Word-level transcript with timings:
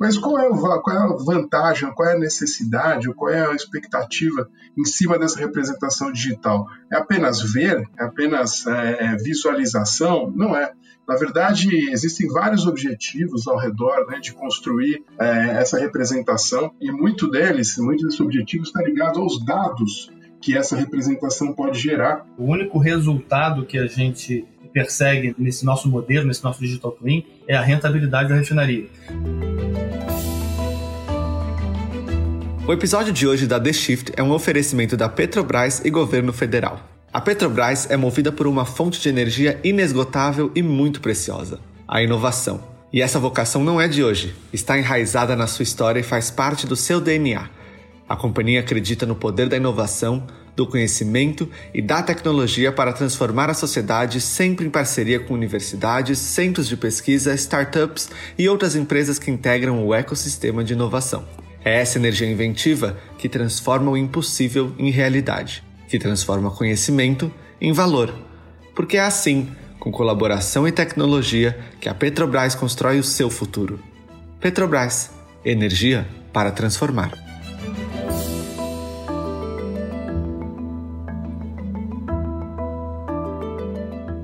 Mas 0.00 0.16
qual 0.16 0.38
é, 0.38 0.48
qual 0.48 0.96
é 0.96 0.98
a 0.98 1.16
vantagem, 1.22 1.92
qual 1.92 2.08
é 2.08 2.14
a 2.14 2.18
necessidade, 2.18 3.12
qual 3.12 3.30
é 3.30 3.46
a 3.46 3.54
expectativa 3.54 4.48
em 4.76 4.84
cima 4.84 5.18
dessa 5.18 5.38
representação 5.38 6.10
digital? 6.10 6.66
É 6.90 6.96
apenas 6.96 7.42
ver? 7.42 7.86
É 7.98 8.04
apenas 8.04 8.66
é, 8.66 9.04
é 9.04 9.16
visualização? 9.16 10.32
Não 10.34 10.56
é. 10.56 10.72
Na 11.06 11.16
verdade, 11.16 11.90
existem 11.90 12.28
vários 12.28 12.66
objetivos 12.66 13.46
ao 13.46 13.58
redor 13.58 14.06
né, 14.08 14.20
de 14.20 14.32
construir 14.32 15.04
é, 15.18 15.58
essa 15.60 15.78
representação 15.78 16.72
e 16.80 16.90
muito 16.90 17.28
deles, 17.30 17.76
muitos 17.76 18.04
desses 18.04 18.20
objetivos 18.20 18.68
está 18.68 18.80
ligado 18.82 19.20
aos 19.20 19.44
dados 19.44 20.10
que 20.40 20.56
essa 20.56 20.76
representação 20.76 21.52
pode 21.52 21.78
gerar. 21.78 22.24
O 22.38 22.44
único 22.44 22.78
resultado 22.78 23.66
que 23.66 23.76
a 23.76 23.86
gente 23.86 24.46
persegue 24.72 25.34
nesse 25.36 25.64
nosso 25.66 25.88
modelo, 25.90 26.26
nesse 26.26 26.42
nosso 26.42 26.60
digital 26.60 26.92
twin, 26.92 27.26
é 27.46 27.56
a 27.56 27.60
rentabilidade 27.60 28.30
da 28.30 28.36
refinaria. 28.36 28.88
O 32.70 32.72
episódio 32.72 33.12
de 33.12 33.26
hoje 33.26 33.48
da 33.48 33.58
The 33.58 33.72
Shift 33.72 34.12
é 34.16 34.22
um 34.22 34.30
oferecimento 34.30 34.96
da 34.96 35.08
Petrobras 35.08 35.82
e 35.84 35.90
governo 35.90 36.32
federal. 36.32 36.80
A 37.12 37.20
Petrobras 37.20 37.90
é 37.90 37.96
movida 37.96 38.30
por 38.30 38.46
uma 38.46 38.64
fonte 38.64 39.00
de 39.00 39.08
energia 39.08 39.58
inesgotável 39.64 40.52
e 40.54 40.62
muito 40.62 41.00
preciosa: 41.00 41.58
a 41.88 42.00
inovação. 42.00 42.62
E 42.92 43.02
essa 43.02 43.18
vocação 43.18 43.64
não 43.64 43.80
é 43.80 43.88
de 43.88 44.04
hoje, 44.04 44.36
está 44.52 44.78
enraizada 44.78 45.34
na 45.34 45.48
sua 45.48 45.64
história 45.64 45.98
e 45.98 46.04
faz 46.04 46.30
parte 46.30 46.64
do 46.64 46.76
seu 46.76 47.00
DNA. 47.00 47.50
A 48.08 48.14
companhia 48.14 48.60
acredita 48.60 49.04
no 49.04 49.16
poder 49.16 49.48
da 49.48 49.56
inovação, 49.56 50.24
do 50.54 50.64
conhecimento 50.64 51.50
e 51.74 51.82
da 51.82 52.04
tecnologia 52.04 52.70
para 52.70 52.92
transformar 52.92 53.50
a 53.50 53.54
sociedade, 53.54 54.20
sempre 54.20 54.64
em 54.64 54.70
parceria 54.70 55.18
com 55.18 55.34
universidades, 55.34 56.20
centros 56.20 56.68
de 56.68 56.76
pesquisa, 56.76 57.34
startups 57.34 58.10
e 58.38 58.48
outras 58.48 58.76
empresas 58.76 59.18
que 59.18 59.28
integram 59.28 59.84
o 59.84 59.92
ecossistema 59.92 60.62
de 60.62 60.74
inovação. 60.74 61.26
É 61.64 61.80
essa 61.80 61.98
energia 61.98 62.30
inventiva 62.30 62.98
que 63.18 63.28
transforma 63.28 63.90
o 63.90 63.96
impossível 63.96 64.74
em 64.78 64.90
realidade, 64.90 65.62
que 65.88 65.98
transforma 65.98 66.50
conhecimento 66.50 67.32
em 67.60 67.72
valor. 67.72 68.14
Porque 68.74 68.96
é 68.96 69.02
assim, 69.02 69.48
com 69.78 69.90
colaboração 69.90 70.66
e 70.66 70.72
tecnologia, 70.72 71.58
que 71.80 71.88
a 71.88 71.94
Petrobras 71.94 72.54
constrói 72.54 72.98
o 72.98 73.04
seu 73.04 73.28
futuro. 73.28 73.80
Petrobras 74.40 75.10
energia 75.44 76.06
para 76.32 76.50
transformar. 76.50 77.29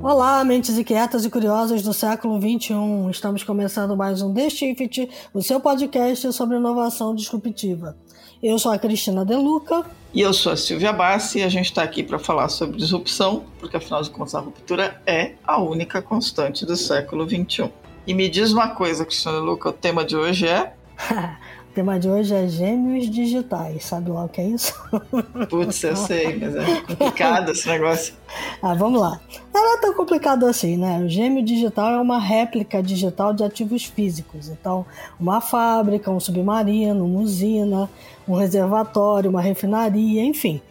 Olá, 0.08 0.44
mentes 0.44 0.78
inquietas 0.78 1.24
e 1.24 1.28
curiosas 1.28 1.82
do 1.82 1.92
século 1.92 2.40
XXI. 2.40 3.10
Estamos 3.10 3.42
começando 3.42 3.96
mais 3.96 4.22
um 4.22 4.32
The 4.32 4.48
Shift, 4.48 5.10
o 5.34 5.42
seu 5.42 5.58
podcast 5.58 6.32
sobre 6.32 6.58
inovação 6.58 7.12
disruptiva. 7.12 7.96
Eu 8.40 8.56
sou 8.56 8.70
a 8.70 8.78
Cristina 8.78 9.24
Deluca. 9.24 9.84
E 10.14 10.20
eu 10.20 10.32
sou 10.32 10.52
a 10.52 10.56
Silvia 10.56 10.92
Bassi 10.92 11.40
e 11.40 11.42
a 11.42 11.48
gente 11.48 11.64
está 11.64 11.82
aqui 11.82 12.04
para 12.04 12.20
falar 12.20 12.48
sobre 12.50 12.76
disrupção, 12.76 13.46
porque 13.58 13.78
afinal 13.78 14.00
de 14.00 14.10
contas 14.10 14.36
a 14.36 14.38
ruptura 14.38 15.02
é 15.04 15.32
a 15.44 15.60
única 15.60 16.00
constante 16.00 16.64
do 16.64 16.76
século 16.76 17.28
XXI. 17.28 17.68
E 18.06 18.14
me 18.14 18.28
diz 18.28 18.52
uma 18.52 18.68
coisa, 18.76 19.04
Cristina 19.04 19.32
Deluca, 19.32 19.70
o 19.70 19.72
tema 19.72 20.04
de 20.04 20.16
hoje 20.16 20.46
é... 20.46 20.72
tema 21.76 22.00
de 22.00 22.08
hoje 22.08 22.34
é 22.34 22.48
gêmeos 22.48 23.10
digitais. 23.10 23.84
Sabe 23.84 24.10
lá 24.10 24.24
o 24.24 24.28
que 24.30 24.40
é 24.40 24.48
isso? 24.48 24.72
Putz, 25.50 25.84
eu 25.84 25.94
sei, 25.94 26.38
mas 26.38 26.56
é 26.56 26.80
complicado 26.80 27.50
esse 27.50 27.68
negócio. 27.68 28.14
Ah, 28.62 28.72
vamos 28.72 28.98
lá. 28.98 29.20
Não 29.52 29.74
é 29.74 29.80
tão 29.82 29.92
complicado 29.92 30.46
assim, 30.46 30.78
né? 30.78 31.02
O 31.04 31.08
gêmeo 31.08 31.44
digital 31.44 31.92
é 31.92 32.00
uma 32.00 32.18
réplica 32.18 32.82
digital 32.82 33.34
de 33.34 33.44
ativos 33.44 33.84
físicos. 33.84 34.48
Então, 34.48 34.86
uma 35.20 35.42
fábrica, 35.42 36.10
um 36.10 36.18
submarino, 36.18 37.04
uma 37.04 37.20
usina, 37.20 37.90
um 38.26 38.34
reservatório, 38.34 39.28
uma 39.28 39.42
refinaria, 39.42 40.24
enfim. 40.24 40.62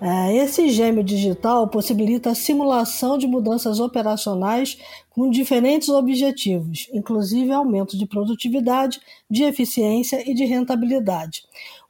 É, 0.00 0.34
esse 0.34 0.70
gêmeo 0.70 1.04
digital 1.04 1.68
possibilita 1.68 2.30
a 2.30 2.34
simulação 2.34 3.18
de 3.18 3.26
mudanças 3.26 3.80
operacionais 3.80 4.78
com 5.14 5.30
diferentes 5.30 5.88
objetivos, 5.88 6.88
inclusive 6.92 7.52
aumento 7.52 7.96
de 7.96 8.04
produtividade, 8.04 9.00
de 9.30 9.44
eficiência 9.44 10.28
e 10.28 10.34
de 10.34 10.44
rentabilidade. 10.44 11.44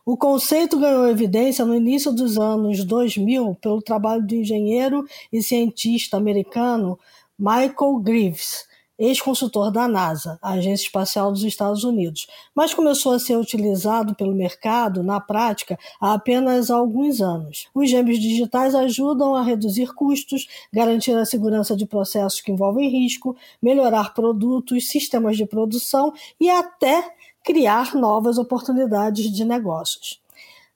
O 0.05 0.15
conceito 0.19 0.79
ganhou 0.79 1.09
evidência 1.09 1.65
no 1.65 1.75
início 1.75 2.13
dos 2.13 2.39
anos 2.39 2.85
2000 2.85 3.57
pelo 3.63 3.81
trabalho 3.81 4.27
do 4.27 4.35
engenheiro 4.35 5.07
e 5.33 5.43
cientista 5.43 6.19
americano 6.19 6.99
Michael 7.39 7.99
Greaves, 8.03 8.67
ex-consultor 8.99 9.71
da 9.71 9.89
NASA, 9.89 10.39
a 10.41 10.53
Agência 10.53 10.87
Espacial 10.87 11.33
dos 11.33 11.43
Estados 11.43 11.85
Unidos, 11.85 12.27
mas 12.55 12.73
começou 12.73 13.13
a 13.13 13.19
ser 13.19 13.37
utilizado 13.37 14.15
pelo 14.15 14.35
mercado, 14.35 15.03
na 15.03 15.21
prática, 15.21 15.79
há 16.01 16.15
apenas 16.15 16.71
alguns 16.71 17.21
anos. 17.21 17.69
Os 17.75 17.91
gêmeos 17.91 18.19
digitais 18.19 18.75
ajudam 18.75 19.35
a 19.35 19.43
reduzir 19.43 19.93
custos, 19.95 20.47
garantir 20.73 21.13
a 21.13 21.25
segurança 21.25 21.77
de 21.77 21.87
processos 21.87 22.41
que 22.41 22.53
envolvem 22.53 22.89
risco, 22.89 23.37
melhorar 23.61 24.15
produtos, 24.15 24.89
sistemas 24.89 25.37
de 25.37 25.47
produção 25.47 26.13
e 26.41 26.49
até 26.49 27.15
criar 27.43 27.95
novas 27.95 28.39
oportunidades 28.39 29.31
de 29.31 29.45
negócios. 29.45 30.23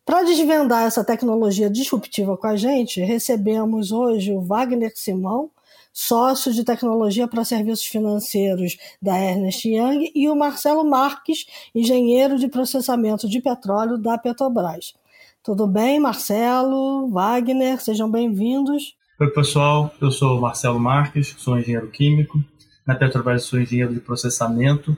Para 0.04 0.22
desvendar 0.22 0.86
essa 0.86 1.04
tecnologia 1.04 1.68
disruptiva 1.68 2.34
com 2.34 2.46
a 2.46 2.56
gente, 2.56 3.00
recebemos 3.02 3.92
hoje 3.92 4.32
o 4.32 4.40
Wagner 4.40 4.92
Simão, 4.94 5.50
sócio 5.98 6.52
de 6.52 6.62
tecnologia 6.62 7.26
para 7.26 7.44
serviços 7.44 7.84
financeiros 7.84 8.76
da 9.02 9.18
Ernest 9.18 9.68
Young, 9.68 10.12
e 10.14 10.28
o 10.28 10.36
Marcelo 10.36 10.88
Marques, 10.88 11.44
engenheiro 11.74 12.38
de 12.38 12.46
processamento 12.46 13.28
de 13.28 13.40
petróleo 13.40 13.98
da 13.98 14.16
Petrobras. 14.16 14.94
Tudo 15.42 15.66
bem, 15.66 15.98
Marcelo, 15.98 17.10
Wagner, 17.10 17.82
sejam 17.82 18.08
bem-vindos. 18.08 18.94
Oi, 19.18 19.28
pessoal, 19.30 19.92
eu 20.00 20.12
sou 20.12 20.40
Marcelo 20.40 20.78
Marques, 20.78 21.34
sou 21.36 21.58
engenheiro 21.58 21.90
químico. 21.90 22.38
Na 22.86 22.94
Petrobras 22.94 23.42
sou 23.42 23.60
engenheiro 23.60 23.92
de 23.92 23.98
processamento, 23.98 24.96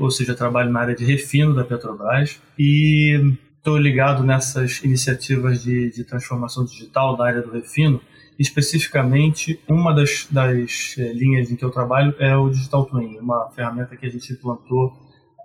ou 0.00 0.10
seja, 0.10 0.34
trabalho 0.34 0.72
na 0.72 0.80
área 0.80 0.96
de 0.96 1.04
refino 1.04 1.54
da 1.54 1.62
Petrobras 1.62 2.40
e 2.58 3.20
estou 3.54 3.76
ligado 3.76 4.24
nessas 4.24 4.82
iniciativas 4.82 5.62
de, 5.62 5.90
de 5.90 6.04
transformação 6.04 6.64
digital 6.64 7.18
da 7.18 7.26
área 7.26 7.42
do 7.42 7.50
refino 7.50 8.00
Especificamente, 8.38 9.60
uma 9.68 9.92
das, 9.92 10.28
das 10.30 10.94
é, 10.98 11.12
linhas 11.12 11.50
em 11.50 11.56
que 11.56 11.64
eu 11.64 11.70
trabalho 11.70 12.14
é 12.18 12.36
o 12.36 12.48
Digital 12.48 12.86
Twin, 12.86 13.18
uma 13.18 13.50
ferramenta 13.50 13.96
que 13.96 14.06
a 14.06 14.08
gente 14.10 14.32
implantou 14.32 14.92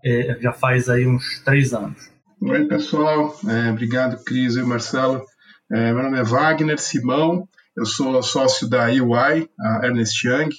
é, 0.06 0.38
já 0.40 0.52
faz 0.52 0.90
aí 0.90 1.08
uns 1.08 1.42
três 1.44 1.74
anos. 1.74 2.12
Oi, 2.42 2.66
pessoal. 2.66 3.36
É, 3.48 3.72
obrigado, 3.72 4.24
Cris 4.24 4.56
e 4.56 4.64
Marcelo. 4.64 5.24
É, 5.72 5.94
meu 5.94 6.04
nome 6.04 6.20
é 6.20 6.24
Wagner 6.24 6.78
Simão, 6.78 7.48
eu 7.76 7.86
sou 7.86 8.22
sócio 8.22 8.70
da 8.70 8.94
EY, 8.94 9.50
a 9.60 9.86
Ernest 9.86 10.28
Young. 10.28 10.50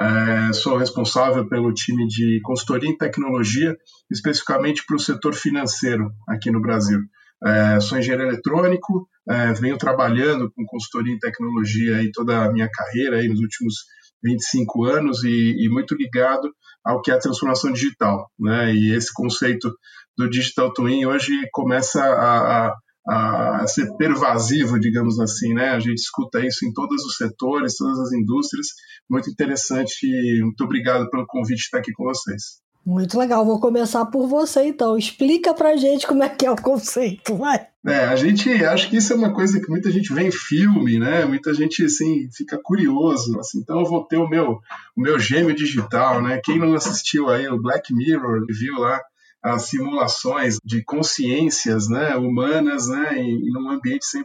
É, 0.00 0.52
sou 0.52 0.76
responsável 0.76 1.48
pelo 1.48 1.72
time 1.72 2.06
de 2.06 2.40
consultoria 2.42 2.90
em 2.90 2.96
tecnologia, 2.96 3.76
especificamente 4.10 4.84
para 4.86 4.96
o 4.96 5.00
setor 5.00 5.34
financeiro 5.34 6.12
aqui 6.28 6.50
no 6.50 6.60
Brasil. 6.60 7.00
É, 7.44 7.80
sou 7.80 7.98
engenheiro 7.98 8.28
eletrônico, 8.28 9.08
é, 9.28 9.52
venho 9.52 9.78
trabalhando 9.78 10.50
com 10.52 10.64
consultoria 10.66 11.14
em 11.14 11.18
tecnologia 11.18 11.96
aí 11.96 12.10
toda 12.12 12.44
a 12.44 12.52
minha 12.52 12.68
carreira 12.68 13.18
aí 13.18 13.28
nos 13.28 13.40
últimos 13.40 13.74
25 14.22 14.84
anos 14.84 15.22
e, 15.22 15.54
e, 15.64 15.68
muito 15.68 15.94
ligado 15.94 16.50
ao 16.84 17.00
que 17.00 17.10
é 17.10 17.14
a 17.14 17.18
transformação 17.20 17.72
digital, 17.72 18.28
né? 18.38 18.74
E 18.74 18.92
esse 18.92 19.12
conceito 19.12 19.72
do 20.16 20.28
digital 20.28 20.72
twin 20.72 21.06
hoje 21.06 21.32
começa 21.52 22.02
a, 22.02 22.66
a 22.66 22.74
a 23.08 23.66
ser 23.66 23.96
pervasivo, 23.96 24.78
digamos 24.78 25.18
assim, 25.18 25.54
né? 25.54 25.70
A 25.70 25.80
gente 25.80 25.96
escuta 25.96 26.44
isso 26.44 26.66
em 26.66 26.72
todos 26.74 27.02
os 27.06 27.16
setores, 27.16 27.76
todas 27.76 27.98
as 28.00 28.12
indústrias. 28.12 28.66
Muito 29.08 29.30
interessante. 29.30 30.06
Muito 30.42 30.62
obrigado 30.62 31.08
pelo 31.08 31.26
convite 31.26 31.56
de 31.56 31.62
estar 31.62 31.78
aqui 31.78 31.90
com 31.92 32.04
vocês. 32.04 32.60
Muito 32.84 33.18
legal. 33.18 33.44
Vou 33.44 33.60
começar 33.60 34.06
por 34.06 34.26
você, 34.26 34.64
então. 34.64 34.96
Explica 34.96 35.52
pra 35.52 35.76
gente 35.76 36.06
como 36.06 36.22
é 36.22 36.28
que 36.28 36.46
é 36.46 36.50
o 36.50 36.56
conceito, 36.56 37.36
vai. 37.36 37.66
É, 37.86 38.04
a 38.04 38.16
gente 38.16 38.50
acho 38.64 38.90
que 38.90 38.96
isso 38.96 39.12
é 39.12 39.16
uma 39.16 39.32
coisa 39.32 39.60
que 39.60 39.68
muita 39.68 39.90
gente 39.90 40.12
vê 40.12 40.22
em 40.22 40.32
filme, 40.32 40.98
né? 40.98 41.24
Muita 41.24 41.54
gente 41.54 41.84
assim 41.84 42.28
fica 42.32 42.58
curioso, 42.62 43.38
assim. 43.38 43.60
Então 43.60 43.80
eu 43.80 43.86
vou 43.86 44.04
ter 44.04 44.16
o 44.16 44.28
meu 44.28 44.60
o 44.96 45.00
meu 45.00 45.18
gêmeo 45.18 45.54
digital, 45.54 46.22
né? 46.22 46.40
Quem 46.44 46.58
não 46.58 46.74
assistiu 46.74 47.28
aí 47.28 47.46
o 47.48 47.60
Black 47.60 47.94
Mirror, 47.94 48.44
viu 48.48 48.74
lá 48.78 49.00
as 49.54 49.68
simulações 49.68 50.56
de 50.64 50.82
consciências 50.84 51.88
né, 51.88 52.16
humanas 52.16 52.88
né, 52.88 53.18
em, 53.18 53.48
em 53.48 53.56
um 53.56 53.70
ambiente 53.70 54.04
100% 54.04 54.22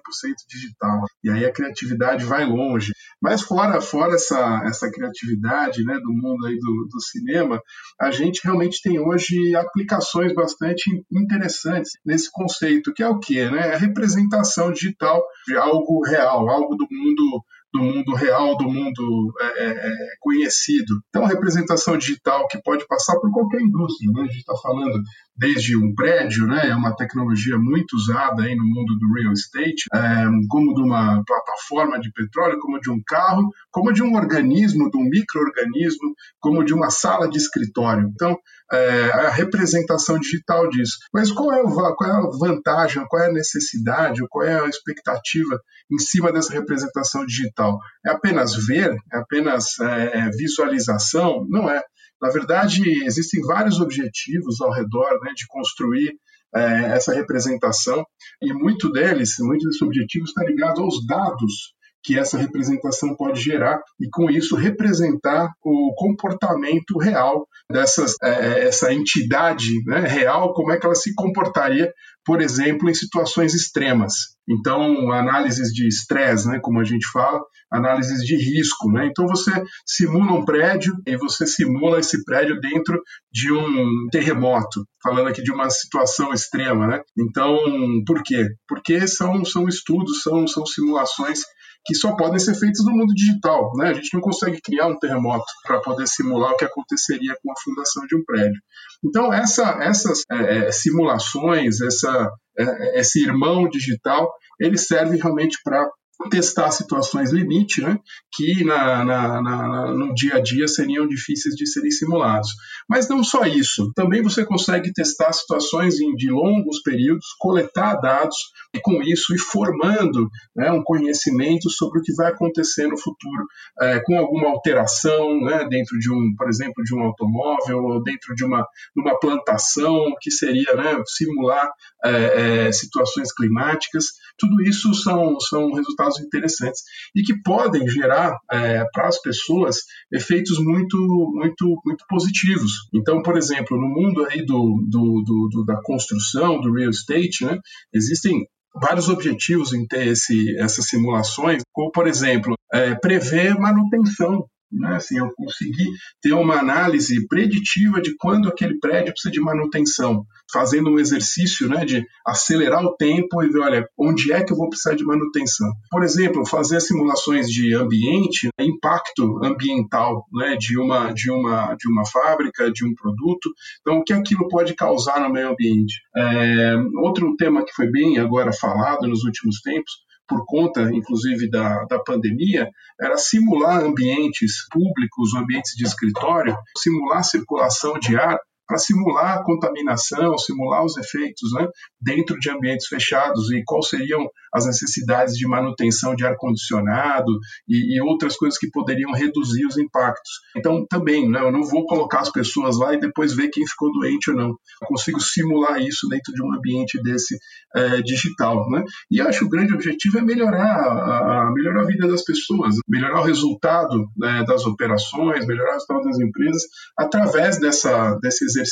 digital. 0.48 1.06
E 1.24 1.30
aí 1.30 1.46
a 1.46 1.52
criatividade 1.52 2.26
vai 2.26 2.46
longe. 2.46 2.92
Mas 3.22 3.42
fora, 3.42 3.82
fora 3.82 4.16
essa, 4.16 4.62
essa 4.66 4.90
criatividade 4.92 5.84
né, 5.84 5.96
do 5.96 6.12
mundo 6.12 6.46
aí 6.46 6.58
do, 6.58 6.88
do 6.92 7.02
cinema, 7.02 7.62
a 8.00 8.12
gente 8.12 8.42
realmente 8.44 8.82
tem 8.82 9.00
hoje 9.00 9.56
aplicações 9.56 10.34
bastante 10.34 10.84
interessantes 11.12 11.92
nesse 12.06 12.30
conceito, 12.32 12.94
que 12.94 13.04
é 13.04 13.08
o 13.08 13.20
quê? 13.20 13.50
Né? 13.50 13.74
A 13.74 13.78
representação 13.78 14.72
digital 14.72 15.24
de 15.48 15.56
algo 15.56 16.04
real, 16.06 16.50
algo 16.50 16.76
do 16.76 16.88
mundo 16.90 17.44
do 17.74 17.82
mundo 17.82 18.14
real, 18.14 18.56
do 18.56 18.66
mundo 18.66 19.34
é, 19.42 19.66
é, 19.66 19.70
é, 19.70 19.92
conhecido. 20.20 21.02
Então, 21.10 21.26
a 21.26 21.28
representação 21.28 21.98
digital 21.98 22.48
que 22.48 22.62
pode 22.62 22.86
passar 22.88 23.20
por 23.20 23.32
qualquer 23.32 23.62
indústria, 23.62 24.12
né? 24.12 24.22
a 24.22 24.26
gente 24.26 24.38
está 24.38 24.56
falando 24.62 25.02
desde 25.36 25.76
um 25.76 25.94
prédio, 25.96 26.48
né? 26.48 26.70
é 26.70 26.76
uma 26.76 26.96
tecnologia 26.96 27.58
muito 27.58 27.96
usada 27.96 28.44
aí 28.44 28.56
no 28.56 28.64
mundo 28.64 28.98
do 28.98 29.14
real 29.14 29.34
estate, 29.34 29.86
é, 29.94 30.26
como 30.50 30.74
de 30.74 30.82
uma 30.82 31.24
plataforma 31.26 32.00
de 32.00 32.12
petróleo, 32.12 32.60
como 32.60 32.80
de 32.80 32.92
um 32.92 33.02
carro, 33.06 33.50
como 33.72 33.92
de 33.92 34.04
um 34.04 34.16
organismo, 34.16 34.90
de 34.92 34.98
um 34.98 35.10
microorganismo, 35.10 36.14
como 36.40 36.64
de 36.64 36.74
uma 36.74 36.90
sala 36.90 37.28
de 37.28 37.38
escritório. 37.38 38.10
Então, 38.14 38.38
é, 38.72 39.12
a 39.12 39.30
representação 39.30 40.20
digital 40.20 40.70
disso. 40.70 40.98
Mas 41.14 41.32
qual 41.32 41.52
é, 41.52 41.62
o, 41.62 41.96
qual 41.96 42.10
é 42.10 42.14
a 42.14 42.30
vantagem, 42.40 43.06
qual 43.08 43.24
é 43.24 43.28
a 43.28 43.34
necessidade, 43.34 44.22
qual 44.30 44.46
é 44.46 44.60
a 44.60 44.68
expectativa 44.68 45.60
em 45.92 45.98
cima 45.98 46.32
dessa 46.32 46.54
representação 46.54 47.26
digital? 47.26 47.78
É 48.06 48.12
apenas 48.12 48.56
ver? 48.66 48.96
É 49.12 49.18
apenas 49.18 49.80
é, 49.80 50.20
é 50.20 50.30
visualização? 50.30 51.46
Não 51.50 51.70
é. 51.70 51.82
Na 52.24 52.30
verdade, 52.30 52.82
existem 53.04 53.42
vários 53.42 53.82
objetivos 53.82 54.62
ao 54.62 54.72
redor 54.72 55.20
né, 55.22 55.34
de 55.36 55.46
construir 55.46 56.14
é, 56.56 56.96
essa 56.96 57.14
representação 57.14 58.06
e 58.42 58.54
muito 58.54 58.90
deles, 58.90 59.36
muitos 59.40 59.66
desses 59.66 59.82
objetivos 59.82 60.30
está 60.30 60.42
ligado 60.46 60.82
aos 60.82 61.06
dados 61.06 61.74
que 62.02 62.18
essa 62.18 62.38
representação 62.38 63.14
pode 63.16 63.42
gerar 63.42 63.82
e 64.00 64.08
com 64.10 64.30
isso 64.30 64.56
representar 64.56 65.50
o 65.62 65.94
comportamento 65.98 66.98
real 66.98 67.46
dessas 67.70 68.16
é, 68.24 68.68
essa 68.68 68.94
entidade 68.94 69.84
né, 69.86 70.00
real 70.00 70.54
como 70.54 70.72
é 70.72 70.78
que 70.78 70.86
ela 70.86 70.96
se 70.96 71.14
comportaria 71.16 71.92
por 72.26 72.42
exemplo 72.42 72.90
em 72.90 72.94
situações 72.94 73.54
extremas. 73.54 74.14
Então 74.48 75.12
análises 75.12 75.74
de 75.74 75.88
estresse 75.90 76.48
né 76.48 76.60
como 76.62 76.80
a 76.80 76.86
gente 76.86 77.06
fala 77.12 77.42
análises 77.74 78.24
de 78.24 78.36
risco 78.36 78.92
né 78.92 79.08
então 79.08 79.26
você 79.28 79.52
simula 79.86 80.34
um 80.34 80.46
prédio 80.46 80.94
e 81.06 81.18
você 81.18 81.46
simula 81.48 82.00
esse 82.00 82.24
prédio 82.24 82.60
dentro 82.60 83.02
de 83.32 83.52
um 83.52 84.08
terremoto 84.12 84.86
falando 85.02 85.28
aqui 85.28 85.42
de 85.42 85.52
uma 85.52 85.70
situação 85.70 86.34
extrema 86.34 86.88
né 86.88 87.02
então 87.18 87.58
por 88.06 88.22
quê 88.24 88.48
porque 88.68 89.08
são 89.08 89.44
são 89.44 89.68
estudos 89.68 90.22
são 90.22 90.48
são 90.48 90.66
simulações 90.66 91.40
que 91.86 91.96
só 91.96 92.16
podem 92.16 92.40
ser 92.40 92.56
feitos 92.56 92.84
no 92.86 92.92
mundo 92.92 93.14
digital. 93.14 93.72
Né? 93.76 93.90
A 93.90 93.94
gente 93.94 94.14
não 94.14 94.22
consegue 94.22 94.60
criar 94.62 94.88
um 94.88 94.98
terremoto 94.98 95.46
para 95.64 95.82
poder 95.82 96.08
simular 96.08 96.54
o 96.54 96.58
que 96.58 96.66
aconteceria 96.66 97.36
com 97.44 97.52
a 97.52 97.56
fundação 97.62 98.06
de 98.08 98.16
um 98.16 98.24
prédio. 98.24 98.62
Então, 99.04 99.34
essa, 99.34 99.78
essas 99.82 100.22
é, 100.32 100.68
é 100.68 100.72
simulações, 100.72 101.82
essa, 101.82 102.32
é, 102.58 103.00
esse 103.00 103.22
irmão 103.24 103.68
digital, 103.70 104.32
ele 104.60 104.78
serve 104.78 105.18
realmente 105.18 105.58
para 105.64 105.86
testar 106.30 106.72
situações 106.72 107.32
limite, 107.32 107.82
né, 107.82 107.98
que 108.34 108.64
na, 108.64 109.04
na, 109.04 109.42
na, 109.42 109.92
no 109.92 110.14
dia 110.14 110.36
a 110.36 110.40
dia 110.40 110.68
seriam 110.68 111.08
difíceis 111.08 111.56
de 111.56 111.68
serem 111.68 111.92
simulados. 111.92 112.50
Mas 112.90 113.08
não 113.08 113.24
só 113.24 113.46
isso, 113.46 113.92
também 113.96 114.22
você 114.22 114.46
consegue 114.46 114.92
testar 114.94 115.32
situações 115.34 116.00
em, 116.00 116.16
de 116.16 116.30
longos 116.30 116.82
períodos, 116.82 117.26
coletar 117.40 117.96
dados 117.96 118.36
e 118.74 118.80
com 118.80 119.02
isso 119.02 119.34
ir 119.34 119.40
formando 119.40 120.30
né, 120.56 120.72
um 120.72 120.84
conhecimento 120.84 121.70
sobre 121.70 122.00
o 122.00 122.02
que 122.02 122.14
vai 122.14 122.32
acontecer 122.32 122.88
no 122.88 122.98
futuro 122.98 123.46
é, 123.82 124.00
com 124.00 124.18
alguma 124.18 124.50
alteração 124.50 125.40
né, 125.42 125.66
dentro 125.70 125.98
de 126.00 126.12
um, 126.12 126.36
por 126.38 126.50
exemplo, 126.50 126.84
de 126.84 126.96
um 126.96 127.04
automóvel 127.04 127.84
ou 127.84 128.04
dentro 128.04 128.34
de 128.36 128.44
uma, 128.44 128.66
uma 128.96 129.20
plantação 129.20 130.14
que 130.22 130.32
seria 130.32 130.76
né, 130.76 131.02
simular 131.08 131.70
é, 132.04 132.68
é, 132.68 132.72
situações 132.72 133.34
climáticas. 133.34 134.06
Tudo 134.38 134.62
isso 134.64 134.94
são, 134.94 135.40
são 135.40 135.72
resultados 135.74 136.20
interessantes 136.20 136.82
e 137.16 137.22
que 137.22 137.42
podem 137.42 137.88
gerar 137.88 138.38
é, 138.52 138.84
para 138.92 139.08
as 139.08 139.22
pessoas 139.22 139.78
efeitos 140.12 140.58
muito, 140.60 140.98
muito, 141.34 141.82
muito 141.86 142.06
positivos. 142.08 142.72
Então, 142.94 143.22
por 143.22 143.38
exemplo, 143.38 143.78
no 143.78 143.88
mundo 143.88 144.26
aí 144.26 144.46
do, 144.46 144.84
do, 144.88 145.24
do, 145.26 145.50
do 145.52 145.66
da 145.66 145.82
construção, 145.82 146.60
do 146.60 146.74
real 146.74 146.90
estate, 146.90 147.46
né, 147.46 147.58
existem 147.94 148.46
vários 148.76 149.08
objetivos 149.08 149.72
em 149.74 149.86
ter 149.86 150.08
esse, 150.08 150.58
essas 150.58 150.88
simulações, 150.88 151.62
como, 151.72 151.92
por 151.92 152.08
exemplo, 152.08 152.56
é, 152.74 152.96
prever 152.96 153.56
manutenção 153.60 154.46
né? 154.74 154.96
Assim, 154.96 155.18
eu 155.20 155.32
consegui 155.36 155.90
ter 156.22 156.34
uma 156.34 156.60
análise 156.60 157.26
preditiva 157.28 158.02
de 158.02 158.16
quando 158.18 158.50
aquele 158.50 158.80
prédio 158.80 159.14
precisa 159.14 159.32
de 159.32 159.40
manutenção, 159.40 160.26
fazendo 160.52 160.90
um 160.90 161.00
exercício 161.00 161.68
né, 161.68 161.86
de 161.86 162.06
acelerar 162.26 162.84
o 162.84 162.96
tempo 162.96 163.44
e 163.44 163.50
ver, 163.50 163.60
olha, 163.60 163.88
onde 163.98 164.32
é 164.32 164.44
que 164.44 164.52
eu 164.52 164.58
vou 164.58 164.70
precisar 164.70 164.96
de 164.96 165.04
manutenção. 165.04 165.68
Por 165.90 166.04
exemplo, 166.04 166.46
fazer 166.46 166.80
simulações 166.80 167.48
de 167.48 167.74
ambiente, 167.74 168.50
né, 168.60 168.66
impacto 168.66 169.44
ambiental 169.44 170.26
né, 170.32 170.56
de, 170.58 170.78
uma, 170.78 171.12
de, 171.12 171.32
uma, 171.32 171.76
de 171.76 171.90
uma 171.90 172.06
fábrica, 172.06 172.72
de 172.72 172.86
um 172.86 172.94
produto, 172.94 173.52
então 173.82 174.00
o 174.00 174.04
que 174.04 174.14
aquilo 174.14 174.48
pode 174.48 174.76
causar 174.76 175.22
no 175.22 175.32
meio 175.32 175.50
ambiente. 175.50 176.02
É, 176.16 176.76
outro 176.98 177.36
tema 177.36 177.66
que 177.66 177.74
foi 177.74 177.90
bem 177.90 178.18
agora 178.18 178.52
falado 178.52 179.08
nos 179.08 179.24
últimos 179.24 179.62
tempos 179.62 179.92
por 180.28 180.46
conta, 180.46 180.82
inclusive, 180.94 181.50
da, 181.50 181.86
da 181.86 182.00
pandemia, 182.00 182.70
era 183.00 183.18
simular 183.18 183.84
ambientes 183.84 184.68
públicos, 184.72 185.36
ambientes 185.36 185.74
de 185.76 185.84
escritório, 185.86 186.58
simular 186.78 187.24
circulação 187.24 188.00
de 188.00 188.16
ar 188.16 188.40
para 188.74 188.80
simular 188.80 189.38
a 189.38 189.44
contaminação, 189.44 190.36
simular 190.36 190.84
os 190.84 190.98
efeitos 190.98 191.54
né, 191.54 191.68
dentro 192.02 192.40
de 192.40 192.50
ambientes 192.50 192.88
fechados 192.88 193.52
e 193.52 193.62
quais 193.64 193.88
seriam 193.88 194.28
as 194.52 194.66
necessidades 194.66 195.36
de 195.36 195.48
manutenção 195.48 196.16
de 196.16 196.26
ar-condicionado 196.26 197.32
e, 197.68 197.96
e, 197.96 198.02
outras 198.02 198.36
coisas 198.36 198.58
que 198.58 198.70
poderiam 198.72 199.12
reduzir 199.12 199.66
os 199.66 199.78
impactos. 199.78 200.32
Então, 200.58 200.86
também, 200.90 201.30
né, 201.30 201.40
eu 201.40 201.52
não 201.52 201.64
vou 201.64 201.86
colocar 201.86 202.22
as 202.22 202.32
pessoas 202.32 202.78
lá 202.78 202.94
e 202.96 203.00
depois 203.00 203.36
ver 203.36 203.50
quem 203.50 203.66
ficou 203.68 203.92
doente 203.92 204.32
ou 204.32 204.38
não. 204.38 204.50
Eu 204.50 204.88
consigo 204.88 205.20
simular 205.20 205.80
isso 205.80 206.08
dentro 206.08 206.34
de 206.34 206.44
um 206.44 206.54
ambiente 206.54 207.02
desse 207.02 207.38
é, 207.76 208.02
digital. 208.02 208.70
Né? 208.70 208.84
E 209.12 209.22
acho 209.22 209.40
que 209.40 209.46
o 209.46 209.50
grande 209.50 209.74
objetivo 209.74 210.20
é 210.20 210.22
melhorar 210.22 210.64
a, 210.64 211.48
a, 211.48 211.52
melhorar 211.52 211.82
a 211.82 211.88
vida 211.88 212.08
das 212.08 212.24
pessoas, 212.24 212.76
melhorar 212.88 213.22
o 213.22 213.26
resultado 213.26 214.08
né, 214.18 214.44
das 214.48 214.66
operações, 214.66 215.46
melhorar 215.46 215.72
o 215.72 215.74
resultado 215.74 216.04
das 216.04 216.20
empresas 216.20 216.62
através 216.98 217.60
dessa, 217.60 218.16
desse 218.22 218.46
exercício 218.46 218.63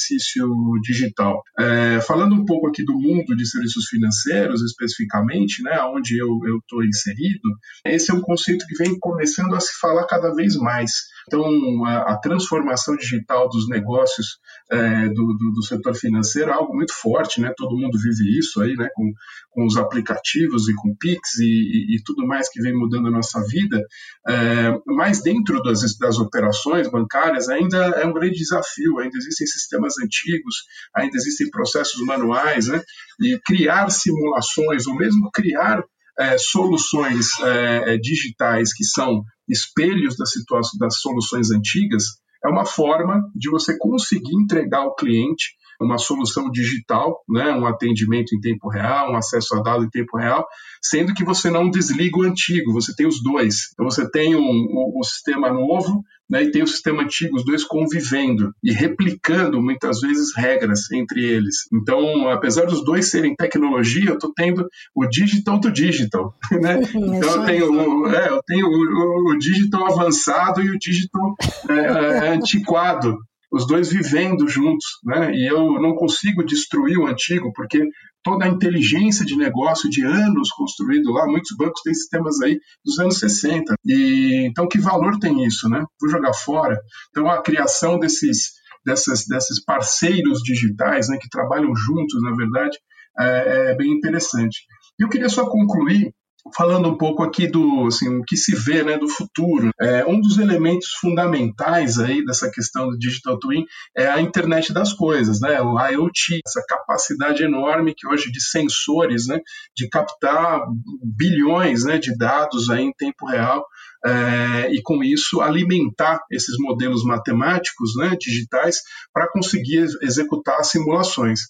digital. 0.82 1.42
É, 1.60 2.02
falando 2.02 2.36
um 2.36 2.46
pouco 2.46 2.68
aqui 2.68 2.84
do 2.84 2.94
mundo 2.94 3.36
de 3.36 3.48
serviços 3.48 3.86
financeiros, 3.88 4.62
especificamente, 4.64 5.64
né, 5.64 5.82
onde 5.84 6.18
eu 6.18 6.58
estou 6.58 6.84
inserido, 6.84 7.50
esse 7.86 8.12
é 8.12 8.14
um 8.14 8.22
conceito 8.22 8.66
que 8.68 8.76
vem 8.76 8.98
começando 9.00 9.56
a 9.56 9.60
se 9.60 9.80
falar 9.80 10.06
cada 10.06 10.34
vez 10.34 10.56
mais. 10.56 10.92
Então, 11.28 11.86
a, 11.86 12.14
a 12.14 12.18
transformação 12.18 12.96
digital 12.96 13.48
dos 13.50 13.68
negócios 13.70 14.40
é, 14.72 15.08
do, 15.10 15.34
do, 15.38 15.52
do, 15.54 15.64
setor 15.64 15.94
financeiro 15.96 16.50
é 16.50 16.54
algo 16.54 16.74
muito 16.74 16.94
forte, 16.94 17.42
né? 17.42 17.54
Todo 17.56 17.78
mundo 17.78 17.98
vive 17.98 18.38
isso 18.38 18.62
aí, 18.62 18.76
né? 18.76 18.90
Com, 18.96 19.12
com 19.52 19.66
os 19.66 19.78
aplicativos 19.78 20.68
e 20.68 20.76
com 20.76 20.96
Pix 20.96 21.38
e, 21.40 21.46
e, 21.46 21.96
e 21.96 22.04
tudo 22.04 22.26
mais 22.26 22.50
que 22.50 22.62
vem 22.62 22.74
mudando 22.74 23.08
a 23.08 23.12
nossa 23.12 23.42
vida. 23.46 23.82
É, 24.28 24.78
mas 24.88 25.22
dentro 25.22 25.62
das, 25.62 25.82
das 25.98 26.18
operações 26.18 26.90
bancárias 26.90 27.50
ainda 27.50 27.78
é 27.78 28.06
um 28.06 28.14
grande 28.14 28.38
desafio, 28.38 29.00
ainda 29.00 29.18
existem 29.18 29.48
sistemas 29.72 29.94
antigos, 30.04 30.56
ainda 30.96 31.16
existem 31.16 31.50
processos 31.50 32.02
manuais, 32.06 32.68
né? 32.68 32.82
E 33.22 33.40
criar 33.46 33.90
simulações, 33.90 34.86
ou 34.88 34.96
mesmo 34.96 35.32
criar 35.32 35.82
é, 36.20 36.38
soluções 36.38 37.28
é, 37.40 37.98
digitais 37.98 38.74
que 38.74 38.84
são 38.84 39.24
espelhos 39.48 40.16
das, 40.18 40.32
situações, 40.32 40.80
das 40.80 41.00
soluções 41.00 41.52
antigas, 41.52 42.04
é 42.44 42.50
uma 42.50 42.66
forma 42.66 43.22
de 43.36 43.50
você 43.50 43.78
conseguir 43.78 44.36
entregar 44.36 44.80
ao 44.80 44.96
cliente 44.96 45.56
uma 45.80 45.98
solução 45.98 46.50
digital, 46.52 47.24
né, 47.28 47.52
um 47.52 47.66
atendimento 47.66 48.36
em 48.36 48.40
tempo 48.40 48.70
real, 48.70 49.12
um 49.12 49.16
acesso 49.16 49.56
a 49.56 49.64
dado 49.64 49.84
em 49.84 49.90
tempo 49.90 50.16
real, 50.18 50.46
sendo 50.82 51.14
que 51.14 51.24
você 51.24 51.50
não 51.50 51.70
desliga 51.70 52.20
o 52.20 52.24
antigo, 52.24 52.72
você 52.72 52.94
tem 52.96 53.08
os 53.08 53.22
dois. 53.22 53.72
Então 53.74 53.90
você 53.90 54.10
tem 54.10 54.36
um, 54.36 54.40
um, 54.40 54.94
um 55.00 55.04
sistema 55.04 55.52
novo 55.52 56.04
né, 56.32 56.44
e 56.44 56.52
tem 56.52 56.64
o 56.64 56.68
sistema 56.68 57.04
antigo, 57.04 57.36
os 57.36 57.44
dois 57.44 57.66
convivendo 57.66 58.56
e 58.64 58.72
replicando 58.72 59.62
muitas 59.62 60.00
vezes 60.00 60.34
regras 60.34 60.90
entre 60.94 61.26
eles. 61.26 61.68
Então, 61.74 62.30
apesar 62.30 62.66
dos 62.66 62.86
dois 62.86 63.12
serem 63.12 63.36
tecnologia, 63.36 64.12
eu 64.12 64.14
estou 64.14 64.32
tendo 64.34 64.66
o 64.96 65.06
digital 65.06 65.60
to 65.60 65.70
digital. 65.70 66.34
Né? 66.62 66.80
Então 66.94 67.36
eu 67.36 67.46
tenho, 67.46 68.08
é, 68.08 68.30
eu 68.30 68.42
tenho 68.46 68.68
o, 68.68 69.32
o, 69.32 69.38
digital 69.38 69.88
avançado 69.88 70.62
e 70.62 70.70
o 70.70 70.78
digital 70.78 71.36
é, 71.68 71.74
é, 71.74 72.30
antiquado 72.30 73.18
os 73.52 73.68
dois 73.68 73.92
vivendo 73.92 74.48
juntos, 74.48 74.86
né? 75.04 75.34
E 75.34 75.46
eu 75.46 75.74
não 75.82 75.94
consigo 75.94 76.44
destruir 76.44 76.98
o 76.98 77.08
antigo 77.08 77.52
porque 77.54 77.84
toda 78.24 78.46
a 78.46 78.48
inteligência 78.48 79.26
de 79.26 79.36
negócio 79.36 79.90
de 79.90 80.04
anos 80.04 80.52
construído 80.52 81.12
lá, 81.12 81.26
muitos 81.26 81.56
bancos 81.58 81.82
têm 81.82 81.94
sistemas 81.94 82.40
aí 82.42 82.60
dos 82.86 83.00
anos 83.00 83.20
60. 83.20 83.74
E 83.86 84.48
então 84.48 84.68
que 84.68 84.80
valor 84.80 85.18
tem 85.20 85.44
isso, 85.46 85.68
né? 85.70 85.84
Vou 86.00 86.10
jogar 86.10 86.34
fora. 86.34 86.80
Então 87.10 87.30
a 87.30 87.42
criação 87.42 88.00
desses 88.00 88.62
dessas, 88.86 89.26
desses 89.28 89.64
parceiros 89.64 90.42
digitais, 90.42 91.08
né, 91.08 91.18
que 91.22 91.30
trabalham 91.30 91.76
juntos, 91.76 92.22
na 92.24 92.36
verdade, 92.36 92.78
é, 93.20 93.72
é 93.72 93.76
bem 93.76 93.92
interessante. 93.92 94.62
E 95.00 95.04
eu 95.04 95.10
queria 95.10 95.30
só 95.30 95.48
concluir 95.48 96.14
falando 96.56 96.90
um 96.90 96.98
pouco 96.98 97.24
aqui 97.24 97.48
do 97.48 97.88
assim, 97.88 98.10
o 98.20 98.24
que 98.24 98.36
se 98.36 98.56
vê 98.56 98.84
né, 98.84 98.98
do 98.98 99.08
futuro. 99.08 99.70
É, 99.80 100.06
um 100.06 100.20
dos 100.20 100.38
elementos 100.38 100.90
fundamentais 101.00 102.00
aí 102.00 102.24
dessa 102.26 102.50
questão 102.50 102.90
do 102.90 102.98
digital 102.98 103.40
twin 103.40 103.66
é 103.96 104.08
a 104.08 104.22
internet 104.22 104.74
das 104.74 104.94
coisas, 104.94 105.40
né, 105.40 105.62
o 105.62 105.80
IoT, 105.80 106.42
essa 106.46 106.64
capacidade 106.68 107.44
enorme 107.44 107.94
que 107.96 108.08
hoje 108.08 108.32
de 108.32 108.42
sensores, 108.42 109.28
né, 109.28 109.40
de 109.76 109.88
captar 109.90 110.62
bilhões 111.04 111.84
né, 111.84 111.98
de 111.98 112.16
dados 112.18 112.70
aí 112.70 112.84
em 112.84 112.94
tempo 112.94 113.26
real 113.26 113.66
é, 114.06 114.72
e 114.72 114.82
com 114.82 115.04
isso 115.04 115.42
alimentar 115.42 116.20
esses 116.32 116.56
modelos 116.60 117.04
matemáticos 117.04 117.96
né, 117.96 118.16
digitais 118.20 118.80
para 119.14 119.30
conseguir 119.32 119.86
executar 120.02 120.64
simulações. 120.64 121.42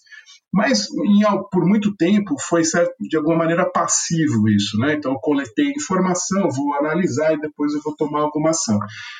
Mas 0.52 0.86
em, 0.90 1.20
por 1.50 1.66
muito 1.66 1.96
tempo 1.96 2.36
foi 2.38 2.62
certo, 2.62 2.94
de 3.00 3.16
alguma 3.16 3.38
maneira 3.38 3.70
passivo 3.70 4.48
isso, 4.48 4.76
né? 4.78 4.94
Então 4.94 5.12
eu 5.12 5.18
coletei 5.18 5.70
informação, 5.70 6.50
vou 6.50 6.74
analisar 6.74 7.32
e 7.32 7.40
depois 7.40 7.72
eu 7.72 7.80
vou 7.82 7.96
tomar 7.96 8.20
alguma 8.20 8.50
ação. 8.50 8.78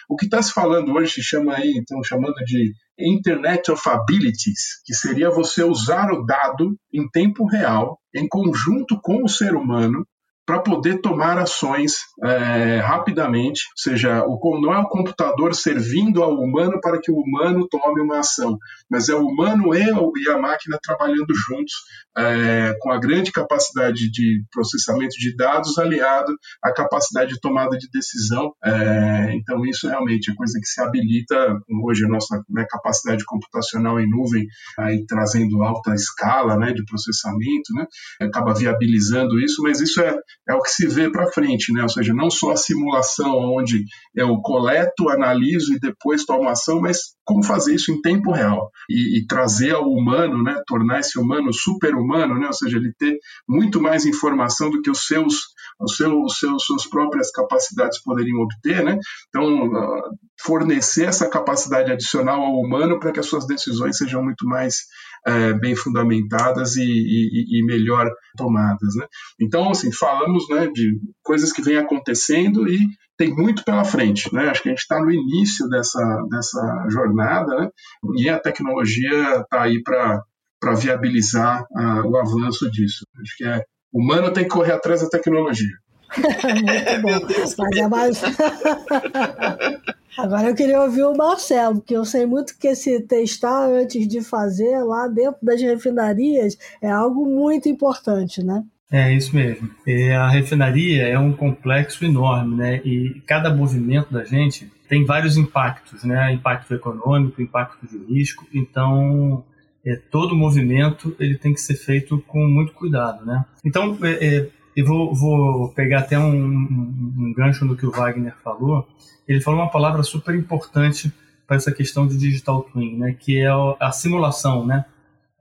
O 0.08 0.16
que 0.16 0.26
está 0.26 0.42
se 0.42 0.52
falando 0.52 0.92
hoje 0.92 1.14
se 1.14 1.22
chama 1.22 1.54
aí, 1.54 1.72
então 1.76 2.02
chamando 2.04 2.34
de 2.44 2.74
Internet 2.98 3.70
of 3.70 3.88
Abilities, 3.88 4.82
que 4.84 4.94
seria 4.94 5.30
você 5.30 5.64
usar 5.64 6.12
o 6.12 6.24
dado 6.24 6.76
em 6.92 7.08
tempo 7.08 7.46
real, 7.46 7.98
em 8.14 8.28
conjunto 8.28 9.00
com 9.00 9.24
o 9.24 9.28
ser 9.28 9.54
humano, 9.54 10.06
para 10.44 10.58
poder 10.60 11.00
tomar 11.00 11.38
ações 11.38 11.98
é, 12.22 12.78
rapidamente, 12.78 13.62
ou 13.70 13.76
seja, 13.76 14.24
o, 14.26 14.60
não 14.60 14.74
é 14.74 14.78
o 14.78 14.88
computador 14.88 15.54
servindo 15.54 16.22
ao 16.22 16.34
humano 16.34 16.80
para 16.80 17.00
que 17.00 17.12
o 17.12 17.16
humano 17.16 17.68
tome 17.68 18.00
uma 18.00 18.18
ação, 18.18 18.58
mas 18.90 19.08
é 19.08 19.14
o 19.14 19.26
humano 19.26 19.74
e, 19.74 19.82
e 19.82 20.30
a 20.30 20.38
máquina 20.38 20.78
trabalhando 20.82 21.32
juntos 21.34 21.72
é, 22.16 22.76
com 22.80 22.90
a 22.90 22.98
grande 22.98 23.32
capacidade 23.32 24.10
de 24.10 24.44
processamento 24.50 25.16
de 25.18 25.34
dados 25.36 25.78
aliado 25.78 26.32
à 26.62 26.72
capacidade 26.72 27.34
de 27.34 27.40
tomada 27.40 27.76
de 27.78 27.88
decisão. 27.90 28.52
É, 28.64 29.34
então, 29.34 29.64
isso 29.64 29.88
realmente 29.88 30.30
é 30.30 30.34
coisa 30.34 30.58
que 30.58 30.66
se 30.66 30.80
habilita 30.80 31.36
hoje 31.84 32.04
a 32.04 32.08
nossa 32.08 32.42
né, 32.50 32.66
capacidade 32.68 33.24
computacional 33.24 33.98
em 34.00 34.08
nuvem, 34.08 34.46
aí 34.78 35.04
trazendo 35.06 35.62
alta 35.62 35.94
escala 35.94 36.56
né, 36.56 36.72
de 36.72 36.84
processamento, 36.84 37.72
né, 37.74 37.86
acaba 38.20 38.54
viabilizando 38.54 39.40
isso, 39.40 39.62
mas 39.62 39.80
isso 39.80 40.00
é, 40.00 40.14
é 40.48 40.54
o 40.54 40.60
que 40.60 40.70
se 40.70 40.88
vê 40.88 41.10
para 41.10 41.30
frente, 41.30 41.72
né, 41.72 41.82
ou 41.82 41.88
seja, 41.88 42.12
não 42.12 42.30
só 42.30 42.52
a 42.52 42.56
simulação 42.56 43.36
onde 43.56 43.84
eu 44.14 44.36
coleto, 44.40 45.08
analiso 45.08 45.74
e 45.74 45.80
depois 45.80 46.24
tomo 46.24 46.48
ação, 46.48 46.80
mas 46.80 46.98
como 47.24 47.44
fazer 47.44 47.74
isso 47.74 47.92
em 47.92 48.00
tempo 48.00 48.32
real 48.32 48.70
e, 48.90 49.18
e 49.18 49.26
trazer 49.26 49.74
ao 49.74 49.88
humano, 49.88 50.42
né, 50.42 50.60
tornar 50.66 51.00
esse 51.00 51.18
humano 51.18 51.52
super 51.52 51.94
humano, 51.94 52.38
né? 52.38 52.46
ou 52.46 52.52
seja, 52.52 52.76
ele 52.76 52.92
ter 52.98 53.18
muito 53.48 53.80
mais 53.80 54.04
informação 54.04 54.70
do 54.70 54.82
que 54.82 54.90
os 54.90 55.06
seus, 55.06 55.42
os 55.80 55.96
seus, 55.96 56.38
seus 56.38 56.64
suas 56.72 56.86
próprias 56.88 57.30
capacidades 57.30 58.02
poderiam 58.02 58.40
obter, 58.40 58.82
né? 58.82 58.98
Então, 59.28 59.66
uh, 59.66 60.02
fornecer 60.44 61.04
essa 61.04 61.28
capacidade 61.28 61.92
adicional 61.92 62.40
ao 62.40 62.58
humano 62.58 62.98
para 62.98 63.12
que 63.12 63.20
as 63.20 63.26
suas 63.26 63.46
decisões 63.46 63.96
sejam 63.96 64.22
muito 64.22 64.46
mais 64.46 64.76
é, 65.26 65.52
bem 65.52 65.74
fundamentadas 65.76 66.76
e, 66.76 66.82
e, 66.82 67.58
e, 67.58 67.64
melhor 67.64 68.10
tomadas. 68.36 68.94
Né? 68.96 69.06
Então, 69.40 69.70
assim, 69.70 69.92
falamos 69.92 70.48
né, 70.48 70.68
de 70.72 70.98
coisas 71.22 71.52
que 71.52 71.62
vêm 71.62 71.76
acontecendo 71.76 72.68
e 72.68 72.78
tem 73.16 73.34
muito 73.34 73.64
pela 73.64 73.84
frente. 73.84 74.32
Né? 74.34 74.48
Acho 74.48 74.62
que 74.62 74.68
a 74.68 74.72
gente 74.72 74.80
está 74.80 74.98
no 75.00 75.10
início 75.10 75.68
dessa, 75.68 76.02
dessa 76.30 76.86
jornada 76.88 77.54
né? 77.56 77.68
e 78.16 78.28
a 78.28 78.38
tecnologia 78.38 79.40
está 79.40 79.62
aí 79.62 79.82
para 79.82 80.22
para 80.62 80.74
viabilizar 80.74 81.64
uh, 81.72 82.06
o 82.08 82.16
avanço 82.16 82.70
disso. 82.70 83.04
Acho 83.20 83.36
que 83.36 83.44
é 83.44 83.64
humano 83.92 84.32
tem 84.32 84.44
que 84.44 84.50
correr 84.50 84.70
atrás 84.70 85.02
da 85.02 85.08
tecnologia. 85.08 85.76
Muito 86.16 87.02
bom. 87.02 87.18
Mas 87.58 87.76
é 87.76 87.88
mais... 87.88 88.22
Agora 90.16 90.48
eu 90.48 90.54
queria 90.54 90.80
ouvir 90.80 91.04
o 91.04 91.16
Marcelo, 91.16 91.76
porque 91.76 91.96
eu 91.96 92.04
sei 92.04 92.26
muito 92.26 92.58
que 92.58 92.68
esse 92.68 93.00
testar 93.00 93.68
antes 93.68 94.06
de 94.06 94.20
fazer 94.20 94.82
lá 94.82 95.08
dentro 95.08 95.38
das 95.42 95.60
refinarias 95.60 96.56
é 96.80 96.90
algo 96.90 97.24
muito 97.24 97.68
importante, 97.68 98.42
né? 98.42 98.62
É 98.90 99.10
isso 99.10 99.34
mesmo. 99.34 99.70
E 99.86 100.10
a 100.10 100.28
refinaria 100.28 101.08
é 101.08 101.18
um 101.18 101.32
complexo 101.32 102.04
enorme, 102.04 102.56
né? 102.56 102.82
E 102.84 103.22
cada 103.26 103.52
movimento 103.52 104.12
da 104.12 104.22
gente 104.22 104.70
tem 104.86 105.06
vários 105.06 105.38
impactos, 105.38 106.04
né? 106.04 106.30
Impacto 106.30 106.74
econômico, 106.74 107.40
impacto 107.40 107.86
de 107.86 107.96
risco. 108.12 108.46
Então, 108.52 109.42
é, 109.82 109.96
todo 109.96 110.36
movimento 110.36 111.16
ele 111.18 111.38
tem 111.38 111.54
que 111.54 111.60
ser 111.62 111.74
feito 111.74 112.22
com 112.26 112.46
muito 112.46 112.74
cuidado, 112.74 113.24
né? 113.24 113.46
Então, 113.64 113.96
é, 114.02 114.10
é, 114.26 114.48
eu 114.76 114.86
vou, 114.86 115.14
vou, 115.14 115.68
pegar 115.70 116.00
até 116.00 116.18
um, 116.18 116.34
um, 116.34 117.14
um, 117.18 117.34
gancho 117.34 117.64
no 117.64 117.76
que 117.76 117.86
o 117.86 117.90
Wagner 117.90 118.34
falou. 118.42 118.88
Ele 119.28 119.40
falou 119.40 119.60
uma 119.60 119.70
palavra 119.70 120.02
super 120.02 120.34
importante 120.34 121.12
para 121.46 121.56
essa 121.56 121.72
questão 121.72 122.06
de 122.06 122.16
digital 122.16 122.62
twin, 122.62 122.96
né? 122.96 123.16
Que 123.18 123.40
é 123.40 123.50
a 123.80 123.92
simulação, 123.92 124.66
né? 124.66 124.84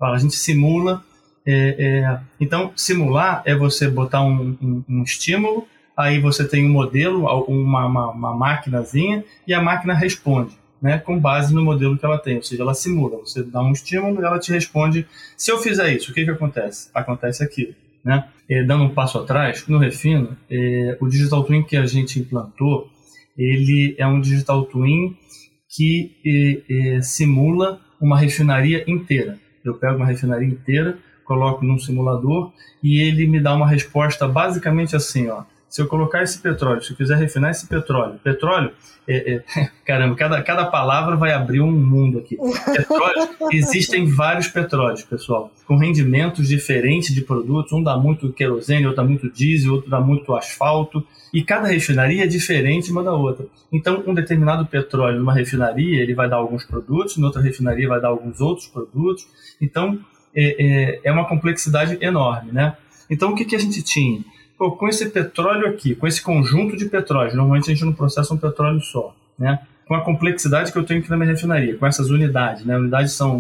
A 0.02 0.18
gente 0.18 0.36
simula. 0.36 1.04
É, 1.46 1.76
é, 1.80 2.20
então, 2.40 2.72
simular 2.76 3.42
é 3.46 3.56
você 3.56 3.90
botar 3.90 4.22
um, 4.22 4.84
um, 4.88 5.02
estímulo, 5.02 5.68
aí 5.98 6.20
você 6.20 6.48
tem 6.48 6.66
um 6.66 6.70
modelo, 6.70 7.26
uma, 7.48 7.86
uma, 7.86 8.12
uma 8.12 8.36
maquinazinha, 8.36 9.24
e 9.48 9.54
a 9.54 9.62
máquina 9.62 9.94
responde 9.94 10.56
né, 10.82 10.98
com 10.98 11.20
base 11.20 11.54
no 11.54 11.64
modelo 11.64 11.98
que 11.98 12.06
ela 12.06 12.18
tem, 12.18 12.38
ou 12.38 12.44
seja, 12.44 12.64
ela 12.64 12.74
simula. 12.74 13.18
Você 13.18 13.44
dá 13.44 13.62
um 13.62 13.72
estímulo 13.72 14.22
e 14.22 14.26
ela 14.26 14.40
te 14.40 14.52
responde: 14.52 15.06
se 15.38 15.52
eu 15.52 15.60
fizer 15.60 15.94
isso, 15.94 16.12
o 16.12 16.14
que, 16.14 16.26
que 16.26 16.32
acontece? 16.32 16.90
Acontece 16.94 17.44
aquilo. 17.44 17.76
Né? 18.04 18.28
E, 18.52 18.66
dando 18.66 18.84
um 18.84 18.90
passo 18.90 19.18
atrás, 19.18 19.66
no 19.66 19.78
Refino, 19.78 20.38
é, 20.50 20.98
o 21.00 21.08
Digital 21.08 21.42
Twin 21.46 21.64
que 21.64 21.78
a 21.78 21.86
gente 21.86 22.20
implantou, 22.20 22.90
ele 23.38 23.96
é 23.98 24.06
um 24.06 24.20
Digital 24.20 24.66
Twin 24.66 25.16
que 25.70 26.12
é, 26.70 27.02
simula 27.02 27.80
uma 28.02 28.18
refinaria 28.18 28.84
inteira. 28.92 29.40
Eu 29.64 29.76
pego 29.76 29.96
uma 29.96 30.06
refinaria 30.06 30.50
inteira, 30.50 30.98
coloco 31.24 31.64
num 31.64 31.80
simulador 31.80 32.52
e 32.84 33.00
ele 33.00 33.26
me 33.26 33.40
dá 33.40 33.56
uma 33.56 33.66
resposta 33.68 34.28
basicamente 34.28 34.98
assim, 34.98 35.30
ó 35.30 35.44
se 35.72 35.82
eu 35.82 35.88
colocar 35.88 36.22
esse 36.22 36.38
petróleo, 36.38 36.84
se 36.84 36.92
eu 36.92 36.98
quiser 36.98 37.18
refinar 37.18 37.50
esse 37.50 37.66
petróleo, 37.66 38.20
petróleo, 38.22 38.74
é, 39.08 39.36
é, 39.36 39.44
caramba, 39.88 40.16
cada, 40.18 40.44
cada 40.44 40.66
palavra 40.66 41.16
vai 41.16 41.32
abrir 41.32 41.62
um 41.62 41.72
mundo 41.72 42.20
aqui. 42.20 42.38
Petróleo, 42.76 43.30
existem 43.54 44.06
vários 44.06 44.50
petróleos, 44.50 45.02
pessoal, 45.04 45.50
com 45.66 45.78
rendimentos 45.78 46.50
diferentes 46.50 47.16
de 47.16 47.22
produtos. 47.22 47.72
Um 47.72 47.82
dá 47.82 47.96
muito 47.96 48.34
querosene, 48.34 48.86
outro 48.86 49.02
dá 49.02 49.08
muito 49.08 49.32
diesel, 49.32 49.76
outro 49.76 49.90
dá 49.90 50.02
muito 50.02 50.36
asfalto. 50.36 51.08
E 51.34 51.42
cada 51.42 51.70
refinaria 51.70 52.26
é 52.26 52.28
diferente 52.28 52.92
uma 52.92 53.02
da 53.02 53.14
outra. 53.14 53.46
Então, 53.72 54.04
um 54.06 54.14
determinado 54.14 54.66
petróleo 54.66 55.20
numa 55.20 55.34
refinaria, 55.34 56.02
ele 56.02 56.14
vai 56.14 56.30
dar 56.30 56.36
alguns 56.36 56.66
produtos, 56.66 57.18
em 57.18 57.24
outra 57.24 57.42
refinaria 57.42 57.88
vai 57.88 58.02
dar 58.02 58.10
alguns 58.10 58.42
outros 58.42 58.68
produtos. 58.68 59.26
Então, 59.62 59.98
é, 60.36 60.56
é, 60.60 61.00
é 61.06 61.12
uma 61.14 61.26
complexidade 61.26 61.98
enorme, 62.02 62.52
né? 62.52 62.76
Então, 63.10 63.32
o 63.32 63.36
que, 63.36 63.46
que 63.46 63.56
a 63.56 63.60
gente 63.60 63.82
tinha? 63.82 64.22
Com 64.70 64.88
esse 64.88 65.10
petróleo 65.10 65.68
aqui, 65.68 65.96
com 65.96 66.06
esse 66.06 66.22
conjunto 66.22 66.78
de 66.78 66.86
petróleo, 66.86 67.36
normalmente 67.36 67.72
a 67.72 67.74
gente 67.74 67.86
não 67.86 67.94
processa 67.94 68.34
um 68.34 68.38
petróleo 68.38 68.80
só, 68.82 69.16
né? 69.40 69.60
Com 69.88 69.96
a 69.96 70.02
complexidade 70.02 70.72
que 70.72 70.78
eu 70.78 70.84
tenho 70.84 71.00
aqui 71.00 71.10
na 71.10 71.18
minha 71.18 71.32
refinaria, 71.32 71.76
com 71.76 71.88
essas 71.88 72.10
unidades, 72.10 72.64
né? 72.64 72.78
Unidades 72.78 73.14
são 73.14 73.38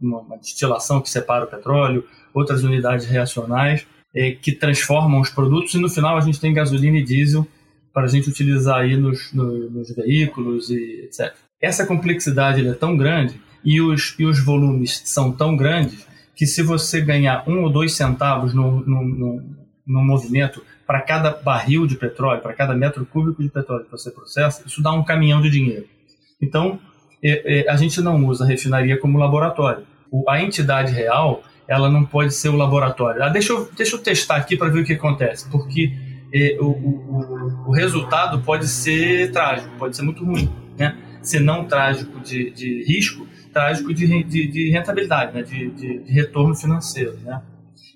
uma, 0.00 0.20
uma 0.20 0.36
destilação 0.36 1.00
que 1.00 1.10
separa 1.10 1.44
o 1.44 1.48
petróleo, 1.48 2.04
outras 2.32 2.62
unidades 2.62 3.06
reacionais 3.06 3.86
é, 4.14 4.32
que 4.32 4.52
transformam 4.52 5.20
os 5.20 5.30
produtos 5.30 5.74
e 5.74 5.78
no 5.78 5.88
final 5.88 6.16
a 6.16 6.20
gente 6.20 6.40
tem 6.40 6.52
gasolina 6.52 6.98
e 6.98 7.02
diesel 7.02 7.46
para 7.92 8.04
a 8.04 8.08
gente 8.08 8.28
utilizar 8.28 8.80
aí 8.80 8.96
nos, 8.96 9.32
no, 9.32 9.70
nos 9.70 9.94
veículos 9.94 10.70
e 10.70 11.04
etc. 11.04 11.34
Essa 11.60 11.86
complexidade 11.86 12.66
é 12.66 12.72
tão 12.72 12.96
grande 12.96 13.40
e 13.64 13.80
os, 13.80 14.14
e 14.18 14.24
os 14.24 14.42
volumes 14.42 15.02
são 15.04 15.32
tão 15.32 15.56
grandes 15.56 16.06
que 16.34 16.46
se 16.46 16.62
você 16.62 17.00
ganhar 17.00 17.44
um 17.46 17.62
ou 17.62 17.70
dois 17.70 17.92
centavos 17.92 18.54
no, 18.54 18.80
no, 18.86 19.04
no 19.04 19.59
no 19.90 20.02
movimento 20.02 20.62
para 20.86 21.00
cada 21.00 21.30
barril 21.30 21.86
de 21.86 21.96
petróleo, 21.96 22.40
para 22.40 22.52
cada 22.52 22.74
metro 22.74 23.04
cúbico 23.04 23.42
de 23.42 23.48
petróleo 23.48 23.84
que 23.84 23.90
você 23.90 24.10
processa, 24.10 24.62
isso 24.66 24.82
dá 24.82 24.92
um 24.92 25.04
caminhão 25.04 25.40
de 25.40 25.50
dinheiro. 25.50 25.86
Então, 26.40 26.78
é, 27.22 27.60
é, 27.60 27.70
a 27.70 27.76
gente 27.76 28.00
não 28.00 28.24
usa 28.26 28.44
a 28.44 28.46
refinaria 28.46 28.98
como 28.98 29.18
laboratório. 29.18 29.84
A 30.28 30.40
entidade 30.40 30.92
real, 30.92 31.42
ela 31.68 31.88
não 31.88 32.04
pode 32.04 32.34
ser 32.34 32.48
o 32.48 32.56
laboratório. 32.56 33.22
Ah, 33.22 33.28
deixa, 33.28 33.52
eu, 33.52 33.70
deixa 33.76 33.96
eu 33.96 34.00
testar 34.00 34.36
aqui 34.36 34.56
para 34.56 34.68
ver 34.68 34.80
o 34.80 34.84
que 34.84 34.94
acontece, 34.94 35.48
porque 35.50 35.92
é, 36.32 36.56
o, 36.60 36.66
o, 36.66 37.68
o, 37.68 37.72
resultado 37.72 38.40
pode 38.40 38.66
ser 38.66 39.30
trágico, 39.32 39.70
pode 39.78 39.96
ser 39.96 40.02
muito 40.02 40.24
ruim. 40.24 40.50
Né? 40.78 40.96
Se 41.22 41.38
não 41.38 41.66
trágico 41.66 42.18
de, 42.20 42.50
de 42.50 42.84
risco, 42.84 43.26
trágico 43.52 43.92
de, 43.92 44.24
de, 44.24 44.46
de 44.48 44.70
rentabilidade, 44.70 45.34
né? 45.34 45.42
de, 45.42 45.70
de, 45.70 45.98
de 46.00 46.12
retorno 46.12 46.54
financeiro. 46.54 47.16
Né? 47.22 47.40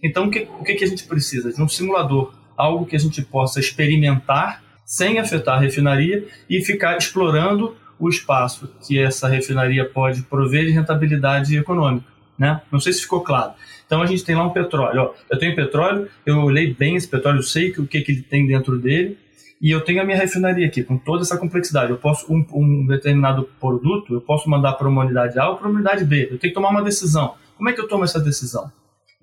Então, 0.05 0.27
o 0.27 0.31
que, 0.31 0.47
o 0.61 0.63
que 0.63 0.85
a 0.85 0.87
gente 0.87 1.05
precisa? 1.05 1.51
De 1.51 1.63
um 1.63 1.67
simulador, 1.67 2.35
algo 2.55 2.85
que 2.85 2.95
a 2.95 2.99
gente 2.99 3.23
possa 3.23 3.59
experimentar 3.59 4.63
sem 4.85 5.19
afetar 5.19 5.57
a 5.57 5.61
refinaria 5.61 6.27
e 6.49 6.63
ficar 6.63 6.99
explorando 6.99 7.75
o 7.99 8.07
espaço 8.11 8.71
que 8.87 8.99
essa 8.99 9.27
refinaria 9.27 9.89
pode 9.89 10.23
prover 10.25 10.67
de 10.67 10.73
rentabilidade 10.73 11.57
econômica. 11.57 12.07
Né? 12.39 12.61
Não 12.71 12.79
sei 12.79 12.93
se 12.93 13.01
ficou 13.01 13.23
claro. 13.23 13.55
Então 13.87 14.03
a 14.03 14.07
gente 14.07 14.23
tem 14.23 14.35
lá 14.35 14.45
um 14.45 14.51
petróleo. 14.51 15.01
Ó, 15.01 15.15
eu 15.31 15.39
tenho 15.39 15.57
petróleo, 15.57 16.09
eu 16.27 16.39
olhei 16.39 16.75
bem 16.75 16.97
esse 16.97 17.09
petróleo, 17.09 17.39
eu 17.39 17.43
sei 17.43 17.73
que, 17.73 17.81
o 17.81 17.87
que, 17.87 18.03
que 18.03 18.13
ele 18.13 18.23
tem 18.23 18.47
dentro 18.47 18.79
dele, 18.79 19.17
e 19.59 19.71
eu 19.71 19.81
tenho 19.81 20.03
a 20.03 20.05
minha 20.05 20.19
refinaria 20.19 20.67
aqui, 20.67 20.83
com 20.83 20.99
toda 20.99 21.23
essa 21.23 21.39
complexidade. 21.39 21.91
Eu 21.91 21.97
posso, 21.97 22.31
um, 22.31 22.45
um 22.53 22.87
determinado 22.87 23.49
produto, 23.59 24.13
eu 24.13 24.21
posso 24.21 24.51
mandar 24.51 24.75
para 24.75 24.87
uma 24.87 25.03
unidade 25.03 25.39
A 25.39 25.49
ou 25.49 25.57
para 25.57 25.69
uma 25.69 25.77
unidade 25.77 26.05
B. 26.05 26.25
Eu 26.25 26.39
tenho 26.39 26.53
que 26.53 26.53
tomar 26.53 26.69
uma 26.69 26.83
decisão. 26.83 27.37
Como 27.57 27.71
é 27.71 27.73
que 27.73 27.81
eu 27.81 27.89
tomo 27.89 28.05
essa 28.05 28.21
decisão? 28.21 28.71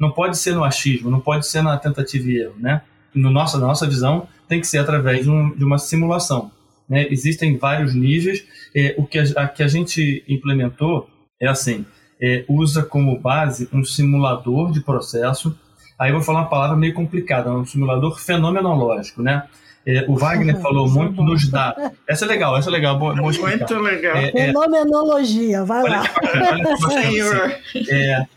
Não 0.02 0.10
pode 0.10 0.36
ser 0.36 0.56
no 0.56 0.64
achismo, 0.64 1.12
não 1.12 1.20
pode 1.20 1.46
ser 1.46 1.62
na 1.62 1.78
tentativa 1.78 2.28
e 2.28 2.42
erro, 2.42 2.56
né? 2.58 2.82
No 3.14 3.30
nossa, 3.30 3.60
na 3.60 3.68
nossa 3.68 3.88
visão, 3.88 4.28
tem 4.48 4.60
que 4.60 4.66
ser 4.66 4.80
através 4.80 5.26
de, 5.26 5.30
um, 5.30 5.52
de 5.52 5.64
uma 5.64 5.78
simulação. 5.78 6.50
Né? 6.90 7.06
Existem 7.12 7.56
vários 7.56 7.94
níveis. 7.94 8.44
É, 8.76 8.96
o 8.98 9.06
que 9.06 9.20
a, 9.20 9.24
a, 9.36 9.48
que 9.48 9.62
a 9.62 9.68
gente 9.68 10.24
implementou 10.28 11.08
é 11.40 11.48
assim, 11.48 11.86
é, 12.20 12.44
usa 12.50 12.82
como 12.82 13.20
base 13.20 13.70
um 13.72 13.84
simulador 13.84 14.72
de 14.72 14.82
processo. 14.82 15.56
Aí 16.00 16.10
eu 16.10 16.16
vou 16.16 16.24
falar 16.24 16.40
uma 16.40 16.50
palavra 16.50 16.76
meio 16.76 16.96
complicada, 16.96 17.52
um 17.52 17.64
simulador 17.64 18.20
fenomenológico, 18.20 19.22
né? 19.22 19.44
É, 19.86 20.06
o 20.08 20.16
Wagner 20.16 20.60
falou 20.62 20.90
muito 20.90 21.24
nos 21.24 21.48
dados. 21.48 21.92
Essa 22.08 22.26
é 22.26 22.28
legal, 22.28 22.58
essa 22.58 22.70
é 22.70 22.72
legal. 22.72 22.98
Boa, 22.98 23.16
boa 23.16 23.32
muito 23.32 23.80
legal. 23.80 24.16
É, 24.16 24.30
é, 24.30 24.32
Fenomenologia, 24.32 25.64
vai 25.64 25.84
olha, 25.84 25.98
lá. 25.98 26.04
Olha, 26.24 26.78
olha, 26.90 27.62
é, 27.90 28.28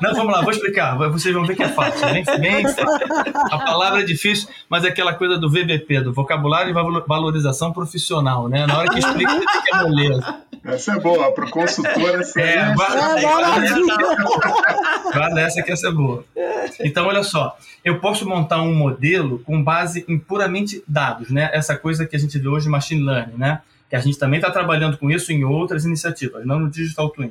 não, 0.00 0.14
vamos 0.14 0.32
lá, 0.32 0.42
vou 0.42 0.50
explicar. 0.50 0.96
Vocês 1.10 1.34
vão 1.34 1.44
ver 1.44 1.54
que 1.56 1.62
é 1.62 1.68
fácil. 1.68 2.06
Bem, 2.10 2.24
bem 2.40 2.62
fácil. 2.62 3.06
A 3.50 3.58
palavra 3.58 4.00
é 4.00 4.04
difícil, 4.04 4.48
mas 4.68 4.84
é 4.84 4.88
aquela 4.88 5.14
coisa 5.14 5.36
do 5.38 5.50
VBP, 5.50 6.00
do 6.00 6.12
vocabulário 6.12 6.70
e 6.70 6.72
valorização 7.06 7.72
profissional, 7.72 8.48
né? 8.48 8.66
Na 8.66 8.78
hora 8.78 8.88
que 8.88 8.98
explica, 8.98 9.32
você 9.32 9.46
tem 9.46 9.62
que 9.62 9.74
é 9.74 9.82
moleza. 9.82 10.36
Essa 10.64 10.92
é 10.94 10.98
boa, 10.98 11.30
para 11.32 11.44
o 11.44 11.50
consultor 11.50 12.20
essa 12.20 12.40
é, 12.40 12.56
é 12.56 12.74
Guarda 15.12 15.40
essa 15.42 15.62
que 15.62 15.70
essa 15.70 15.88
é 15.88 15.92
boa. 15.92 16.24
Então, 16.80 17.06
olha 17.06 17.22
só, 17.22 17.56
eu 17.84 18.00
posso 18.00 18.26
montar 18.26 18.62
um 18.62 18.74
modelo 18.74 19.40
com 19.40 19.62
base 19.62 20.06
em 20.08 20.18
puramente 20.18 20.82
dados, 20.88 21.30
né? 21.30 21.50
Essa 21.52 21.76
coisa 21.76 22.06
que 22.06 22.16
a 22.16 22.18
gente 22.18 22.38
vê 22.38 22.48
hoje, 22.48 22.68
machine 22.68 23.04
learning, 23.04 23.36
né? 23.36 23.60
Que 23.90 23.96
a 23.96 24.00
gente 24.00 24.18
também 24.18 24.40
está 24.40 24.50
trabalhando 24.50 24.96
com 24.96 25.10
isso 25.10 25.30
em 25.32 25.44
outras 25.44 25.84
iniciativas, 25.84 26.46
não 26.46 26.58
no 26.58 26.70
Digital 26.70 27.10
Twin 27.10 27.30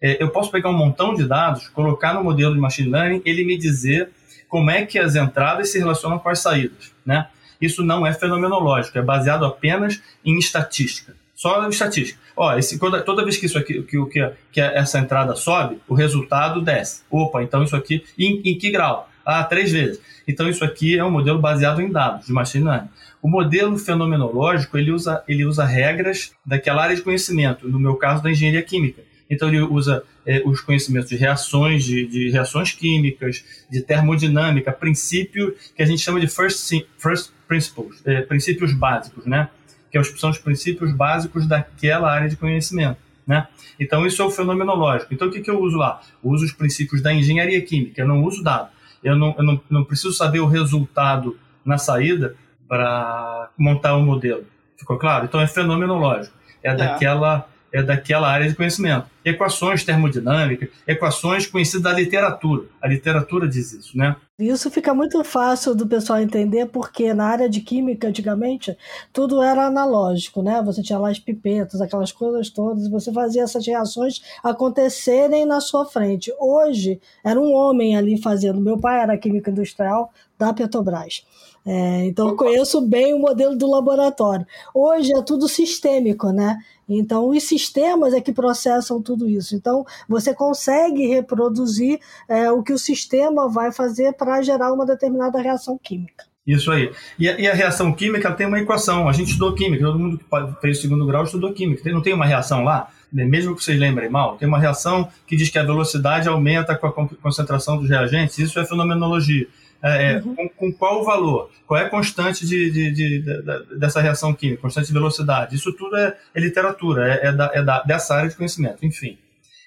é, 0.00 0.22
eu 0.22 0.30
posso 0.30 0.50
pegar 0.50 0.70
um 0.70 0.76
montão 0.76 1.14
de 1.14 1.26
dados, 1.26 1.68
colocar 1.68 2.14
no 2.14 2.24
modelo 2.24 2.54
de 2.54 2.60
machine 2.60 2.90
learning, 2.90 3.22
ele 3.24 3.44
me 3.44 3.58
dizer 3.58 4.10
como 4.48 4.70
é 4.70 4.84
que 4.84 4.98
as 4.98 5.14
entradas 5.14 5.70
se 5.70 5.78
relacionam 5.78 6.18
com 6.18 6.28
as 6.28 6.40
saídas, 6.40 6.92
né? 7.04 7.28
Isso 7.60 7.84
não 7.84 8.06
é 8.06 8.12
fenomenológico, 8.12 8.98
é 8.98 9.02
baseado 9.02 9.44
apenas 9.44 10.00
em 10.24 10.38
estatística. 10.38 11.14
Só 11.34 11.66
estatística. 11.68 12.18
Ó, 12.36 12.56
esse, 12.56 12.78
toda, 12.78 13.02
toda 13.02 13.22
vez 13.22 13.36
que 13.36 13.46
isso 13.46 13.58
aqui, 13.58 13.82
que, 13.82 14.06
que, 14.06 14.32
que 14.52 14.60
essa 14.60 14.98
entrada 14.98 15.34
sobe, 15.36 15.78
o 15.86 15.94
resultado 15.94 16.60
desce. 16.60 17.02
Opa, 17.10 17.42
então 17.42 17.62
isso 17.62 17.76
aqui, 17.76 18.04
em, 18.18 18.42
em 18.44 18.58
que 18.58 18.70
grau? 18.70 19.08
Ah, 19.24 19.44
três 19.44 19.70
vezes. 19.70 20.00
Então 20.26 20.48
isso 20.48 20.64
aqui 20.64 20.98
é 20.98 21.04
um 21.04 21.10
modelo 21.10 21.38
baseado 21.38 21.80
em 21.80 21.90
dados 21.90 22.26
de 22.26 22.32
machine 22.32 22.64
learning. 22.64 22.88
O 23.22 23.28
modelo 23.28 23.78
fenomenológico 23.78 24.76
ele 24.78 24.90
usa, 24.90 25.22
ele 25.28 25.44
usa 25.44 25.64
regras 25.64 26.32
daquela 26.44 26.82
área 26.82 26.96
de 26.96 27.02
conhecimento, 27.02 27.68
no 27.68 27.78
meu 27.78 27.96
caso 27.96 28.22
da 28.22 28.30
engenharia 28.30 28.62
química. 28.62 29.02
Então 29.30 29.48
ele 29.48 29.60
usa 29.60 30.02
é, 30.26 30.42
os 30.44 30.60
conhecimentos 30.60 31.08
de 31.08 31.16
reações, 31.16 31.84
de, 31.84 32.06
de, 32.06 32.30
reações 32.30 32.72
químicas, 32.72 33.44
de 33.70 33.80
termodinâmica, 33.80 34.72
princípio 34.72 35.54
que 35.76 35.82
a 35.82 35.86
gente 35.86 36.02
chama 36.02 36.20
de 36.20 36.26
first, 36.26 36.84
first 36.98 37.30
principles, 37.46 38.02
é, 38.04 38.22
princípios 38.22 38.72
básicos, 38.72 39.24
né? 39.24 39.48
Que 39.90 40.02
são 40.04 40.30
os 40.30 40.38
princípios 40.38 40.92
básicos 40.92 41.46
daquela 41.46 42.10
área 42.10 42.28
de 42.28 42.36
conhecimento. 42.36 42.98
Né? 43.26 43.46
Então, 43.78 44.04
isso 44.04 44.20
é 44.20 44.24
o 44.24 44.30
fenomenológico. 44.30 45.14
Então, 45.14 45.28
o 45.28 45.30
que, 45.30 45.40
que 45.40 45.50
eu 45.50 45.60
uso 45.60 45.76
lá? 45.76 46.00
Eu 46.22 46.30
uso 46.30 46.44
os 46.44 46.52
princípios 46.52 47.00
da 47.00 47.12
engenharia 47.12 47.60
química, 47.60 48.00
eu 48.00 48.08
não 48.08 48.24
uso 48.24 48.42
dado. 48.42 48.70
Eu 49.02 49.16
não, 49.16 49.34
eu 49.38 49.44
não, 49.44 49.60
não 49.70 49.84
preciso 49.84 50.12
saber 50.12 50.40
o 50.40 50.46
resultado 50.46 51.38
na 51.64 51.78
saída 51.78 52.34
para 52.68 53.50
montar 53.56 53.96
um 53.96 54.04
modelo. 54.04 54.44
Ficou 54.76 54.98
claro? 54.98 55.26
Então, 55.26 55.40
é 55.40 55.46
fenomenológico. 55.46 56.36
É, 56.62 56.70
é. 56.70 56.74
daquela 56.74 57.48
é 57.72 57.82
daquela 57.82 58.28
área 58.28 58.48
de 58.48 58.54
conhecimento. 58.54 59.06
Equações 59.24 59.84
termodinâmicas, 59.84 60.70
equações 60.86 61.46
conhecidas 61.46 61.82
da 61.82 61.92
literatura. 61.92 62.64
A 62.80 62.88
literatura 62.88 63.46
diz 63.46 63.72
isso, 63.72 63.96
né? 63.96 64.16
Isso 64.38 64.70
fica 64.70 64.94
muito 64.94 65.22
fácil 65.22 65.74
do 65.74 65.86
pessoal 65.86 66.18
entender, 66.18 66.66
porque 66.66 67.12
na 67.12 67.26
área 67.26 67.48
de 67.48 67.60
química, 67.60 68.08
antigamente, 68.08 68.74
tudo 69.12 69.42
era 69.42 69.66
analógico, 69.66 70.42
né? 70.42 70.62
Você 70.64 70.82
tinha 70.82 70.98
lá 70.98 71.10
as 71.10 71.18
pipetas, 71.18 71.80
aquelas 71.80 72.10
coisas 72.10 72.48
todas, 72.48 72.86
e 72.86 72.90
você 72.90 73.12
fazia 73.12 73.42
essas 73.42 73.66
reações 73.66 74.22
acontecerem 74.42 75.44
na 75.44 75.60
sua 75.60 75.84
frente. 75.84 76.32
Hoje, 76.40 76.98
era 77.22 77.38
um 77.38 77.52
homem 77.52 77.96
ali 77.96 78.20
fazendo. 78.20 78.58
Meu 78.60 78.78
pai 78.78 79.02
era 79.02 79.18
químico 79.18 79.50
industrial 79.50 80.10
da 80.38 80.54
Petrobras. 80.54 81.22
É, 81.64 82.06
então, 82.06 82.34
conheço 82.36 82.80
bem 82.80 83.12
o 83.14 83.18
modelo 83.18 83.56
do 83.56 83.70
laboratório. 83.70 84.46
Hoje 84.74 85.12
é 85.14 85.22
tudo 85.22 85.48
sistêmico, 85.48 86.30
né? 86.30 86.58
Então, 86.88 87.28
os 87.28 87.44
sistemas 87.44 88.12
é 88.14 88.20
que 88.20 88.32
processam 88.32 89.00
tudo 89.00 89.28
isso. 89.28 89.54
Então, 89.54 89.84
você 90.08 90.34
consegue 90.34 91.06
reproduzir 91.06 92.00
é, 92.28 92.50
o 92.50 92.62
que 92.62 92.72
o 92.72 92.78
sistema 92.78 93.48
vai 93.48 93.70
fazer 93.70 94.14
para 94.14 94.42
gerar 94.42 94.72
uma 94.72 94.84
determinada 94.84 95.40
reação 95.40 95.78
química. 95.78 96.24
Isso 96.46 96.72
aí. 96.72 96.90
E 97.18 97.28
a, 97.28 97.38
e 97.38 97.46
a, 97.46 97.54
reação 97.54 97.92
química 97.92 98.32
tem 98.32 98.46
uma 98.46 98.58
equação. 98.58 99.08
A 99.08 99.12
gente 99.12 99.28
estudou 99.28 99.54
química, 99.54 99.84
todo 99.84 99.98
mundo 99.98 100.18
que 100.18 100.24
fez 100.60 100.80
segundo 100.80 101.06
grau 101.06 101.24
estudou 101.24 101.52
química. 101.52 101.88
Não 101.92 102.02
tem 102.02 102.14
uma 102.14 102.26
reação 102.26 102.64
lá? 102.64 102.88
Mesmo 103.12 103.54
que 103.54 103.62
vocês 103.62 103.78
lembrem 103.78 104.08
mal, 104.08 104.36
tem 104.36 104.48
uma 104.48 104.58
reação 104.58 105.08
que 105.26 105.36
diz 105.36 105.50
que 105.50 105.58
a 105.58 105.64
velocidade 105.64 106.28
aumenta 106.28 106.76
com 106.76 106.86
a 106.86 106.92
concentração 106.92 107.76
dos 107.76 107.88
reagentes. 107.88 108.38
Isso 108.38 108.58
é 108.58 108.64
fenomenologia. 108.64 109.46
É, 109.82 110.12
é, 110.12 110.16
uhum. 110.18 110.34
com, 110.34 110.48
com, 110.48 110.72
qual 110.72 111.00
o 111.00 111.04
valor? 111.04 111.50
Qual 111.66 111.80
é 111.80 111.84
a 111.84 111.90
constante 111.90 112.46
de, 112.46 112.70
de, 112.70 112.90
de, 112.90 113.22
de, 113.22 113.78
dessa 113.78 114.00
reação 114.00 114.34
química? 114.34 114.60
Constante 114.60 114.88
de 114.88 114.92
velocidade? 114.92 115.56
Isso 115.56 115.72
tudo 115.72 115.96
é, 115.96 116.16
é 116.34 116.40
literatura, 116.40 117.14
é, 117.14 117.28
é, 117.28 117.32
da, 117.32 117.50
é 117.54 117.62
da, 117.62 117.82
dessa 117.82 118.14
área 118.14 118.28
de 118.28 118.36
conhecimento. 118.36 118.84
Enfim, 118.84 119.18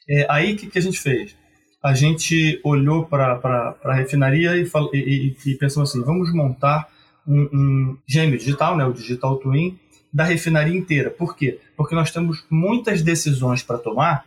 é, 0.08 0.26
aí 0.30 0.54
o 0.54 0.58
que, 0.58 0.68
que, 0.68 0.78
a 0.78 0.82
gente 0.82 1.00
fez? 1.00 1.36
A 1.82 1.94
gente 1.94 2.62
olhou 2.64 3.06
para 3.06 3.76
a 3.84 3.94
refinaria 3.94 4.56
e, 4.56 4.66
falou, 4.66 4.92
e, 4.94 5.36
e, 5.46 5.52
e, 5.52 5.56
pensou 5.56 5.82
assim: 5.84 6.04
vamos 6.04 6.32
montar 6.34 6.88
um, 7.28 7.50
um 7.52 7.98
gêmeo 8.08 8.38
digital, 8.38 8.78
né, 8.78 8.86
o 8.86 8.94
Digital 8.94 9.38
Twin, 9.38 9.80
da 10.14 10.24
refinaria 10.24 10.78
inteira. 10.78 11.10
Por 11.10 11.36
quê? 11.36 11.60
Porque 11.76 11.96
nós 11.96 12.12
temos 12.12 12.46
muitas 12.50 13.02
decisões 13.02 13.64
para 13.64 13.80
tomar 13.80 14.26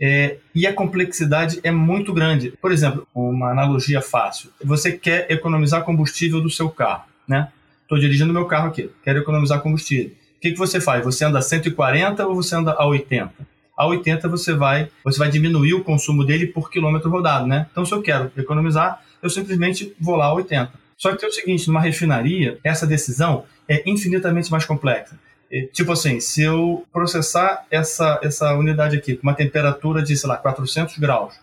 é, 0.00 0.38
e 0.54 0.66
a 0.66 0.72
complexidade 0.72 1.60
é 1.62 1.70
muito 1.70 2.12
grande. 2.12 2.52
Por 2.60 2.72
exemplo, 2.72 3.06
uma 3.14 3.50
analogia 3.50 4.00
fácil: 4.00 4.50
você 4.62 4.92
quer 4.92 5.30
economizar 5.30 5.84
combustível 5.84 6.40
do 6.40 6.50
seu 6.50 6.68
carro, 6.68 7.04
né? 7.28 7.48
Estou 7.82 7.98
dirigindo 7.98 8.32
meu 8.32 8.46
carro 8.46 8.68
aqui, 8.68 8.90
quero 9.02 9.18
economizar 9.20 9.60
combustível. 9.60 10.12
O 10.36 10.40
que, 10.40 10.52
que 10.52 10.58
você 10.58 10.80
faz? 10.80 11.04
Você 11.04 11.24
anda 11.24 11.38
a 11.38 11.42
140 11.42 12.26
ou 12.26 12.34
você 12.34 12.54
anda 12.56 12.72
a 12.72 12.86
80? 12.86 13.32
A 13.76 13.86
80 13.86 14.28
você 14.28 14.52
vai, 14.54 14.88
você 15.02 15.18
vai 15.18 15.28
diminuir 15.28 15.74
o 15.74 15.82
consumo 15.82 16.24
dele 16.24 16.46
por 16.46 16.70
quilômetro 16.70 17.10
rodado, 17.10 17.46
né? 17.46 17.66
Então, 17.70 17.84
se 17.84 17.92
eu 17.92 18.02
quero 18.02 18.30
economizar, 18.36 19.02
eu 19.22 19.28
simplesmente 19.28 19.94
vou 19.98 20.16
lá 20.16 20.26
a 20.26 20.34
80. 20.34 20.72
Só 20.96 21.10
que 21.10 21.18
tem 21.18 21.28
o 21.28 21.32
seguinte, 21.32 21.66
numa 21.66 21.80
refinaria, 21.80 22.58
essa 22.62 22.86
decisão 22.86 23.44
é 23.68 23.82
infinitamente 23.88 24.50
mais 24.50 24.64
complexa. 24.64 25.18
Tipo 25.72 25.92
assim, 25.92 26.20
se 26.20 26.42
eu 26.42 26.84
processar 26.92 27.64
essa, 27.70 28.18
essa 28.22 28.54
unidade 28.54 28.96
aqui 28.96 29.14
com 29.14 29.22
uma 29.22 29.34
temperatura 29.34 30.02
de, 30.02 30.16
sei 30.16 30.28
lá, 30.28 30.36
400 30.36 30.98
graus, 30.98 31.34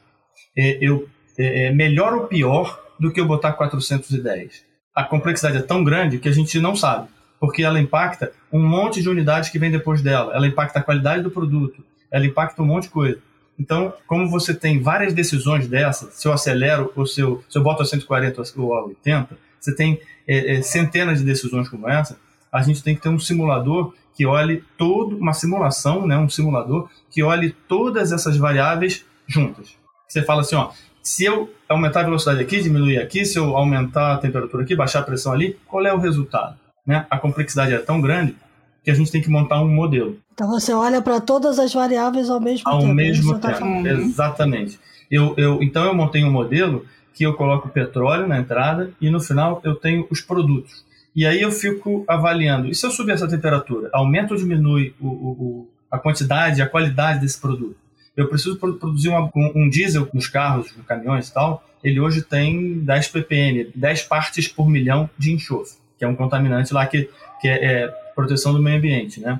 é, 0.58 0.78
eu, 0.82 1.08
é, 1.38 1.68
é 1.68 1.72
melhor 1.72 2.14
ou 2.14 2.28
pior 2.28 2.82
do 3.00 3.12
que 3.12 3.20
eu 3.20 3.26
botar 3.26 3.54
410? 3.54 4.64
A 4.94 5.04
complexidade 5.04 5.58
é 5.58 5.62
tão 5.62 5.84
grande 5.84 6.20
que 6.20 6.28
a 6.28 6.32
gente 6.32 6.60
não 6.60 6.76
sabe, 6.76 7.08
porque 7.40 7.64
ela 7.64 7.80
impacta 7.80 8.34
um 8.52 8.62
monte 8.62 9.02
de 9.02 9.10
unidades 9.10 9.50
que 9.50 9.58
vem 9.58 9.72
depois 9.72 10.02
dela, 10.02 10.36
ela 10.36 10.48
impacta 10.48 10.80
a 10.80 10.84
qualidade 10.84 11.24
do 11.24 11.32
produto, 11.32 11.84
ela 12.12 12.26
impacta 12.26 12.62
um 12.62 12.66
monte 12.66 12.84
de 12.84 12.90
coisa. 12.90 13.20
Então, 13.58 13.94
como 14.08 14.30
você 14.30 14.54
tem 14.54 14.82
várias 14.82 15.14
decisões 15.14 15.68
dessas, 15.68 16.16
se 16.16 16.28
eu 16.28 16.34
acelero 16.34 16.92
ou 16.96 17.06
se 17.06 17.22
eu, 17.22 17.44
se 17.48 17.58
eu 17.58 17.64
boto 17.64 17.82
a 17.84 17.86
140 17.86 18.42
ou 18.58 18.74
a 18.74 18.86
80, 18.86 19.38
você 19.60 19.76
tem 19.76 20.02
é, 20.28 20.56
é, 20.56 20.62
centenas 20.62 21.20
de 21.20 21.26
decisões 21.26 21.70
como 21.70 21.88
essa, 21.88 22.20
a 22.52 22.62
gente 22.62 22.84
tem 22.84 22.96
que 22.96 23.02
ter 23.02 23.10
um 23.10 23.20
simulador 23.20 23.94
que 24.14 24.26
olhe 24.26 24.64
todo 24.78 25.18
uma 25.18 25.34
simulação, 25.34 26.06
né, 26.06 26.18
um 26.18 26.30
simulador 26.30 26.90
que 27.10 27.24
olhe 27.24 27.56
todas 27.68 28.12
essas 28.12 28.38
variáveis 28.38 29.06
juntas. 29.28 29.76
Você 30.08 30.22
fala 30.22 30.42
assim, 30.42 30.56
ó, 30.56 30.72
se 31.02 31.24
eu 31.24 31.50
aumentar 31.68 32.02
a 32.02 32.04
velocidade 32.04 32.42
aqui, 32.42 32.62
diminuir 32.62 33.00
aqui, 33.00 33.26
se 33.26 33.40
eu 33.40 33.56
aumentar 33.56 34.14
a 34.14 34.18
temperatura 34.18 34.64
aqui, 34.64 34.76
baixar 34.76 35.00
a 35.00 35.04
pressão 35.04 35.32
ali, 35.32 35.58
qual 35.66 35.86
é 35.86 35.94
o 35.94 35.98
resultado? 35.98 36.56
Né? 36.86 37.06
A 37.10 37.18
complexidade 37.18 37.74
é 37.74 37.78
tão 37.80 38.02
grande 38.02 38.36
que 38.84 38.92
a 38.92 38.94
gente 38.94 39.12
tem 39.12 39.22
que 39.22 39.30
montar 39.30 39.62
um 39.62 39.68
modelo. 39.68 40.18
Então 40.34 40.50
você 40.50 40.74
olha 40.74 41.02
para 41.02 41.22
todas 41.22 41.60
as 41.60 41.74
variáveis 41.74 42.30
ao 42.30 42.40
mesmo 42.40 42.68
ao 42.68 42.80
tempo. 42.80 42.90
Ao 42.90 42.96
mesmo 42.96 43.40
tá 43.40 43.54
tempo, 43.54 43.84
tá 43.84 43.90
exatamente. 43.90 44.80
Eu, 45.10 45.34
eu, 45.38 45.62
então 45.62 45.86
eu 45.86 45.94
montei 45.94 46.24
um 46.24 46.32
modelo 46.32 46.86
que 47.14 47.24
eu 47.24 47.34
coloco 47.34 47.70
petróleo 47.70 48.28
na 48.28 48.40
entrada 48.40 48.92
e 49.00 49.10
no 49.10 49.20
final 49.20 49.62
eu 49.64 49.76
tenho 49.76 50.08
os 50.10 50.22
produtos. 50.22 50.84
E 51.16 51.26
aí 51.26 51.42
eu 51.42 51.52
fico 51.52 52.06
avaliando, 52.08 52.70
e 52.70 52.76
se 52.76 52.86
eu 52.86 52.92
subir 52.92 53.12
essa 53.12 53.28
temperatura, 53.28 53.90
aumenta 53.92 54.34
ou 54.34 54.40
diminui 54.40 54.96
o, 55.00 55.08
o, 55.08 55.70
a 55.90 56.00
quantidade, 56.00 56.62
a 56.62 56.68
qualidade 56.68 57.20
desse 57.20 57.40
produto? 57.40 57.76
eu 58.16 58.28
preciso 58.28 58.58
produzir 58.58 59.10
uma, 59.10 59.32
um, 59.36 59.70
diesel 59.70 60.08
nos 60.14 60.28
carros, 60.28 60.76
nos 60.76 60.86
caminhões 60.86 61.30
e 61.30 61.34
tal, 61.34 61.64
ele 61.84 62.00
hoje 62.00 62.22
tem 62.22 62.80
10 62.80 63.08
ppm, 63.08 63.72
10 63.74 64.04
partes 64.04 64.48
por 64.48 64.70
milhão 64.70 65.10
de 65.18 65.32
enxofre, 65.32 65.78
que 65.98 66.06
é 66.06 66.08
um 66.08 66.16
contaminante 66.16 66.74
lá 66.74 66.86
que, 66.86 67.10
que 67.40 67.48
é, 67.48 67.66
é 67.66 67.88
proteção 68.16 68.54
do 68.54 68.62
meio 68.62 68.78
ambiente, 68.78 69.20
né? 69.20 69.40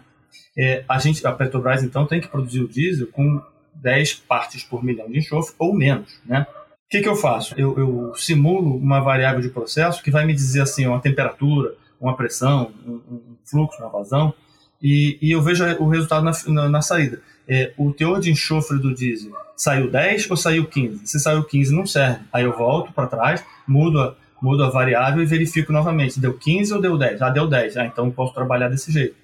É, 0.58 0.84
a 0.88 1.00
gente, 1.00 1.26
a 1.26 1.32
Petrobras 1.32 1.84
então 1.84 2.06
tem 2.06 2.20
que 2.20 2.28
produzir 2.28 2.62
o 2.62 2.68
diesel 2.68 3.08
com 3.08 3.42
10 3.76 4.16
partes 4.16 4.64
por 4.64 4.84
milhão 4.84 5.10
de 5.10 5.20
enxofre 5.20 5.54
ou 5.60 5.74
menos, 5.74 6.20
né? 6.26 6.46
O 6.92 6.94
que, 6.94 7.02
que 7.02 7.08
eu 7.08 7.16
faço? 7.16 7.56
Eu, 7.58 7.80
eu, 7.80 8.14
simulo 8.16 8.76
uma 8.76 9.00
variável 9.00 9.40
de 9.40 9.48
processo 9.48 10.04
que 10.04 10.12
vai 10.12 10.26
me 10.26 10.34
dizer 10.34 10.60
assim 10.60 10.86
uma 10.86 11.00
temperatura, 11.00 11.74
uma 12.02 12.18
pressão, 12.18 12.74
um, 12.86 13.00
um 13.10 13.22
fluxo, 13.46 13.82
uma 13.82 13.90
vazão, 13.90 14.34
e, 14.82 15.18
e, 15.22 15.32
eu 15.32 15.42
vejo 15.42 15.64
o 15.80 15.88
resultado 15.88 16.26
na, 16.26 16.34
na, 16.48 16.68
na 16.68 16.82
saída. 16.82 17.22
É, 17.48 17.72
o 17.78 17.94
teor 17.94 18.20
de 18.20 18.30
enxofre 18.30 18.78
do 18.78 18.94
diesel 18.94 19.32
saiu 19.56 19.90
10 19.90 20.30
ou 20.32 20.36
saiu 20.36 20.66
15? 20.66 21.08
Se 21.08 21.18
saiu 21.18 21.46
15, 21.46 21.74
não 21.74 21.86
serve. 21.86 22.26
Aí 22.34 22.44
eu 22.44 22.58
volto 22.58 22.92
para 22.92 23.08
trás, 23.08 23.42
mudo 23.66 24.02
a, 24.02 24.14
mudo 24.42 24.62
a 24.62 24.70
variável 24.70 25.24
e 25.24 25.26
verifico 25.26 25.72
novamente. 25.72 26.20
Deu 26.20 26.34
15 26.38 26.74
ou 26.74 26.82
deu 26.82 26.98
10? 26.98 27.22
Ah, 27.22 27.30
deu 27.30 27.48
10. 27.48 27.78
Ah, 27.78 27.86
então 27.86 28.08
eu 28.08 28.12
posso 28.12 28.34
trabalhar 28.34 28.68
desse 28.68 28.92
jeito. 28.92 29.16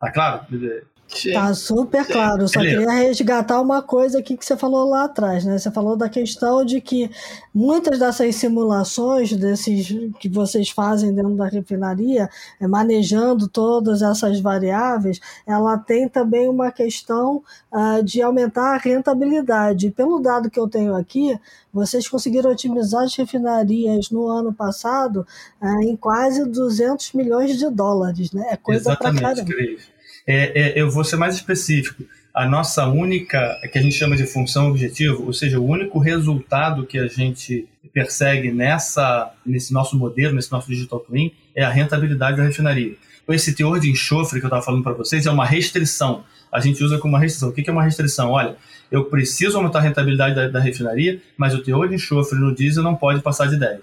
Tá 0.00 0.10
claro? 0.10 0.46
Tá 1.32 1.54
super 1.54 2.04
claro. 2.06 2.48
Só 2.48 2.60
queria 2.60 2.90
resgatar 2.90 3.60
uma 3.60 3.82
coisa 3.82 4.18
aqui 4.18 4.36
que 4.36 4.44
você 4.44 4.56
falou 4.56 4.88
lá 4.88 5.04
atrás, 5.04 5.44
né? 5.44 5.58
Você 5.58 5.70
falou 5.70 5.96
da 5.96 6.08
questão 6.08 6.64
de 6.64 6.80
que 6.80 7.10
muitas 7.54 7.98
dessas 7.98 8.34
simulações 8.34 9.32
desses 9.32 9.88
que 10.18 10.28
vocês 10.28 10.70
fazem 10.70 11.14
dentro 11.14 11.34
da 11.34 11.46
refinaria, 11.46 12.28
é, 12.60 12.66
manejando 12.66 13.48
todas 13.48 14.02
essas 14.02 14.40
variáveis, 14.40 15.20
ela 15.46 15.78
tem 15.78 16.08
também 16.08 16.48
uma 16.48 16.72
questão 16.72 17.42
uh, 17.72 18.02
de 18.02 18.20
aumentar 18.20 18.74
a 18.74 18.78
rentabilidade. 18.78 19.90
Pelo 19.90 20.18
dado 20.20 20.50
que 20.50 20.58
eu 20.58 20.68
tenho 20.68 20.96
aqui, 20.96 21.38
vocês 21.72 22.08
conseguiram 22.08 22.50
otimizar 22.50 23.04
as 23.04 23.14
refinarias 23.14 24.10
no 24.10 24.26
ano 24.26 24.52
passado 24.52 25.26
uh, 25.62 25.82
em 25.82 25.96
quase 25.96 26.44
200 26.44 27.12
milhões 27.12 27.56
de 27.56 27.70
dólares, 27.70 28.32
né? 28.32 28.46
É 28.50 28.56
coisa 28.56 28.96
para 28.96 29.14
caramba. 29.14 29.44
Cris. 29.44 29.93
É, 30.26 30.78
é, 30.78 30.80
eu 30.80 30.90
vou 30.90 31.04
ser 31.04 31.16
mais 31.16 31.34
específico. 31.34 32.04
A 32.32 32.48
nossa 32.48 32.86
única, 32.86 33.60
que 33.70 33.78
a 33.78 33.82
gente 33.82 33.94
chama 33.94 34.16
de 34.16 34.26
função 34.26 34.68
objetivo, 34.70 35.24
ou 35.24 35.32
seja, 35.32 35.60
o 35.60 35.64
único 35.64 35.98
resultado 35.98 36.84
que 36.84 36.98
a 36.98 37.06
gente 37.06 37.68
persegue 37.92 38.50
nessa, 38.50 39.32
nesse 39.46 39.72
nosso 39.72 39.96
modelo, 39.96 40.34
nesse 40.34 40.50
nosso 40.50 40.68
digital 40.68 40.98
twin, 40.98 41.32
é 41.54 41.62
a 41.62 41.70
rentabilidade 41.70 42.36
da 42.36 42.42
refinaria. 42.42 42.96
Esse 43.28 43.54
teor 43.54 43.78
de 43.78 43.90
enxofre 43.90 44.40
que 44.40 44.44
eu 44.44 44.48
estava 44.48 44.62
falando 44.62 44.82
para 44.82 44.92
vocês 44.92 45.26
é 45.26 45.30
uma 45.30 45.46
restrição. 45.46 46.24
A 46.52 46.60
gente 46.60 46.82
usa 46.82 46.98
como 46.98 47.14
uma 47.14 47.20
restrição. 47.20 47.48
O 47.48 47.52
que 47.52 47.68
é 47.68 47.72
uma 47.72 47.84
restrição? 47.84 48.30
Olha, 48.30 48.56
eu 48.90 49.04
preciso 49.04 49.56
aumentar 49.56 49.78
a 49.78 49.82
rentabilidade 49.82 50.34
da, 50.34 50.48
da 50.48 50.60
refinaria, 50.60 51.20
mas 51.36 51.54
o 51.54 51.62
teor 51.62 51.88
de 51.88 51.94
enxofre 51.94 52.38
no 52.38 52.54
diesel 52.54 52.82
não 52.82 52.94
pode 52.94 53.22
passar 53.22 53.46
de 53.46 53.56
10. 53.56 53.80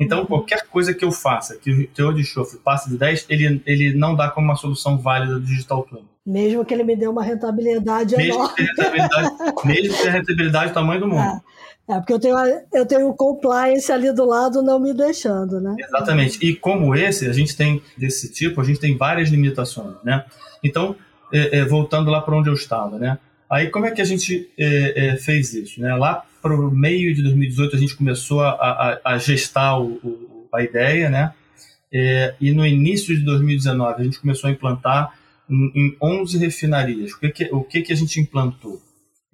Então, 0.00 0.24
qualquer 0.24 0.66
coisa 0.66 0.94
que 0.94 1.04
eu 1.04 1.12
faça, 1.12 1.58
que 1.58 1.70
o 1.70 1.86
teor 1.88 2.14
de 2.14 2.22
enxofre 2.22 2.58
passe 2.58 2.88
de 2.88 2.96
10, 2.96 3.26
ele, 3.28 3.62
ele 3.66 3.94
não 3.94 4.16
dá 4.16 4.30
como 4.30 4.46
uma 4.46 4.56
solução 4.56 4.96
válida 4.96 5.34
do 5.34 5.42
Digital 5.42 5.82
Twin. 5.82 6.02
Mesmo 6.26 6.64
que 6.64 6.72
ele 6.72 6.84
me 6.84 6.96
dê 6.96 7.06
uma 7.06 7.22
rentabilidade 7.22 8.16
mesmo 8.16 8.34
enorme. 8.34 8.54
Que 8.56 8.62
rentabilidade, 8.62 9.30
mesmo 9.66 9.98
que 9.98 10.08
a 10.08 10.10
rentabilidade 10.10 10.70
do 10.70 10.74
tamanho 10.74 11.00
do 11.00 11.08
mundo. 11.08 11.42
É, 11.88 11.92
é, 11.92 11.98
porque 11.98 12.12
eu 12.14 12.18
tenho, 12.18 12.36
eu 12.72 12.86
tenho 12.86 13.08
o 13.08 13.14
compliance 13.14 13.92
ali 13.92 14.10
do 14.12 14.24
lado 14.24 14.62
não 14.62 14.78
me 14.80 14.94
deixando, 14.94 15.60
né? 15.60 15.76
Exatamente. 15.78 16.38
E 16.40 16.56
como 16.56 16.94
esse, 16.94 17.26
a 17.26 17.32
gente 17.32 17.54
tem 17.54 17.82
desse 17.98 18.32
tipo, 18.32 18.60
a 18.60 18.64
gente 18.64 18.80
tem 18.80 18.96
várias 18.96 19.28
limitações, 19.28 19.96
né? 20.02 20.24
Então, 20.64 20.96
é, 21.32 21.58
é, 21.58 21.64
voltando 21.64 22.10
lá 22.10 22.22
para 22.22 22.36
onde 22.36 22.48
eu 22.48 22.54
estava, 22.54 22.98
né? 22.98 23.18
Aí, 23.50 23.68
como 23.68 23.86
é 23.86 23.90
que 23.90 24.00
a 24.00 24.04
gente 24.04 24.48
é, 24.56 25.08
é, 25.08 25.16
fez 25.16 25.52
isso? 25.54 25.80
Né? 25.80 25.94
Lá 25.96 26.24
para 26.40 26.54
o 26.54 26.70
meio 26.70 27.12
de 27.14 27.22
2018, 27.22 27.76
a 27.76 27.78
gente 27.78 27.96
começou 27.96 28.42
a, 28.42 28.50
a, 28.50 29.12
a 29.14 29.18
gestar 29.18 29.78
o, 29.78 29.94
o, 30.04 30.48
a 30.54 30.62
ideia, 30.62 31.10
né? 31.10 31.34
É, 31.92 32.36
e 32.40 32.52
no 32.52 32.64
início 32.64 33.16
de 33.16 33.24
2019, 33.24 34.00
a 34.00 34.04
gente 34.04 34.20
começou 34.20 34.48
a 34.48 34.52
implantar 34.52 35.12
em, 35.50 35.72
em 35.74 35.96
11 36.00 36.38
refinarias. 36.38 37.12
O 37.12 37.18
que, 37.18 37.28
que, 37.30 37.48
o 37.52 37.64
que, 37.64 37.82
que 37.82 37.92
a 37.92 37.96
gente 37.96 38.20
implantou? 38.20 38.80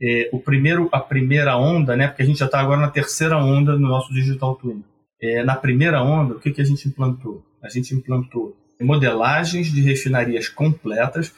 É, 0.00 0.30
o 0.32 0.40
primeiro, 0.40 0.88
a 0.90 1.00
primeira 1.00 1.56
onda, 1.56 1.94
né? 1.94 2.08
Porque 2.08 2.22
a 2.22 2.26
gente 2.26 2.38
já 2.38 2.46
está 2.46 2.58
agora 2.60 2.80
na 2.80 2.88
terceira 2.88 3.36
onda 3.36 3.74
no 3.74 3.88
nosso 3.88 4.12
Digital 4.12 4.56
Twin. 4.56 4.82
É, 5.20 5.44
na 5.44 5.54
primeira 5.54 6.02
onda, 6.02 6.34
o 6.34 6.40
que, 6.40 6.50
que 6.50 6.62
a 6.62 6.64
gente 6.64 6.88
implantou? 6.88 7.44
A 7.62 7.68
gente 7.68 7.94
implantou 7.94 8.56
modelagens 8.80 9.72
de 9.72 9.80
refinarias 9.82 10.48
completas, 10.48 11.34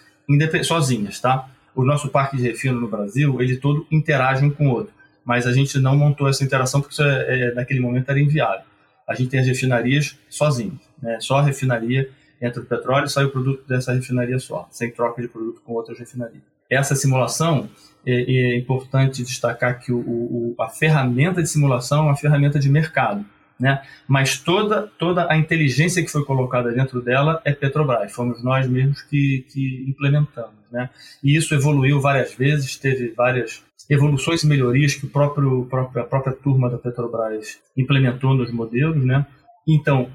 sozinhas, 0.64 1.20
tá? 1.20 1.48
O 1.78 1.84
nosso 1.84 2.08
parque 2.08 2.36
de 2.36 2.42
refino 2.42 2.80
no 2.80 2.88
Brasil, 2.88 3.40
ele 3.40 3.56
todo 3.56 3.86
interage 3.88 4.44
um 4.44 4.50
com 4.50 4.66
o 4.66 4.72
outro. 4.72 4.92
Mas 5.24 5.46
a 5.46 5.52
gente 5.52 5.78
não 5.78 5.96
montou 5.96 6.28
essa 6.28 6.42
interação 6.42 6.80
porque 6.80 6.92
isso 6.92 7.04
é, 7.04 7.50
é, 7.50 7.54
naquele 7.54 7.78
momento 7.78 8.10
era 8.10 8.18
inviável. 8.18 8.64
A 9.06 9.14
gente 9.14 9.30
tem 9.30 9.38
as 9.38 9.46
refinarias 9.46 10.18
sozinhos, 10.28 10.80
né? 11.00 11.18
só 11.20 11.38
a 11.38 11.42
refinaria 11.42 12.10
entra 12.40 12.60
o 12.60 12.64
petróleo 12.64 13.06
e 13.06 13.08
sai 13.08 13.24
o 13.24 13.30
produto 13.30 13.66
dessa 13.66 13.92
refinaria 13.92 14.38
só, 14.40 14.68
sem 14.72 14.90
troca 14.90 15.22
de 15.22 15.28
produto 15.28 15.60
com 15.64 15.72
outras 15.72 15.98
refinarias. 15.98 16.42
Essa 16.68 16.96
simulação, 16.96 17.68
é, 18.04 18.12
é 18.12 18.56
importante 18.56 19.22
destacar 19.22 19.78
que 19.78 19.92
o, 19.92 19.98
o, 19.98 20.54
a 20.60 20.68
ferramenta 20.68 21.40
de 21.40 21.48
simulação 21.48 22.00
é 22.00 22.02
uma 22.02 22.16
ferramenta 22.16 22.58
de 22.58 22.68
mercado. 22.68 23.24
Né? 23.58 23.82
Mas 24.06 24.38
toda, 24.38 24.86
toda 24.98 25.30
a 25.30 25.36
inteligência 25.36 26.02
que 26.02 26.10
foi 26.10 26.24
colocada 26.24 26.70
dentro 26.70 27.00
dela 27.02 27.40
é 27.44 27.52
Petrobras, 27.52 28.12
fomos 28.12 28.42
nós 28.42 28.68
mesmos 28.68 29.02
que, 29.02 29.44
que 29.52 29.84
implementamos. 29.88 30.54
Né? 30.70 30.88
E 31.22 31.36
isso 31.36 31.54
evoluiu 31.54 32.00
várias 32.00 32.34
vezes, 32.34 32.76
teve 32.76 33.12
várias 33.16 33.62
evoluções 33.90 34.42
e 34.42 34.46
melhorias 34.46 34.94
que 34.94 35.06
o 35.06 35.08
próprio, 35.08 35.68
a 35.72 36.04
própria 36.04 36.32
turma 36.32 36.70
da 36.70 36.78
Petrobras 36.78 37.58
implementou 37.76 38.34
nos 38.34 38.52
modelos. 38.52 39.04
Né? 39.04 39.26
Então, 39.66 40.08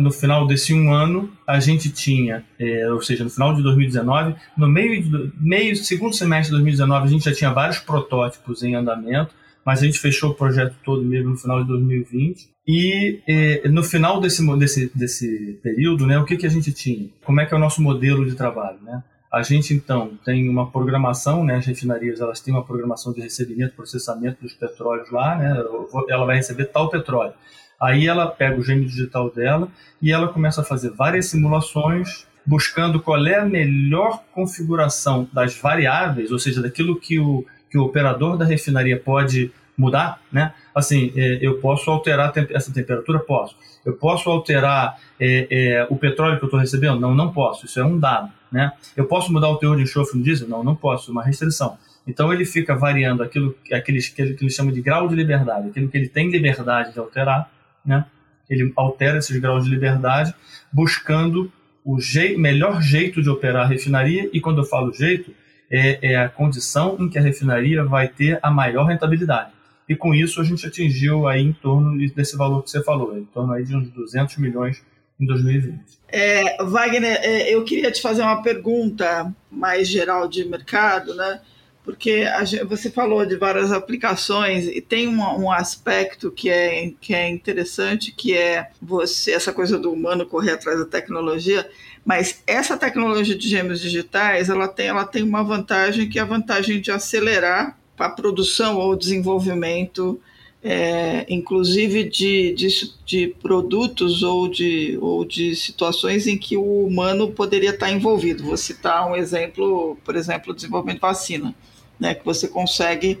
no 0.00 0.10
final 0.10 0.46
desse 0.48 0.74
um 0.74 0.92
ano, 0.92 1.30
a 1.46 1.60
gente 1.60 1.90
tinha, 1.90 2.44
é, 2.58 2.90
ou 2.90 3.00
seja, 3.00 3.22
no 3.22 3.30
final 3.30 3.54
de 3.54 3.62
2019, 3.62 4.34
no 4.56 4.66
meio, 4.66 5.32
meio 5.38 5.76
segundo 5.76 6.12
semestre 6.12 6.46
de 6.46 6.62
2019, 6.62 7.06
a 7.06 7.10
gente 7.10 7.24
já 7.24 7.32
tinha 7.32 7.52
vários 7.52 7.78
protótipos 7.78 8.64
em 8.64 8.74
andamento, 8.74 9.32
mas 9.66 9.82
a 9.82 9.84
gente 9.84 9.98
fechou 9.98 10.30
o 10.30 10.34
projeto 10.34 10.76
todo 10.84 11.02
mesmo 11.02 11.30
no 11.30 11.36
final 11.36 11.60
de 11.60 11.66
2020. 11.66 12.48
E 12.68 13.20
eh, 13.28 13.68
no 13.68 13.82
final 13.82 14.20
desse, 14.20 14.46
desse, 14.56 14.92
desse 14.94 15.58
período, 15.60 16.06
né, 16.06 16.16
o 16.20 16.24
que, 16.24 16.36
que 16.36 16.46
a 16.46 16.48
gente 16.48 16.72
tinha? 16.72 17.08
Como 17.24 17.40
é 17.40 17.46
que 17.46 17.52
é 17.52 17.56
o 17.56 17.60
nosso 17.60 17.82
modelo 17.82 18.24
de 18.24 18.36
trabalho? 18.36 18.78
Né? 18.80 19.02
A 19.32 19.42
gente, 19.42 19.74
então, 19.74 20.12
tem 20.24 20.48
uma 20.48 20.70
programação, 20.70 21.44
né, 21.44 21.56
as 21.56 21.66
refinarias 21.66 22.20
elas 22.20 22.38
têm 22.38 22.54
uma 22.54 22.64
programação 22.64 23.12
de 23.12 23.20
recebimento 23.20 23.74
processamento 23.74 24.40
dos 24.40 24.54
petróleos 24.54 25.10
lá, 25.10 25.36
né, 25.36 25.64
ela 26.08 26.24
vai 26.24 26.36
receber 26.36 26.66
tal 26.66 26.88
petróleo. 26.88 27.34
Aí 27.80 28.06
ela 28.06 28.28
pega 28.28 28.58
o 28.58 28.62
gêmeo 28.62 28.86
digital 28.86 29.30
dela 29.30 29.68
e 30.00 30.12
ela 30.12 30.28
começa 30.28 30.60
a 30.60 30.64
fazer 30.64 30.90
várias 30.90 31.26
simulações 31.26 32.24
buscando 32.46 33.00
qual 33.00 33.26
é 33.26 33.34
a 33.34 33.44
melhor 33.44 34.22
configuração 34.32 35.28
das 35.32 35.58
variáveis, 35.58 36.30
ou 36.30 36.38
seja, 36.38 36.62
daquilo 36.62 36.98
que 36.98 37.18
o 37.18 37.44
que 37.70 37.78
o 37.78 37.82
operador 37.84 38.36
da 38.36 38.44
refinaria 38.44 38.98
pode 38.98 39.52
mudar, 39.76 40.20
né? 40.32 40.54
Assim, 40.74 41.12
é, 41.16 41.38
eu 41.40 41.58
posso 41.58 41.90
alterar 41.90 42.32
essa 42.50 42.72
temperatura? 42.72 43.18
Posso. 43.18 43.56
Eu 43.84 43.94
posso 43.94 44.30
alterar 44.30 44.98
é, 45.20 45.46
é, 45.50 45.86
o 45.90 45.96
petróleo 45.96 46.38
que 46.38 46.44
eu 46.44 46.48
estou 46.48 46.58
recebendo? 46.58 46.98
Não, 46.98 47.14
não 47.14 47.32
posso. 47.32 47.66
Isso 47.66 47.78
é 47.78 47.84
um 47.84 47.98
dado, 47.98 48.32
né? 48.50 48.72
Eu 48.96 49.06
posso 49.06 49.32
mudar 49.32 49.48
o 49.48 49.56
teor 49.56 49.76
de 49.76 49.82
enxofre 49.82 50.18
no 50.18 50.24
diesel? 50.24 50.48
Não, 50.48 50.64
não 50.64 50.74
posso. 50.74 51.12
Uma 51.12 51.22
restrição. 51.22 51.76
Então 52.06 52.32
ele 52.32 52.44
fica 52.44 52.74
variando 52.74 53.22
aquilo, 53.22 53.54
aquilo 53.72 53.98
que 53.98 54.22
ele 54.22 54.50
chama 54.50 54.72
de 54.72 54.80
grau 54.80 55.08
de 55.08 55.14
liberdade, 55.14 55.68
aquilo 55.68 55.88
que 55.88 55.98
ele 55.98 56.08
tem 56.08 56.30
liberdade 56.30 56.92
de 56.92 56.98
alterar, 56.98 57.50
né? 57.84 58.04
Ele 58.48 58.72
altera 58.76 59.18
esses 59.18 59.36
graus 59.40 59.64
de 59.64 59.70
liberdade, 59.70 60.32
buscando 60.72 61.52
o 61.84 61.98
melhor 62.38 62.80
jeito 62.80 63.20
de 63.22 63.28
operar 63.28 63.66
a 63.66 63.68
refinaria. 63.68 64.30
E 64.32 64.40
quando 64.40 64.58
eu 64.58 64.64
falo 64.64 64.92
jeito, 64.92 65.32
é, 65.70 66.12
é 66.12 66.16
a 66.16 66.28
condição 66.28 66.96
em 67.00 67.08
que 67.08 67.18
a 67.18 67.22
refinaria 67.22 67.84
vai 67.84 68.08
ter 68.08 68.38
a 68.42 68.50
maior 68.50 68.84
rentabilidade. 68.84 69.50
E 69.88 69.94
com 69.94 70.14
isso 70.14 70.40
a 70.40 70.44
gente 70.44 70.66
atingiu 70.66 71.28
aí 71.28 71.42
em 71.42 71.52
torno 71.52 71.96
desse 72.12 72.36
valor 72.36 72.62
que 72.62 72.70
você 72.70 72.82
falou, 72.82 73.16
em 73.16 73.24
torno 73.24 73.52
aí 73.52 73.64
de 73.64 73.76
uns 73.76 73.88
200 73.90 74.36
milhões 74.38 74.82
em 75.20 75.26
2020. 75.26 75.80
É, 76.08 76.62
Wagner, 76.64 77.18
é, 77.22 77.54
eu 77.54 77.64
queria 77.64 77.90
te 77.90 78.02
fazer 78.02 78.22
uma 78.22 78.42
pergunta 78.42 79.32
mais 79.50 79.88
geral 79.88 80.28
de 80.28 80.44
mercado, 80.44 81.14
né? 81.14 81.40
Porque 81.86 82.26
a, 82.28 82.42
você 82.64 82.90
falou 82.90 83.24
de 83.24 83.36
várias 83.36 83.70
aplicações 83.70 84.66
e 84.66 84.80
tem 84.80 85.06
um, 85.06 85.20
um, 85.20 85.52
aspecto 85.52 86.32
que 86.32 86.50
é, 86.50 86.92
que 87.00 87.14
é 87.14 87.28
interessante, 87.28 88.10
que 88.10 88.36
é 88.36 88.70
você 88.82 89.30
essa 89.30 89.52
coisa 89.52 89.78
do 89.78 89.92
humano 89.92 90.26
correr 90.26 90.50
atrás 90.50 90.80
da 90.80 90.84
tecnologia. 90.84 91.64
Mas 92.04 92.42
essa 92.44 92.76
tecnologia 92.76 93.38
de 93.38 93.48
gêmeos 93.48 93.80
digitais, 93.80 94.48
ela 94.48 94.66
tem, 94.66 94.88
ela 94.88 95.04
tem 95.04 95.22
uma 95.22 95.44
vantagem 95.44 96.08
que 96.08 96.18
é 96.18 96.22
a 96.22 96.24
vantagem 96.24 96.80
de 96.80 96.90
acelerar 96.90 97.78
a 97.96 98.08
produção 98.08 98.78
ou 98.78 98.96
desenvolvimento, 98.96 100.20
é, 100.64 101.24
inclusive 101.28 102.02
de, 102.02 102.52
de, 102.52 102.92
de, 103.04 103.28
produtos 103.40 104.24
ou 104.24 104.48
de, 104.48 104.98
ou 105.00 105.24
de 105.24 105.54
situações 105.54 106.26
em 106.26 106.36
que 106.36 106.56
o 106.56 106.84
humano 106.84 107.30
poderia 107.30 107.70
estar 107.70 107.92
envolvido. 107.92 108.42
Vou 108.42 108.56
citar 108.56 109.08
um 109.08 109.14
exemplo, 109.14 109.96
por 110.04 110.16
exemplo, 110.16 110.52
desenvolvimento 110.52 110.96
de 110.96 111.02
vacina. 111.02 111.54
Né, 111.98 112.14
que 112.14 112.24
você 112.24 112.48
consegue, 112.48 113.20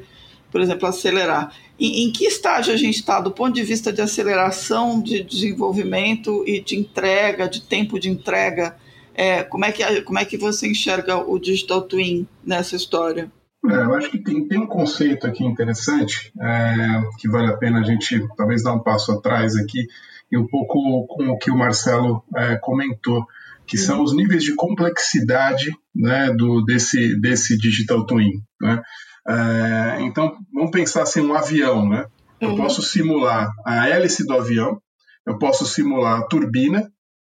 por 0.50 0.60
exemplo, 0.60 0.86
acelerar. 0.86 1.52
Em, 1.78 2.04
em 2.04 2.12
que 2.12 2.24
estágio 2.24 2.72
a 2.72 2.76
gente 2.76 2.96
está 2.96 3.20
do 3.20 3.30
ponto 3.30 3.54
de 3.54 3.62
vista 3.62 3.92
de 3.92 4.00
aceleração 4.00 5.00
de 5.00 5.22
desenvolvimento 5.22 6.42
e 6.46 6.60
de 6.60 6.76
entrega, 6.76 7.48
de 7.48 7.62
tempo 7.62 7.98
de 7.98 8.08
entrega? 8.08 8.76
É, 9.14 9.42
como, 9.42 9.64
é 9.64 9.72
que, 9.72 10.02
como 10.02 10.18
é 10.18 10.24
que 10.24 10.36
você 10.36 10.68
enxerga 10.68 11.16
o 11.16 11.38
Digital 11.38 11.82
Twin 11.82 12.26
nessa 12.44 12.76
história? 12.76 13.30
É, 13.64 13.74
eu 13.74 13.94
acho 13.94 14.10
que 14.10 14.18
tem, 14.18 14.46
tem 14.46 14.58
um 14.58 14.66
conceito 14.66 15.26
aqui 15.26 15.44
interessante 15.44 16.32
é, 16.40 17.02
que 17.18 17.28
vale 17.28 17.48
a 17.48 17.56
pena 17.56 17.80
a 17.80 17.82
gente 17.82 18.26
talvez 18.36 18.62
dar 18.62 18.74
um 18.74 18.78
passo 18.78 19.12
atrás 19.12 19.56
aqui 19.56 19.86
e 20.30 20.36
um 20.36 20.46
pouco 20.46 21.06
com 21.06 21.28
o 21.28 21.38
que 21.38 21.50
o 21.50 21.56
Marcelo 21.56 22.22
é, 22.34 22.56
comentou, 22.56 23.26
que 23.66 23.76
são 23.76 24.02
os 24.02 24.14
níveis 24.14 24.44
de 24.44 24.54
complexidade 24.54 25.72
né, 25.94 26.32
do, 26.32 26.64
desse, 26.64 27.18
desse 27.20 27.58
digital 27.58 28.06
twin. 28.06 28.30
Né? 28.60 28.82
É, 29.28 30.02
então, 30.02 30.36
vamos 30.52 30.70
pensar 30.70 31.02
assim, 31.02 31.20
um 31.20 31.34
avião. 31.34 31.88
Né? 31.88 32.06
Eu 32.40 32.50
uhum. 32.50 32.56
posso 32.56 32.82
simular 32.82 33.50
a 33.66 33.88
hélice 33.88 34.24
do 34.24 34.34
avião, 34.34 34.80
eu 35.26 35.38
posso 35.38 35.66
simular 35.66 36.20
a 36.20 36.26
turbina, 36.26 36.88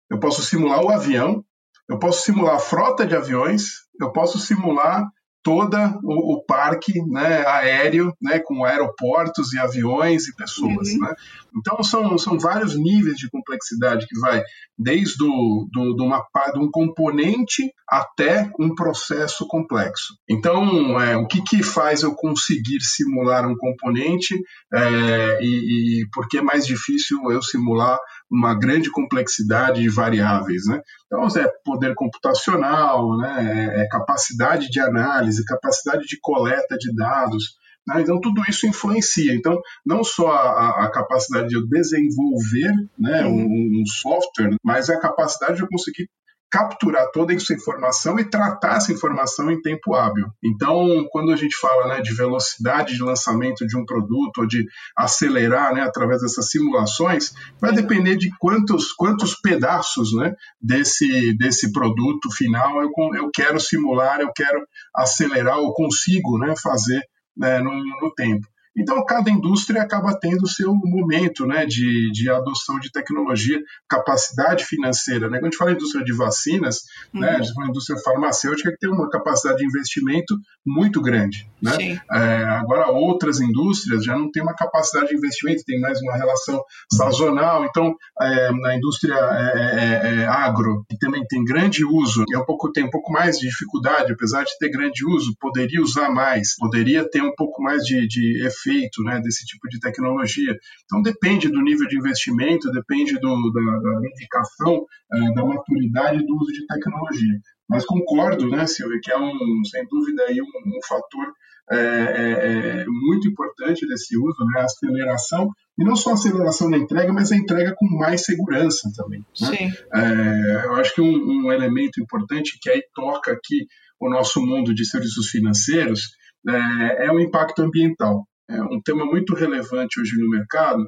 eu 0.09 0.19
posso 0.19 0.43
simular 0.43 0.83
o 0.83 0.89
avião, 0.89 1.43
eu 1.89 1.97
posso 1.97 2.23
simular 2.23 2.55
a 2.55 2.59
frota 2.59 3.05
de 3.05 3.15
aviões, 3.15 3.63
eu 3.99 4.11
posso 4.11 4.37
simular 4.37 5.05
toda 5.43 5.97
o, 6.03 6.35
o, 6.35 6.43
parque 6.43 7.01
né, 7.07 7.45
aéreo, 7.47 8.13
né, 8.21 8.39
com 8.39 8.65
aeroportos 8.65 9.53
e 9.53 9.59
aviões 9.59 10.27
e 10.27 10.35
pessoas. 10.35 10.89
Uhum. 10.89 10.99
Né? 10.99 11.15
Então 11.55 11.81
são, 11.83 12.17
são 12.17 12.37
vários 12.37 12.75
níveis 12.75 13.15
de 13.17 13.29
complexidade 13.29 14.05
que 14.07 14.19
vai 14.19 14.43
desde 14.77 15.17
do, 15.17 15.67
do, 15.71 15.93
do 15.95 16.03
uma, 16.03 16.23
de 16.53 16.59
um 16.59 16.69
componente 16.69 17.71
até 17.89 18.51
um 18.59 18.75
processo 18.75 19.47
complexo. 19.47 20.17
Então, 20.29 20.99
é, 21.01 21.15
o 21.17 21.25
que, 21.25 21.41
que 21.41 21.63
faz 21.63 22.03
eu 22.03 22.13
conseguir 22.13 22.81
simular 22.81 23.47
um 23.47 23.55
componente 23.55 24.35
é, 24.73 25.39
e, 25.41 26.01
e 26.01 26.09
por 26.13 26.27
que 26.27 26.37
é 26.37 26.41
mais 26.41 26.65
difícil 26.67 27.31
eu 27.31 27.41
simular 27.41 27.97
uma 28.29 28.53
grande 28.53 28.91
complexidade 28.91 29.81
de 29.81 29.89
variáveis, 29.89 30.65
né? 30.67 30.81
Então, 31.05 31.25
é 31.41 31.47
poder 31.63 31.95
computacional, 31.95 33.17
né? 33.17 33.73
É, 33.75 33.81
é 33.81 33.87
capacidade 33.87 34.69
de 34.69 34.79
análise, 34.79 35.45
capacidade 35.45 36.05
de 36.05 36.17
coleta 36.21 36.77
de 36.77 36.93
dados, 36.93 37.57
né? 37.87 38.01
então, 38.01 38.19
tudo 38.19 38.41
isso 38.49 38.67
influencia. 38.67 39.33
Então, 39.33 39.59
não 39.85 40.03
só 40.03 40.29
a, 40.29 40.85
a 40.85 40.91
capacidade 40.91 41.47
de 41.47 41.55
eu 41.55 41.65
desenvolver 41.67 42.73
né, 42.99 43.25
um, 43.25 43.81
um, 43.81 43.83
software, 43.85 44.55
mas 44.63 44.89
a 44.89 44.99
capacidade 44.99 45.55
de 45.55 45.61
eu 45.63 45.69
conseguir 45.69 46.09
capturar 46.49 47.11
toda 47.11 47.33
essa 47.33 47.53
informação 47.53 48.17
e 48.19 48.29
tratar 48.29 48.77
essa 48.77 48.91
informação 48.91 49.51
em 49.51 49.61
tempo 49.61 49.93
hábil. 49.93 50.27
Então, 50.43 51.05
quando 51.11 51.31
a 51.31 51.35
gente 51.35 51.55
fala 51.57 51.87
né, 51.87 52.01
de 52.01 52.13
velocidade 52.13 52.95
de 52.95 53.03
lançamento 53.03 53.65
de 53.67 53.77
um 53.77 53.85
produto 53.85 54.39
ou 54.39 54.47
de 54.47 54.65
acelerar 54.95 55.73
né, 55.73 55.81
através 55.81 56.21
dessas 56.21 56.49
simulações, 56.49 57.33
vai 57.59 57.73
depender 57.73 58.15
de 58.15 58.29
quantos, 58.39 58.93
quantos 58.93 59.35
pedaços 59.35 60.13
né, 60.13 60.33
desse, 60.61 61.37
desse 61.37 61.71
produto 61.71 62.31
final 62.31 62.81
eu, 62.81 62.89
eu 63.15 63.29
quero 63.33 63.59
simular, 63.59 64.21
eu 64.21 64.31
quero 64.33 64.65
acelerar 64.95 65.57
ou 65.57 65.73
consigo 65.73 66.37
né, 66.37 66.53
fazer 66.61 67.01
né, 67.35 67.59
no, 67.59 67.71
no 67.73 68.13
tempo. 68.15 68.47
Então, 68.77 69.03
cada 69.03 69.29
indústria 69.31 69.81
acaba 69.81 70.17
tendo 70.19 70.43
o 70.43 70.47
seu 70.47 70.73
momento 70.73 71.45
né, 71.47 71.65
de, 71.65 72.11
de 72.11 72.29
adoção 72.29 72.79
de 72.79 72.91
tecnologia, 72.91 73.59
capacidade 73.89 74.65
financeira. 74.65 75.29
Né? 75.29 75.39
Quando 75.39 75.45
a 75.45 75.49
gente 75.49 75.57
fala 75.57 75.71
indústria 75.71 76.05
de 76.05 76.13
vacinas, 76.13 76.81
uhum. 77.13 77.21
né, 77.21 77.31
a 77.31 77.41
gente 77.41 77.53
fala 77.53 77.69
indústria 77.69 77.99
farmacêutica 77.99 78.71
que 78.71 78.77
tem 78.77 78.89
uma 78.89 79.09
capacidade 79.09 79.57
de 79.57 79.65
investimento 79.65 80.35
muito 80.65 81.01
grande. 81.01 81.49
Né? 81.61 81.99
É, 82.11 82.43
agora, 82.43 82.91
outras 82.91 83.41
indústrias 83.41 84.03
já 84.03 84.15
não 84.15 84.29
têm 84.31 84.43
uma 84.43 84.53
capacidade 84.53 85.09
de 85.09 85.15
investimento, 85.15 85.63
tem 85.65 85.79
mais 85.79 85.99
uma 86.01 86.15
relação 86.15 86.61
sazonal. 86.91 87.65
Então, 87.65 87.95
é, 88.21 88.51
na 88.51 88.75
indústria 88.75 89.15
é, 89.15 89.59
é, 89.59 90.21
é 90.21 90.27
agro, 90.27 90.85
que 90.87 90.97
também 90.99 91.25
tem 91.27 91.43
grande 91.43 91.83
uso, 91.83 92.23
é 92.31 92.37
um 92.37 92.45
pouco, 92.45 92.71
tem 92.71 92.83
um 92.83 92.91
pouco 92.91 93.11
mais 93.11 93.39
de 93.39 93.47
dificuldade, 93.47 94.13
apesar 94.13 94.43
de 94.43 94.55
ter 94.59 94.69
grande 94.69 95.03
uso, 95.03 95.35
poderia 95.39 95.81
usar 95.81 96.09
mais, 96.09 96.55
poderia 96.57 97.09
ter 97.09 97.21
um 97.21 97.33
pouco 97.35 97.63
mais 97.63 97.81
de, 97.83 98.07
de 98.07 98.45
efeito 98.45 98.66
efeito 98.67 99.03
né, 99.03 99.19
desse 99.21 99.45
tipo 99.45 99.67
de 99.69 99.79
tecnologia. 99.79 100.55
Então 100.85 101.01
depende 101.01 101.49
do 101.49 101.61
nível 101.61 101.87
de 101.87 101.97
investimento, 101.97 102.71
depende 102.71 103.19
do, 103.19 103.51
da, 103.51 103.79
da 103.79 103.99
dedicação, 103.99 104.75
uh, 104.77 105.33
da 105.33 105.45
maturidade 105.45 106.25
do 106.25 106.35
uso 106.35 106.51
de 106.51 106.65
tecnologia. 106.67 107.39
Mas 107.69 107.85
concordo, 107.85 108.49
né, 108.49 108.65
Silvia, 108.65 108.99
que 109.01 109.11
é 109.11 109.17
um, 109.17 109.63
sem 109.69 109.85
dúvida 109.87 110.23
aí 110.23 110.41
um, 110.41 110.45
um 110.45 110.79
fator 110.87 111.33
é, 111.69 111.75
é, 111.77 112.85
muito 112.87 113.27
importante 113.27 113.85
desse 113.85 114.17
uso, 114.17 114.37
né, 114.45 114.61
a 114.61 114.63
aceleração, 114.63 115.51
e 115.77 115.83
não 115.83 115.97
só 115.97 116.11
a 116.11 116.13
aceleração 116.13 116.71
da 116.71 116.77
entrega, 116.77 117.11
mas 117.11 117.31
a 117.31 117.35
entrega 117.35 117.75
com 117.75 117.85
mais 117.97 118.23
segurança 118.23 118.89
também. 118.95 119.19
Né? 119.41 119.73
É, 119.93 120.65
eu 120.65 120.75
acho 120.75 120.95
que 120.95 121.01
um, 121.01 121.11
um, 121.13 121.51
elemento 121.51 122.01
importante 122.01 122.57
que 122.61 122.69
aí 122.69 122.81
toca 122.95 123.33
aqui 123.33 123.67
o 123.99 124.09
nosso 124.09 124.39
mundo 124.41 124.73
de 124.73 124.85
serviços 124.85 125.27
financeiros 125.27 126.11
é, 126.47 127.07
é 127.07 127.11
o 127.11 127.19
impacto 127.19 127.61
ambiental 127.61 128.25
é 128.49 128.61
um 128.61 128.81
tema 128.81 129.05
muito 129.05 129.33
relevante 129.33 129.99
hoje 129.99 130.17
no 130.17 130.29
mercado, 130.29 130.87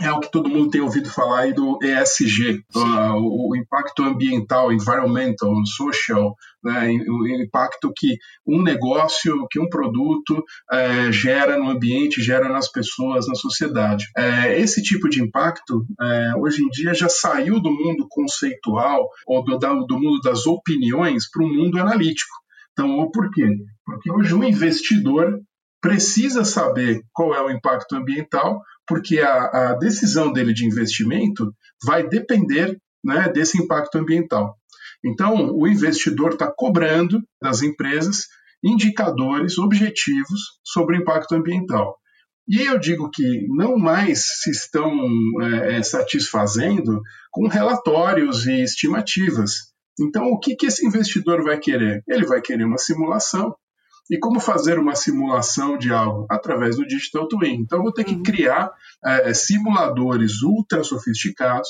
é 0.00 0.12
o 0.12 0.20
que 0.20 0.30
todo 0.30 0.48
mundo 0.48 0.70
tem 0.70 0.80
ouvido 0.80 1.10
falar 1.10 1.40
aí 1.40 1.52
do 1.52 1.78
ESG, 1.82 2.62
o, 2.74 3.50
o, 3.50 3.56
impacto 3.56 4.04
ambiental, 4.04 4.72
environmental, 4.72 5.52
social, 5.66 6.36
né, 6.62 6.88
o 7.08 7.26
impacto 7.26 7.92
que 7.96 8.16
um 8.46 8.62
negócio, 8.62 9.46
que 9.50 9.58
um 9.58 9.68
produto 9.68 10.44
é, 10.70 11.10
gera 11.10 11.58
no 11.58 11.70
ambiente, 11.70 12.22
gera 12.22 12.48
nas 12.48 12.70
pessoas, 12.70 13.26
na 13.26 13.34
sociedade. 13.34 14.06
É, 14.16 14.60
esse 14.60 14.82
tipo 14.82 15.08
de 15.08 15.20
impacto, 15.20 15.84
é, 16.00 16.36
hoje 16.36 16.62
em 16.62 16.68
dia, 16.68 16.94
já 16.94 17.08
saiu 17.08 17.60
do 17.60 17.70
mundo 17.70 18.06
conceitual 18.08 19.08
ou 19.26 19.44
do, 19.44 19.58
do 19.58 19.98
mundo 19.98 20.20
das 20.20 20.46
opiniões 20.46 21.28
para 21.28 21.44
o 21.44 21.48
mundo 21.48 21.78
analítico. 21.80 22.36
Então, 22.72 23.10
por 23.10 23.28
quê? 23.32 23.44
Porque 23.84 24.12
hoje 24.12 24.32
o 24.32 24.44
investidor 24.44 25.40
precisa 25.80 26.44
saber 26.44 27.00
qual 27.12 27.34
é 27.34 27.40
o 27.40 27.50
impacto 27.50 27.94
ambiental, 27.94 28.62
porque 28.86 29.20
a, 29.20 29.70
a 29.70 29.74
decisão 29.74 30.32
dele 30.32 30.52
de 30.52 30.66
investimento 30.66 31.52
vai 31.84 32.06
depender 32.08 32.76
né, 33.04 33.28
desse 33.28 33.60
impacto 33.60 33.96
ambiental. 33.96 34.56
Então, 35.04 35.52
o 35.54 35.66
investidor 35.68 36.32
está 36.32 36.50
cobrando 36.50 37.22
das 37.40 37.62
empresas 37.62 38.26
indicadores 38.62 39.58
objetivos 39.58 40.40
sobre 40.64 40.96
o 40.96 41.00
impacto 41.00 41.34
ambiental. 41.34 41.96
E 42.48 42.62
eu 42.62 42.78
digo 42.78 43.10
que 43.10 43.46
não 43.48 43.76
mais 43.76 44.24
se 44.40 44.50
estão 44.50 44.90
é, 45.42 45.76
é 45.76 45.82
satisfazendo 45.82 47.02
com 47.30 47.46
relatórios 47.46 48.46
e 48.46 48.62
estimativas. 48.62 49.68
Então, 50.00 50.24
o 50.30 50.38
que, 50.38 50.56
que 50.56 50.66
esse 50.66 50.86
investidor 50.86 51.44
vai 51.44 51.58
querer? 51.58 52.02
Ele 52.08 52.24
vai 52.24 52.40
querer 52.40 52.64
uma 52.64 52.78
simulação. 52.78 53.54
E 54.10 54.18
como 54.18 54.40
fazer 54.40 54.78
uma 54.78 54.94
simulação 54.94 55.76
de 55.76 55.92
algo? 55.92 56.26
Através 56.30 56.76
do 56.76 56.86
Digital 56.86 57.28
Twin. 57.28 57.60
Então, 57.60 57.78
eu 57.78 57.82
vou 57.82 57.92
ter 57.92 58.04
que 58.04 58.14
uhum. 58.14 58.22
criar 58.22 58.70
é, 59.04 59.34
simuladores 59.34 60.42
ultra 60.42 60.82
sofisticados 60.82 61.68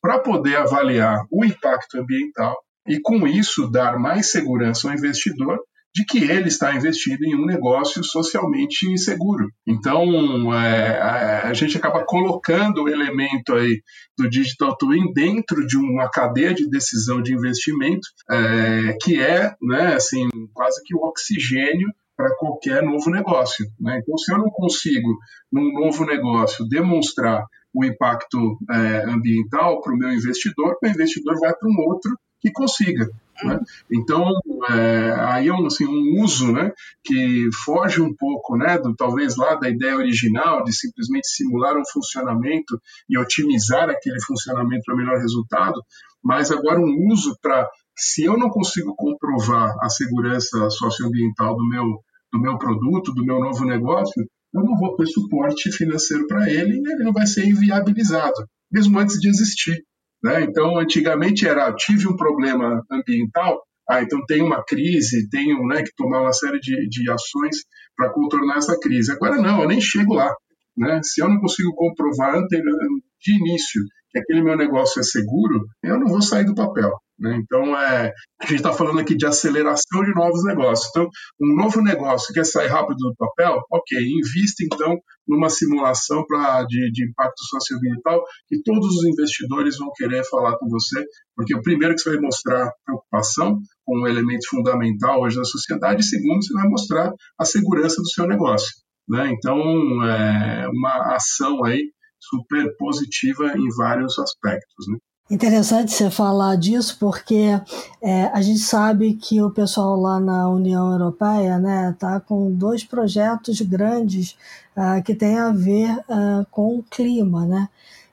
para 0.00 0.18
poder 0.18 0.56
avaliar 0.56 1.24
o 1.30 1.44
impacto 1.44 1.98
ambiental 1.98 2.56
e, 2.86 3.00
com 3.00 3.26
isso, 3.26 3.70
dar 3.70 3.98
mais 3.98 4.30
segurança 4.30 4.88
ao 4.88 4.94
investidor 4.94 5.58
de 5.98 6.04
que 6.04 6.18
ele 6.18 6.46
está 6.46 6.76
investindo 6.76 7.24
em 7.24 7.34
um 7.34 7.44
negócio 7.44 8.04
socialmente 8.04 8.96
seguro. 8.98 9.50
Então, 9.66 10.54
é, 10.54 10.96
a, 10.96 11.48
a, 11.48 11.54
gente 11.54 11.76
acaba 11.76 12.04
colocando 12.04 12.84
o 12.84 12.88
elemento 12.88 13.52
aí 13.52 13.82
do 14.16 14.30
Digital 14.30 14.76
Twin 14.76 15.12
dentro 15.12 15.66
de 15.66 15.76
uma 15.76 16.08
cadeia 16.08 16.54
de 16.54 16.70
decisão 16.70 17.20
de 17.20 17.34
investimento 17.34 18.06
é, 18.30 18.96
que 19.02 19.20
é, 19.20 19.52
né, 19.60 19.94
assim, 19.96 20.28
quase 20.54 20.80
que 20.84 20.94
o 20.94 21.04
oxigênio 21.04 21.88
para 22.16 22.32
qualquer 22.36 22.80
novo 22.84 23.10
negócio. 23.10 23.66
Né? 23.80 23.98
Então, 24.00 24.16
se 24.18 24.32
eu 24.32 24.38
não 24.38 24.50
consigo, 24.50 25.18
num 25.50 25.72
novo 25.72 26.04
negócio, 26.04 26.68
demonstrar 26.68 27.44
o 27.74 27.84
impacto 27.84 28.56
é, 28.70 29.10
ambiental 29.10 29.80
para 29.80 29.92
o 29.92 29.96
meu 29.96 30.12
investidor, 30.12 30.76
o 30.80 30.86
investidor 30.86 31.40
vai 31.40 31.52
para 31.52 31.68
um 31.68 31.80
outro 31.88 32.16
que 32.40 32.52
consiga. 32.52 33.04
Né? 33.44 33.58
Então, 33.90 34.24
é, 34.70 35.14
aí 35.20 35.48
é 35.48 35.52
um, 35.52 35.66
assim, 35.66 35.86
um 35.86 36.22
uso 36.22 36.52
né, 36.52 36.72
que 37.04 37.48
foge 37.64 38.00
um 38.00 38.14
pouco, 38.14 38.56
né, 38.56 38.78
do, 38.78 38.94
talvez 38.96 39.36
lá 39.36 39.54
da 39.54 39.68
ideia 39.68 39.96
original 39.96 40.64
de 40.64 40.72
simplesmente 40.72 41.28
simular 41.28 41.76
um 41.76 41.84
funcionamento 41.92 42.80
e 43.08 43.18
otimizar 43.18 43.88
aquele 43.88 44.20
funcionamento 44.22 44.82
para 44.84 44.96
melhor 44.96 45.18
resultado, 45.18 45.80
mas 46.22 46.50
agora 46.50 46.80
um 46.80 47.08
uso 47.12 47.36
para, 47.40 47.68
se 47.96 48.24
eu 48.24 48.36
não 48.36 48.48
consigo 48.50 48.94
comprovar 48.96 49.72
a 49.80 49.88
segurança 49.88 50.68
socioambiental 50.70 51.56
do 51.56 51.68
meu, 51.68 51.84
do 52.32 52.40
meu 52.40 52.58
produto, 52.58 53.14
do 53.14 53.24
meu 53.24 53.38
novo 53.38 53.64
negócio, 53.64 54.26
eu 54.52 54.62
não 54.64 54.76
vou 54.76 54.96
ter 54.96 55.06
suporte 55.06 55.70
financeiro 55.70 56.26
para 56.26 56.50
ele 56.50 56.80
e 56.80 56.92
ele 56.92 57.04
não 57.04 57.12
vai 57.12 57.26
ser 57.26 57.46
inviabilizado, 57.46 58.48
mesmo 58.72 58.98
antes 58.98 59.20
de 59.20 59.28
existir. 59.28 59.84
Né? 60.22 60.42
Então, 60.42 60.78
antigamente 60.78 61.46
era, 61.46 61.72
tive 61.74 62.08
um 62.08 62.16
problema 62.16 62.82
ambiental, 62.90 63.62
ah, 63.88 64.02
então 64.02 64.24
tem 64.26 64.42
uma 64.42 64.62
crise, 64.64 65.28
tenho 65.30 65.66
né, 65.66 65.82
que 65.82 65.94
tomar 65.96 66.20
uma 66.20 66.32
série 66.32 66.60
de, 66.60 66.88
de 66.88 67.10
ações 67.10 67.56
para 67.96 68.12
contornar 68.12 68.58
essa 68.58 68.78
crise. 68.78 69.12
Agora 69.12 69.36
não, 69.36 69.62
eu 69.62 69.68
nem 69.68 69.80
chego 69.80 70.14
lá. 70.14 70.34
Né? 70.76 71.00
Se 71.02 71.22
eu 71.22 71.28
não 71.28 71.40
consigo 71.40 71.74
comprovar 71.74 72.34
de 72.46 73.36
início 73.36 73.82
que 74.10 74.18
aquele 74.18 74.42
meu 74.42 74.56
negócio 74.56 75.00
é 75.00 75.02
seguro, 75.02 75.66
eu 75.82 75.98
não 75.98 76.06
vou 76.06 76.22
sair 76.22 76.44
do 76.44 76.54
papel. 76.54 76.92
Né? 77.18 77.36
Então, 77.42 77.76
é, 77.76 78.12
a 78.40 78.46
gente 78.46 78.56
está 78.56 78.72
falando 78.72 79.00
aqui 79.00 79.16
de 79.16 79.26
aceleração 79.26 80.04
de 80.04 80.14
novos 80.14 80.44
negócios. 80.44 80.88
Então, 80.90 81.08
um 81.40 81.56
novo 81.56 81.82
negócio 81.82 82.32
quer 82.32 82.44
sair 82.44 82.68
rápido 82.68 82.96
do 82.96 83.14
papel? 83.16 83.60
Ok, 83.72 83.98
invista 83.98 84.62
então 84.64 84.96
numa 85.26 85.50
simulação 85.50 86.24
pra, 86.26 86.64
de, 86.64 86.90
de 86.92 87.08
impacto 87.08 87.42
socioambiental 87.50 88.22
que 88.46 88.62
todos 88.62 88.96
os 88.96 89.04
investidores 89.04 89.76
vão 89.76 89.90
querer 89.94 90.24
falar 90.24 90.56
com 90.58 90.68
você, 90.68 91.04
porque 91.34 91.54
o 91.54 91.62
primeiro 91.62 91.94
que 91.94 92.00
você 92.00 92.10
vai 92.10 92.20
mostrar 92.20 92.72
preocupação 92.84 93.58
com 93.84 94.00
um 94.00 94.06
elemento 94.06 94.48
fundamental 94.48 95.20
hoje 95.20 95.36
na 95.36 95.44
sociedade, 95.44 96.00
e 96.00 96.04
segundo, 96.04 96.42
você 96.42 96.54
vai 96.54 96.68
mostrar 96.68 97.12
a 97.38 97.44
segurança 97.44 97.96
do 98.00 98.08
seu 98.08 98.26
negócio. 98.26 98.68
Né? 99.08 99.32
Então, 99.32 99.58
é 100.04 100.68
uma 100.68 101.14
ação 101.14 101.64
aí 101.64 101.90
super 102.20 102.76
positiva 102.76 103.52
em 103.56 103.68
vários 103.76 104.18
aspectos. 104.18 104.86
Né? 104.88 104.98
Interessante 105.30 105.92
você 105.92 106.10
falar 106.10 106.56
disso, 106.56 106.96
porque 106.98 107.60
é, 108.02 108.24
a 108.32 108.40
gente 108.40 108.60
sabe 108.60 109.12
que 109.14 109.42
o 109.42 109.50
pessoal 109.50 109.94
lá 110.00 110.18
na 110.18 110.48
União 110.48 110.90
Europeia 110.90 111.56
está 111.56 111.58
né, 111.58 111.96
tá 111.98 112.18
com 112.18 112.50
dois 112.50 112.82
projetos 112.82 113.60
grandes 113.60 114.38
uh, 114.74 115.02
que 115.04 115.14
têm 115.14 115.36
a 115.36 115.50
ver 115.50 115.98
uh, 116.08 116.46
com 116.50 116.78
o 116.78 116.82
clima. 116.82 117.44
Né? 117.44 117.68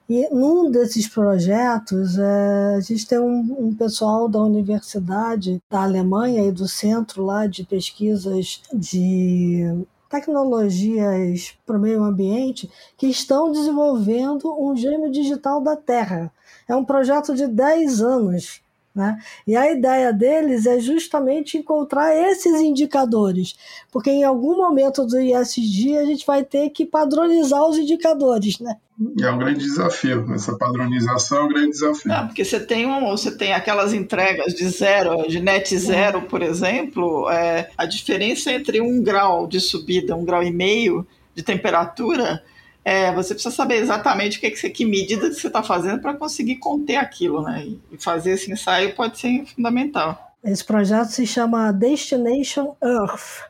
E 0.10 0.28
num 0.30 0.70
desses 0.70 1.08
projetos, 1.08 2.18
uh, 2.18 2.76
a 2.78 2.82
gente 2.82 3.08
tem 3.08 3.18
um, 3.18 3.56
um, 3.60 3.74
pessoal 3.74 4.28
da 4.28 4.42
Universidade 4.42 5.62
da 5.72 5.84
Alemanha 5.84 6.46
e 6.46 6.52
do 6.52 6.68
Centro 6.68 7.24
lá 7.24 7.48
de 7.48 7.64
Pesquisas 7.64 8.62
de 8.74 9.86
tecnologias 10.16 11.58
para 11.66 11.78
o 11.78 11.80
meio 11.80 12.04
ambiente 12.04 12.70
que 12.98 13.08
estão 13.08 13.52
desenvolvendo 13.52 14.54
um 14.58 14.76
gêmeo 14.76 15.12
digital 15.12 15.62
da 15.62 15.76
Terra. 15.76 16.32
É 16.68 16.76
um 16.76 16.86
projeto 16.86 17.36
de 17.36 17.48
10 17.48 18.02
anos. 18.02 18.65
Né? 18.96 19.20
E 19.46 19.58
a 19.58 19.70
ideia 19.70 20.14
deles 20.14 20.66
é 20.66 20.80
justamente 20.80 21.58
encontrar 21.58 22.16
esses 22.16 22.62
indicadores, 22.62 23.54
porque 23.92 24.10
em 24.10 24.24
algum 24.24 24.56
momento 24.56 25.06
do 25.06 25.20
ISD 25.20 25.98
a 25.98 26.06
gente 26.06 26.26
vai 26.26 26.46
ter 26.46 26.70
que 26.70 26.86
padronizar 26.86 27.68
os 27.68 27.78
indicadores. 27.78 28.58
Né? 28.60 28.78
É 29.22 29.30
um 29.30 29.38
grande 29.38 29.60
desafio, 29.60 30.26
essa 30.34 30.58
padronização 30.58 31.40
é 31.40 31.44
um 31.44 31.48
grande 31.50 31.72
desafio. 31.72 32.10
Não, 32.10 32.28
porque 32.28 32.46
você 32.46 32.58
tem, 32.58 32.86
um, 32.86 33.10
você 33.10 33.36
tem 33.36 33.54
aquelas 33.54 33.94
entregas 33.94 34.54
de 34.54 34.70
zero, 34.70 35.28
de 35.28 35.42
net 35.42 35.78
zero, 35.78 36.22
por 36.22 36.42
exemplo, 36.42 37.30
é, 37.30 37.70
a 37.78 37.86
diferença 37.86 38.50
entre 38.50 38.80
um 38.80 39.04
grau 39.04 39.46
de 39.46 39.60
subida, 39.60 40.16
um 40.16 40.24
grau 40.24 40.42
e 40.42 40.52
meio 40.52 41.06
de 41.36 41.44
temperatura, 41.44 42.42
é, 42.86 43.12
você 43.12 43.34
precisa 43.34 43.54
saber 43.54 43.78
exatamente 43.78 44.38
o 44.38 44.40
que, 44.40 44.46
é 44.46 44.52
que, 44.52 44.70
que 44.70 44.86
medida 44.86 45.28
que 45.28 45.34
você 45.34 45.48
está 45.48 45.64
fazendo 45.64 46.00
para 46.00 46.14
conseguir 46.14 46.58
conter 46.58 46.98
aquilo, 46.98 47.42
né? 47.42 47.66
E 47.92 47.98
fazer 47.98 48.34
esse 48.34 48.52
ensaio 48.52 48.94
pode 48.94 49.18
ser 49.18 49.44
fundamental. 49.48 50.36
Esse 50.44 50.64
projeto 50.64 51.08
se 51.08 51.26
chama 51.26 51.74
Destination 51.74 52.76
Earth. 52.84 53.50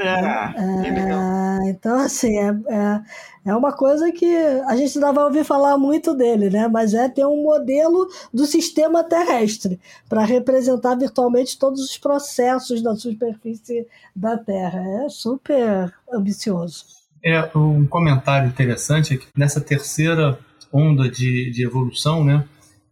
É, 0.00 1.64
é, 1.66 1.70
então, 1.70 1.98
assim, 1.98 2.38
é, 2.38 2.48
é, 2.68 3.02
é, 3.46 3.56
uma 3.56 3.72
coisa 3.72 4.12
que 4.12 4.36
a 4.66 4.76
gente 4.76 4.98
ainda 4.98 5.10
vai 5.10 5.24
ouvir 5.24 5.42
falar 5.42 5.78
muito 5.78 6.14
dele, 6.14 6.50
né? 6.50 6.68
Mas 6.68 6.94
é 6.94 7.08
ter 7.08 7.26
um 7.26 7.42
modelo 7.42 8.06
do 8.32 8.46
sistema 8.46 9.02
terrestre 9.02 9.80
para 10.08 10.22
representar 10.24 10.94
virtualmente 10.96 11.58
todos 11.58 11.80
os 11.80 11.98
processos 11.98 12.82
da 12.82 12.94
superfície 12.94 13.86
da 14.14 14.36
Terra. 14.36 14.84
É 15.04 15.08
super 15.08 15.92
ambicioso. 16.12 16.95
É 17.28 17.50
um 17.58 17.84
comentário 17.84 18.48
interessante 18.48 19.14
é 19.14 19.16
que 19.16 19.26
nessa 19.36 19.60
terceira 19.60 20.38
onda 20.72 21.10
de, 21.10 21.50
de 21.50 21.64
evolução, 21.64 22.24
né? 22.24 22.44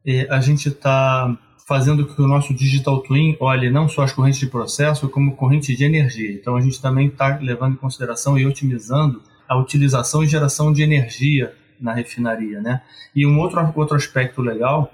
É, 0.05 0.27
a 0.29 0.41
gente 0.41 0.71
está 0.71 1.39
fazendo 1.69 2.05
que 2.05 2.21
o 2.21 2.27
nosso 2.27 2.53
Digital 2.53 3.01
Twin 3.01 3.37
olhe 3.39 3.71
não 3.71 3.89
só 3.89 4.03
as 4.03 4.13
correntes 4.13 4.41
de 4.41 4.49
processo, 4.49 5.09
como 5.09 5.37
correntes 5.37 5.79
de 5.79 5.85
energia. 5.85 6.33
Então, 6.33 6.57
a 6.57 6.61
gente 6.61 6.83
também 6.83 7.07
está 7.07 7.39
levando 7.41 7.75
em 7.75 7.77
consideração 7.77 8.37
e 8.37 8.45
otimizando 8.45 9.23
a 9.49 9.57
utilização 9.57 10.25
e 10.25 10.27
geração 10.27 10.73
de 10.73 10.83
energia 10.83 11.55
na 11.81 11.95
refinaria. 11.95 12.61
Né? 12.61 12.83
E 13.15 13.25
um 13.25 13.39
outro, 13.39 13.73
outro 13.77 13.97
aspecto 13.97 14.43
legal, 14.43 14.93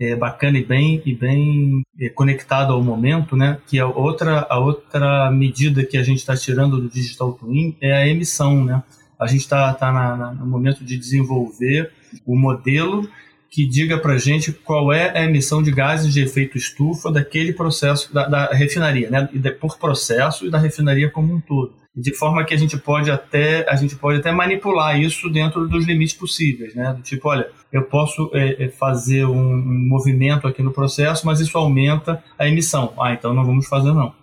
é, 0.00 0.16
bacana 0.16 0.58
e 0.58 0.64
bem, 0.64 1.02
e 1.04 1.14
bem 1.14 1.82
é, 2.00 2.08
conectado 2.08 2.72
ao 2.72 2.82
momento, 2.82 3.36
né? 3.36 3.58
que 3.66 3.78
a 3.78 3.86
outra, 3.86 4.46
a 4.48 4.58
outra 4.58 5.30
medida 5.30 5.84
que 5.84 5.98
a 5.98 6.02
gente 6.02 6.18
está 6.18 6.34
tirando 6.34 6.80
do 6.80 6.88
Digital 6.88 7.34
Twin 7.34 7.76
é 7.82 7.92
a 7.92 8.08
emissão. 8.08 8.64
Né? 8.64 8.82
A 9.18 9.26
gente 9.26 9.42
está 9.42 9.74
tá, 9.74 9.92
tá 9.92 10.34
no 10.34 10.46
momento 10.46 10.82
de 10.82 10.96
desenvolver 10.96 11.92
o 12.24 12.34
modelo 12.34 13.06
que 13.50 13.66
diga 13.66 13.98
para 13.98 14.16
gente 14.16 14.52
qual 14.52 14.92
é 14.92 15.18
a 15.18 15.24
emissão 15.24 15.62
de 15.62 15.72
gases 15.72 16.14
de 16.14 16.22
efeito 16.22 16.56
estufa 16.56 17.10
daquele 17.10 17.52
processo 17.52 18.14
da, 18.14 18.26
da 18.26 18.46
refinaria, 18.46 19.10
né? 19.10 19.28
Por 19.60 19.76
processo 19.76 20.46
e 20.46 20.50
da 20.50 20.56
refinaria 20.56 21.10
como 21.10 21.34
um 21.34 21.40
todo, 21.40 21.74
de 21.94 22.14
forma 22.14 22.44
que 22.44 22.54
a 22.54 22.56
gente 22.56 22.76
pode 22.76 23.10
até 23.10 23.68
a 23.68 23.74
gente 23.74 23.96
pode 23.96 24.20
até 24.20 24.30
manipular 24.30 24.98
isso 24.98 25.28
dentro 25.28 25.68
dos 25.68 25.86
limites 25.86 26.14
possíveis, 26.14 26.74
né? 26.74 26.92
Do 26.94 27.02
tipo, 27.02 27.28
olha, 27.28 27.48
eu 27.72 27.82
posso 27.84 28.30
é, 28.32 28.64
é 28.64 28.68
fazer 28.68 29.24
um, 29.24 29.56
movimento 29.88 30.46
aqui 30.46 30.62
no 30.62 30.72
processo, 30.72 31.26
mas 31.26 31.40
isso 31.40 31.58
aumenta 31.58 32.22
a 32.38 32.46
emissão. 32.46 32.94
Ah, 32.98 33.12
então 33.12 33.34
não 33.34 33.44
vamos 33.44 33.66
fazer 33.66 33.92
não. 33.92 34.14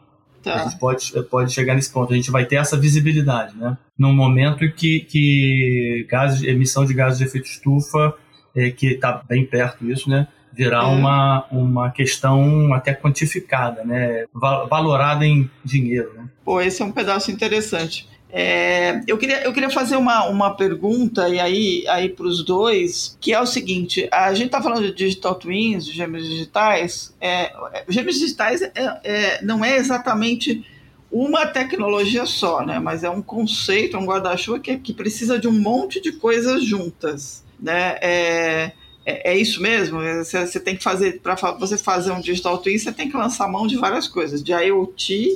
Tá. 0.41 0.55
A 0.55 0.63
gente 0.63 0.79
pode, 0.79 1.11
pode 1.23 1.51
chegar 1.51 1.75
nesse 1.75 1.91
ponto. 1.91 2.13
A 2.13 2.15
gente 2.15 2.31
vai 2.31 2.45
ter 2.45 2.55
essa 2.55 2.77
visibilidade, 2.77 3.55
né? 3.57 3.77
Num 3.97 4.13
momento 4.13 4.69
que, 4.71 5.01
que 5.01 6.07
gases, 6.09 6.43
emissão 6.43 6.85
de 6.85 6.93
gases 6.93 7.19
de 7.19 7.25
efeito 7.25 7.47
estufa 7.47 8.15
é, 8.55 8.71
que 8.71 8.93
está 8.93 9.21
bem 9.27 9.45
perto 9.45 9.89
isso, 9.89 10.09
né? 10.09 10.27
Virar 10.53 10.83
é. 10.83 10.87
uma, 10.87 11.45
uma 11.51 11.91
questão 11.91 12.73
até 12.73 12.93
quantificada, 12.93 13.83
né? 13.83 14.25
Valorada 14.33 15.25
em 15.25 15.49
dinheiro. 15.63 16.13
Né? 16.15 16.25
Pô, 16.43 16.61
esse 16.61 16.81
é 16.81 16.85
um 16.85 16.91
pedaço 16.91 17.31
interessante. 17.31 18.07
É, 18.29 19.01
eu, 19.07 19.17
queria, 19.17 19.41
eu 19.43 19.53
queria 19.53 19.69
fazer 19.69 19.95
uma, 19.95 20.25
uma 20.27 20.53
pergunta 20.53 21.29
e 21.29 21.39
aí, 21.39 21.87
aí 21.87 22.09
para 22.09 22.25
os 22.25 22.43
dois, 22.43 23.17
que 23.21 23.33
é 23.33 23.39
o 23.39 23.45
seguinte: 23.45 24.07
a 24.11 24.33
gente 24.33 24.47
está 24.47 24.61
falando 24.61 24.83
de 24.83 24.93
digital 24.93 25.35
twins, 25.35 25.85
de 25.85 25.93
gêmeos 25.93 26.27
digitais. 26.27 27.15
É, 27.21 27.53
gêmeos 27.87 28.19
digitais 28.19 28.61
é, 28.61 28.71
é, 28.75 29.41
não 29.43 29.63
é 29.63 29.77
exatamente 29.77 30.65
uma 31.09 31.45
tecnologia 31.45 32.25
só, 32.25 32.65
né? 32.65 32.79
Mas 32.79 33.03
é 33.03 33.09
um 33.09 33.21
conceito, 33.21 33.97
um 33.97 34.05
guarda-chuva 34.05 34.59
que, 34.59 34.77
que 34.77 34.93
precisa 34.93 35.39
de 35.39 35.47
um 35.47 35.53
monte 35.53 36.01
de 36.01 36.11
coisas 36.11 36.65
juntas 36.65 37.47
né? 37.59 37.97
É, 38.01 38.71
é, 39.07 39.31
é 39.31 39.37
isso 39.37 39.61
mesmo. 39.61 39.99
Você, 40.01 40.45
você 40.45 40.59
tem 40.59 40.75
que 40.75 40.83
fazer 40.83 41.21
para 41.21 41.35
você 41.53 41.77
fazer 41.77 42.11
um 42.11 42.19
digital 42.19 42.57
twin, 42.57 42.77
você 42.77 42.91
tem 42.91 43.09
que 43.09 43.15
lançar 43.15 43.47
mão 43.47 43.65
de 43.65 43.77
várias 43.77 44.05
coisas, 44.05 44.43
de 44.43 44.51
IoT 44.51 45.29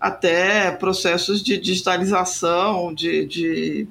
até 0.00 0.72
processos 0.72 1.40
de 1.40 1.56
digitalização, 1.56 2.92
de, 2.92 3.24
de, 3.24 3.86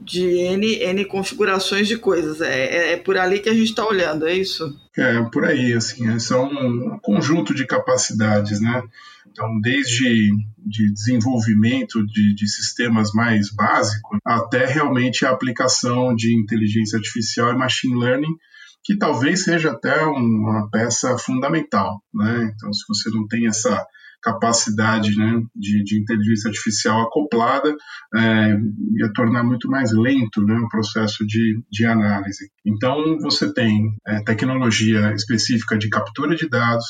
de 0.00 0.24
N, 0.24 0.66
N 0.82 1.04
configurações 1.04 1.86
de 1.86 1.96
coisas. 1.96 2.40
É, 2.40 2.64
é, 2.64 2.92
é 2.94 2.96
por 2.96 3.16
ali 3.16 3.38
que 3.38 3.48
a 3.48 3.54
gente 3.54 3.68
está 3.68 3.86
olhando, 3.86 4.26
é 4.26 4.34
isso? 4.34 4.76
É, 4.98 5.22
por 5.32 5.44
aí, 5.44 5.72
assim, 5.72 6.18
são 6.18 6.46
um 6.46 6.98
conjunto 7.00 7.54
de 7.54 7.64
capacidades, 7.64 8.60
né? 8.60 8.82
Então, 9.30 9.60
desde 9.60 10.30
de 10.58 10.92
desenvolvimento 10.92 12.04
de, 12.06 12.34
de, 12.34 12.48
sistemas 12.48 13.12
mais 13.12 13.50
básicos 13.50 14.18
até 14.24 14.66
realmente 14.66 15.24
a 15.24 15.30
aplicação 15.30 16.14
de 16.14 16.36
inteligência 16.36 16.96
artificial 16.96 17.52
e 17.52 17.56
machine 17.56 17.98
learning, 17.98 18.36
que 18.84 18.96
talvez 18.96 19.44
seja 19.44 19.70
até 19.70 20.04
uma 20.04 20.68
peça 20.70 21.16
fundamental. 21.18 22.02
Né? 22.12 22.52
Então, 22.54 22.72
se 22.72 22.84
você 22.88 23.10
não 23.10 23.26
tem 23.26 23.46
essa 23.46 23.84
capacidade 24.22 25.16
né, 25.16 25.42
de, 25.54 25.82
de, 25.82 26.00
inteligência 26.00 26.48
artificial 26.48 27.02
acoplada, 27.02 27.74
é, 28.14 28.56
ia 28.96 29.12
tornar 29.14 29.42
muito 29.42 29.68
mais 29.68 29.92
lento 29.92 30.40
né, 30.46 30.54
o 30.54 30.68
processo 30.68 31.26
de, 31.26 31.60
de 31.70 31.84
análise. 31.84 32.48
Então, 32.64 33.18
você 33.20 33.52
tem 33.52 33.92
é, 34.06 34.22
tecnologia 34.22 35.12
específica 35.12 35.76
de 35.76 35.88
captura 35.88 36.36
de 36.36 36.48
dados, 36.48 36.86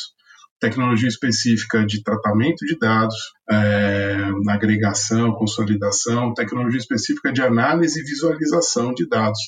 tecnologia 0.60 1.08
específica 1.08 1.84
de 1.84 2.02
tratamento 2.04 2.64
de 2.66 2.78
dados, 2.78 3.16
é, 3.50 4.18
agregação, 4.50 5.32
consolidação, 5.32 6.34
tecnologia 6.34 6.78
específica 6.78 7.32
de 7.32 7.42
análise 7.42 7.98
e 7.98 8.04
visualização 8.04 8.92
de 8.92 9.08
dados. 9.08 9.40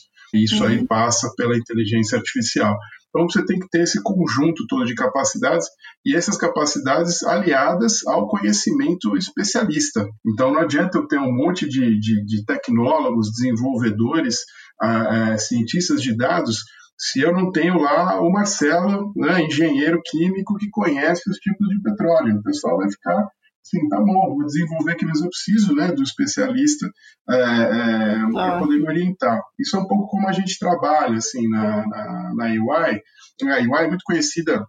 Isso 0.42 0.62
uhum. 0.62 0.70
aí 0.70 0.86
passa 0.86 1.30
pela 1.36 1.56
inteligência 1.56 2.18
artificial. 2.18 2.76
Então 3.08 3.28
você 3.28 3.44
tem 3.46 3.58
que 3.58 3.68
ter 3.68 3.82
esse 3.82 4.02
conjunto 4.02 4.66
todo 4.68 4.84
de 4.84 4.94
capacidades 4.94 5.66
e 6.04 6.16
essas 6.16 6.36
capacidades 6.36 7.22
aliadas 7.22 8.04
ao 8.06 8.26
conhecimento 8.26 9.16
especialista. 9.16 10.04
Então 10.26 10.52
não 10.52 10.60
adianta 10.60 10.98
eu 10.98 11.06
ter 11.06 11.18
um 11.18 11.32
monte 11.32 11.68
de, 11.68 11.98
de, 12.00 12.24
de 12.24 12.44
tecnólogos, 12.44 13.30
desenvolvedores, 13.30 14.38
uh, 14.82 15.34
uh, 15.34 15.38
cientistas 15.38 16.02
de 16.02 16.16
dados 16.16 16.64
se 16.98 17.20
eu 17.20 17.32
não 17.32 17.50
tenho 17.50 17.78
lá 17.78 18.20
o 18.20 18.30
Marcelo, 18.30 19.12
né, 19.16 19.42
engenheiro 19.42 20.00
químico 20.04 20.56
que 20.56 20.70
conhece 20.70 21.28
os 21.28 21.36
tipos 21.38 21.68
de 21.68 21.82
petróleo. 21.82 22.38
O 22.38 22.42
pessoal 22.42 22.78
vai 22.78 22.90
ficar 22.90 23.28
assim, 23.64 23.88
tá 23.88 23.98
bom, 23.98 24.34
vou 24.36 24.44
desenvolver 24.44 24.92
aqui, 24.92 25.06
mas 25.06 25.20
eu 25.20 25.28
preciso 25.28 25.74
né, 25.74 25.90
do 25.90 26.02
especialista 26.02 26.86
é, 27.30 27.34
é, 27.34 28.14
ah. 28.20 28.30
para 28.32 28.58
poder 28.58 28.78
me 28.78 28.88
orientar. 28.88 29.40
Isso 29.58 29.76
é 29.76 29.80
um 29.80 29.86
pouco 29.86 30.08
como 30.08 30.28
a 30.28 30.32
gente 30.32 30.58
trabalha 30.58 31.16
assim, 31.16 31.48
na, 31.48 31.86
na, 31.86 32.34
na 32.34 32.44
UI. 32.46 33.00
A 33.42 33.56
UI 33.56 33.84
é 33.84 33.88
muito 33.88 34.04
conhecida 34.04 34.64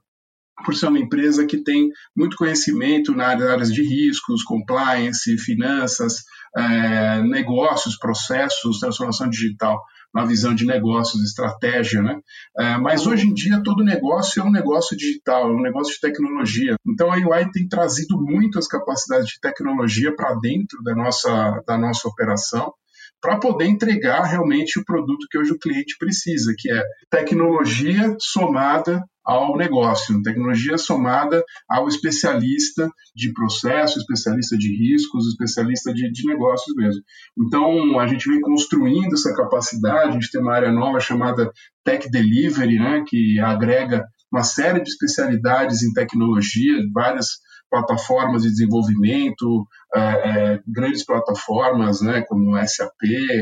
por 0.63 0.73
ser 0.73 0.87
uma 0.87 0.99
empresa 0.99 1.45
que 1.45 1.61
tem 1.63 1.89
muito 2.15 2.37
conhecimento 2.37 3.13
na 3.13 3.27
áreas 3.27 3.73
de 3.73 3.83
riscos, 3.83 4.43
compliance, 4.43 5.37
finanças, 5.37 6.23
é, 6.55 7.21
negócios, 7.23 7.97
processos, 7.97 8.79
transformação 8.79 9.29
digital 9.29 9.81
uma 10.15 10.25
visão 10.25 10.55
de 10.55 10.65
negócios, 10.65 11.21
estratégia, 11.23 12.01
né? 12.01 12.17
É, 12.57 12.77
mas 12.77 13.05
hoje 13.05 13.27
em 13.27 13.33
dia 13.33 13.61
todo 13.61 13.83
negócio 13.83 14.41
é 14.41 14.45
um 14.45 14.51
negócio 14.51 14.95
digital, 14.95 15.49
é 15.49 15.53
um 15.53 15.61
negócio 15.61 15.93
de 15.93 15.99
tecnologia. 15.99 16.75
Então 16.87 17.11
a 17.11 17.17
UI 17.17 17.51
tem 17.51 17.67
trazido 17.67 18.17
muito 18.17 18.57
as 18.57 18.67
capacidades 18.67 19.27
de 19.27 19.39
tecnologia 19.41 20.15
para 20.15 20.33
dentro 20.35 20.81
da 20.83 20.95
nossa, 20.95 21.61
da 21.67 21.77
nossa 21.77 22.07
operação 22.07 22.73
para 23.21 23.39
poder 23.39 23.65
entregar 23.65 24.23
realmente 24.23 24.79
o 24.79 24.85
produto 24.85 25.27
que 25.29 25.37
hoje 25.37 25.51
o 25.51 25.59
cliente 25.59 25.95
precisa, 25.97 26.53
que 26.57 26.71
é 26.71 26.81
tecnologia 27.09 28.15
somada 28.19 29.03
ao 29.25 29.57
negócio, 29.57 30.21
tecnologia 30.21 30.77
somada 30.77 31.43
ao 31.67 31.87
especialista 31.87 32.89
de 33.15 33.33
processo, 33.33 33.97
especialista 33.97 34.57
de 34.57 34.69
riscos, 34.69 35.27
especialista 35.27 35.93
de, 35.93 36.11
de 36.11 36.27
negócios 36.27 36.75
mesmo. 36.75 37.01
Então, 37.37 37.99
a 37.99 38.07
gente 38.07 38.29
vem 38.29 38.39
construindo 38.39 39.13
essa 39.13 39.33
capacidade, 39.33 40.09
a 40.09 40.11
gente 40.11 40.29
tem 40.31 40.41
uma 40.41 40.53
área 40.53 40.71
nova 40.71 40.99
chamada 40.99 41.51
Tech 41.83 42.09
Delivery, 42.09 42.77
né, 42.77 43.03
que 43.07 43.39
agrega 43.39 44.05
uma 44.31 44.43
série 44.43 44.81
de 44.81 44.89
especialidades 44.89 45.81
em 45.81 45.93
tecnologia, 45.93 46.83
várias 46.93 47.39
plataformas 47.69 48.43
de 48.43 48.49
desenvolvimento, 48.49 49.67
é, 49.93 49.99
é, 49.99 50.59
grandes 50.67 51.05
plataformas, 51.05 52.01
né, 52.01 52.23
como 52.27 52.55
SAP, 52.67 52.91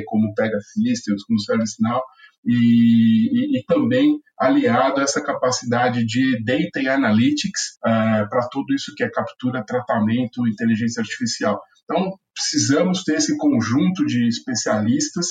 como 0.08 0.34
Pega 0.34 0.58
Systems, 0.60 1.24
como 1.26 1.40
ServiceNow, 1.40 2.02
e, 2.46 3.56
e, 3.56 3.60
e, 3.60 3.64
também 3.66 4.20
aliado 4.38 5.00
a 5.00 5.04
essa 5.04 5.22
capacidade 5.22 6.06
de 6.06 6.44
data 6.44 6.82
e 6.82 6.88
analytics 6.88 7.78
uh, 7.78 8.30
para 8.30 8.48
tudo 8.52 8.74
isso 8.74 8.94
que 8.96 9.04
é 9.04 9.10
captura, 9.10 9.64
tratamento, 9.66 10.48
inteligência 10.48 11.02
artificial. 11.02 11.62
Então, 11.84 12.18
precisamos 12.34 13.04
ter 13.04 13.16
esse 13.16 13.38
conjunto 13.38 14.06
de 14.06 14.28
especialistas 14.28 15.28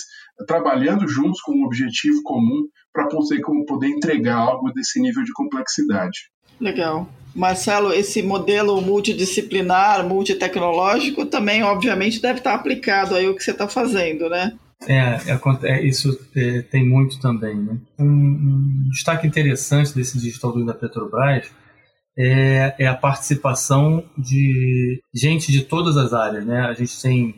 trabalhando 0.46 1.08
juntos 1.08 1.40
com 1.40 1.52
um 1.52 1.64
objetivo 1.64 2.22
comum 2.22 2.66
para 2.92 3.08
poder 3.08 3.88
entregar 3.88 4.36
algo 4.36 4.70
desse 4.72 5.00
nível 5.00 5.22
de 5.24 5.32
complexidade. 5.32 6.30
Legal. 6.60 7.08
Marcelo, 7.34 7.92
esse 7.92 8.22
modelo 8.22 8.80
multidisciplinar, 8.80 10.06
multitecnológico, 10.06 11.24
também, 11.24 11.62
obviamente, 11.62 12.20
deve 12.20 12.38
estar 12.38 12.54
aplicado 12.54 13.14
aí 13.14 13.26
o 13.26 13.34
que 13.34 13.42
você 13.42 13.52
está 13.52 13.66
fazendo, 13.66 14.28
né? 14.28 14.52
É, 14.88 15.18
é, 15.30 15.40
é 15.64 15.86
isso 15.86 16.18
é, 16.34 16.62
tem 16.62 16.88
muito 16.88 17.20
também. 17.20 17.54
Né? 17.56 17.78
Um, 17.98 18.04
um, 18.04 18.88
destaque 18.90 19.26
interessante 19.26 19.94
desse 19.94 20.18
Digital 20.18 20.52
Twin 20.52 20.66
da 20.66 20.74
Petrobras 20.74 21.50
é, 22.18 22.74
é, 22.78 22.86
a 22.86 22.94
participação 22.94 24.04
de 24.18 25.00
gente 25.14 25.50
de 25.50 25.62
todas 25.62 25.96
as 25.96 26.12
áreas. 26.12 26.44
Né? 26.44 26.60
A 26.60 26.74
gente 26.74 27.00
tem. 27.00 27.34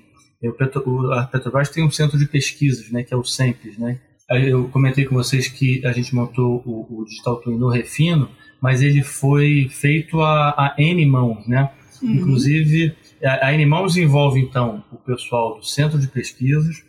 Petro, 0.59 1.13
a 1.13 1.25
Petrobras 1.25 1.71
tem 1.71 1.85
um 1.85 1.91
centro 1.91 2.19
de 2.19 2.27
pesquisas, 2.27 2.91
né, 2.91 3.03
que 3.03 3.15
é 3.15 3.17
o 3.17 3.25
SEMPES. 3.25 3.79
Né? 3.79 3.99
Eu 4.31 4.69
comentei 4.69 5.07
com 5.07 5.15
vocês 5.15 5.49
que 5.49 5.85
a 5.87 5.93
gente 5.93 6.15
montou 6.15 6.63
o, 6.67 7.01
o 7.01 7.05
Digital 7.07 7.41
Twin 7.41 7.57
no 7.57 7.71
Refino, 7.71 8.29
mas 8.61 8.83
ele 8.83 9.03
foi 9.03 9.69
feito 9.71 10.21
a, 10.21 10.51
a 10.51 10.75
N 10.77 11.07
mãos. 11.07 11.47
Né? 11.47 11.71
Uhum. 12.03 12.15
Inclusive, 12.15 12.95
a, 13.23 13.47
a 13.47 13.55
N 13.55 13.65
mãos 13.65 13.97
envolve, 13.97 14.39
então, 14.39 14.85
o 14.93 14.97
pessoal 14.97 15.57
do 15.57 15.65
centro 15.65 15.99
de 15.99 16.09
pesquisas, 16.09 16.83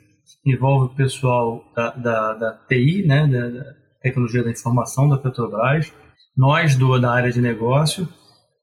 envolve 0.45 0.93
o 0.93 0.95
pessoal 0.95 1.63
da, 1.75 1.89
da, 1.91 2.33
da 2.33 2.51
TI, 2.67 3.03
né, 3.05 3.27
da, 3.27 3.49
da, 3.49 3.85
Tecnologia 4.01 4.43
da 4.43 4.51
Informação 4.51 5.09
da 5.09 5.17
Petrobras, 5.17 5.91
nós 6.37 6.75
do, 6.75 6.99
da 6.99 7.11
área 7.11 7.31
de 7.31 7.41
negócio 7.41 8.07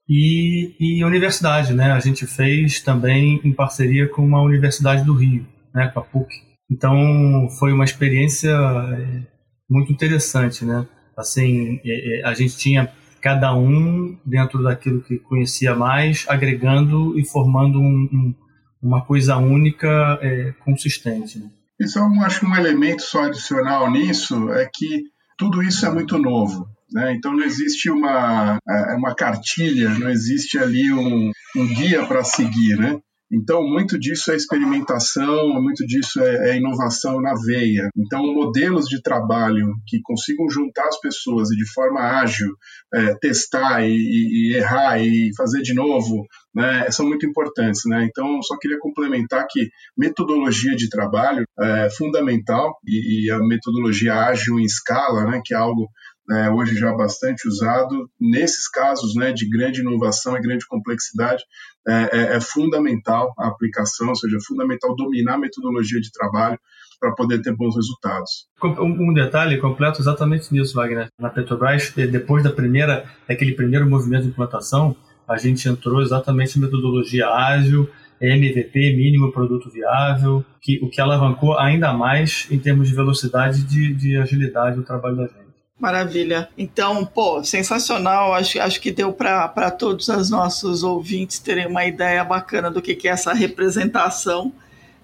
e, 0.07 0.73
e 0.79 1.03
universidade. 1.03 1.73
Né? 1.73 1.91
A 1.91 1.99
gente 1.99 2.25
fez 2.25 2.81
também 2.81 3.41
em 3.43 3.51
parceria 3.51 4.07
com 4.07 4.25
uma 4.25 4.41
Universidade 4.41 5.03
do 5.03 5.13
Rio, 5.13 5.45
né, 5.75 5.89
com 5.89 5.99
a 5.99 6.03
PUC. 6.03 6.33
Então 6.71 7.49
foi 7.59 7.73
uma 7.73 7.83
experiência 7.83 8.51
é, 8.51 9.21
muito 9.69 9.91
interessante. 9.91 10.63
Né? 10.63 10.87
Assim, 11.17 11.81
é, 11.83 12.21
é, 12.21 12.25
a 12.25 12.33
gente 12.33 12.55
tinha 12.55 12.89
cada 13.21 13.53
um 13.53 14.17
dentro 14.25 14.63
daquilo 14.63 15.01
que 15.01 15.17
conhecia 15.17 15.75
mais, 15.75 16.25
agregando 16.29 17.19
e 17.19 17.25
formando 17.25 17.79
um, 17.79 18.09
um, 18.13 18.35
uma 18.81 19.01
coisa 19.01 19.35
única, 19.35 20.19
é, 20.21 20.53
consistente. 20.63 21.37
Né? 21.37 21.49
Um, 21.97 22.21
acho 22.23 22.41
que 22.41 22.45
um 22.45 22.55
elemento 22.55 23.01
só 23.01 23.23
adicional 23.23 23.91
nisso 23.91 24.51
é 24.53 24.69
que 24.71 25.03
tudo 25.37 25.61
isso 25.61 25.85
é 25.85 25.91
muito 25.91 26.17
novo. 26.17 26.67
Né? 26.91 27.13
Então 27.13 27.35
não 27.35 27.43
existe 27.43 27.89
uma, 27.89 28.59
é, 28.69 28.95
uma 28.95 29.15
cartilha, 29.15 29.89
não 29.89 30.09
existe 30.09 30.59
ali 30.59 30.93
um, 30.93 31.31
um 31.55 31.67
guia 31.67 32.05
para 32.05 32.23
seguir. 32.23 32.77
Né? 32.77 32.99
Então, 33.33 33.63
muito 33.63 33.97
disso 33.97 34.31
é 34.31 34.35
experimentação, 34.35 35.59
muito 35.59 35.83
disso 35.87 36.21
é, 36.21 36.51
é, 36.51 36.57
inovação 36.57 37.19
na 37.19 37.33
veia. 37.33 37.89
Então, 37.97 38.31
modelos 38.31 38.85
de 38.85 39.01
trabalho 39.01 39.73
que 39.87 39.99
consigam 40.03 40.47
juntar 40.47 40.87
as 40.87 40.99
pessoas 40.99 41.49
e 41.51 41.55
de 41.55 41.67
forma 41.73 41.99
ágil 41.99 42.55
é, 42.93 43.15
testar 43.15 43.83
e, 43.83 43.91
e, 43.91 44.55
errar 44.55 45.03
e 45.03 45.31
fazer 45.35 45.63
de 45.63 45.73
novo, 45.73 46.27
né, 46.53 46.91
são 46.91 47.07
muito 47.07 47.25
importantes. 47.25 47.81
Né? 47.87 48.07
Então, 48.07 48.39
só 48.43 48.55
queria 48.59 48.77
complementar 48.79 49.47
que 49.49 49.69
metodologia 49.97 50.75
de 50.75 50.87
trabalho 50.87 51.43
é 51.59 51.89
fundamental 51.89 52.77
e, 52.85 53.25
e 53.25 53.31
a 53.31 53.39
metodologia 53.39 54.13
ágil 54.13 54.59
em 54.59 54.63
escala, 54.63 55.25
né, 55.25 55.41
que 55.43 55.55
é 55.55 55.57
algo 55.57 55.89
é, 56.31 56.49
hoje 56.49 56.75
já 56.75 56.93
bastante 56.93 57.47
usado. 57.47 58.09
Nesses 58.19 58.69
casos 58.69 59.15
né, 59.15 59.33
de 59.33 59.49
grande 59.49 59.81
inovação 59.81 60.37
e 60.37 60.41
grande 60.41 60.65
complexidade, 60.67 61.43
é, 61.87 61.93
é, 61.93 62.35
é, 62.37 62.41
fundamental 62.41 63.33
a 63.37 63.47
aplicação, 63.47 64.09
ou 64.09 64.15
seja, 64.15 64.37
é 64.37 64.41
fundamental 64.41 64.95
dominar 64.95 65.35
a 65.35 65.37
metodologia 65.37 65.99
de 65.99 66.11
trabalho 66.11 66.57
para 66.99 67.11
poder 67.11 67.41
ter 67.41 67.53
bons 67.53 67.75
resultados. 67.75 68.47
Um 68.79 69.13
detalhe 69.13 69.57
completo 69.57 70.01
exatamente 70.01 70.53
nisso, 70.53 70.75
Wagner. 70.75 71.09
Na 71.19 71.29
Petrobras, 71.29 71.91
depois 71.91 72.43
da 72.43 72.51
primeira, 72.51 73.03
daquele 73.27 73.53
primeiro 73.53 73.89
movimento 73.89 74.23
de 74.23 74.29
implantação, 74.29 74.95
a 75.27 75.37
gente 75.37 75.67
entrou 75.67 76.01
exatamente 76.01 76.57
em 76.57 76.61
metodologia 76.61 77.27
ágil, 77.27 77.89
MVP, 78.21 78.95
mínimo 78.95 79.33
produto 79.33 79.69
viável, 79.69 80.45
que, 80.61 80.79
o 80.81 80.89
que 80.89 81.01
alavancou 81.01 81.59
ainda 81.59 81.91
mais 81.91 82.47
em 82.49 82.57
termos 82.57 82.87
de 82.87 82.95
velocidade 82.95 83.63
de, 83.63 83.93
de 83.93 84.15
agilidade 84.15 84.77
do 84.77 84.83
trabalho 84.83 85.17
da 85.17 85.23
gente. 85.23 85.42
Maravilha. 85.83 86.47
Então, 86.57 87.05
pô, 87.05 87.43
sensacional. 87.43 88.33
Acho, 88.33 88.57
acho 88.61 88.79
que 88.79 88.89
deu 88.89 89.11
para 89.11 89.69
todos 89.69 90.07
os 90.07 90.29
nossos 90.29 90.81
ouvintes 90.81 91.39
terem 91.39 91.67
uma 91.67 91.83
ideia 91.85 92.23
bacana 92.23 92.71
do 92.71 92.81
que, 92.81 92.95
que 92.95 93.05
é 93.05 93.11
essa 93.11 93.33
representação 93.33 94.53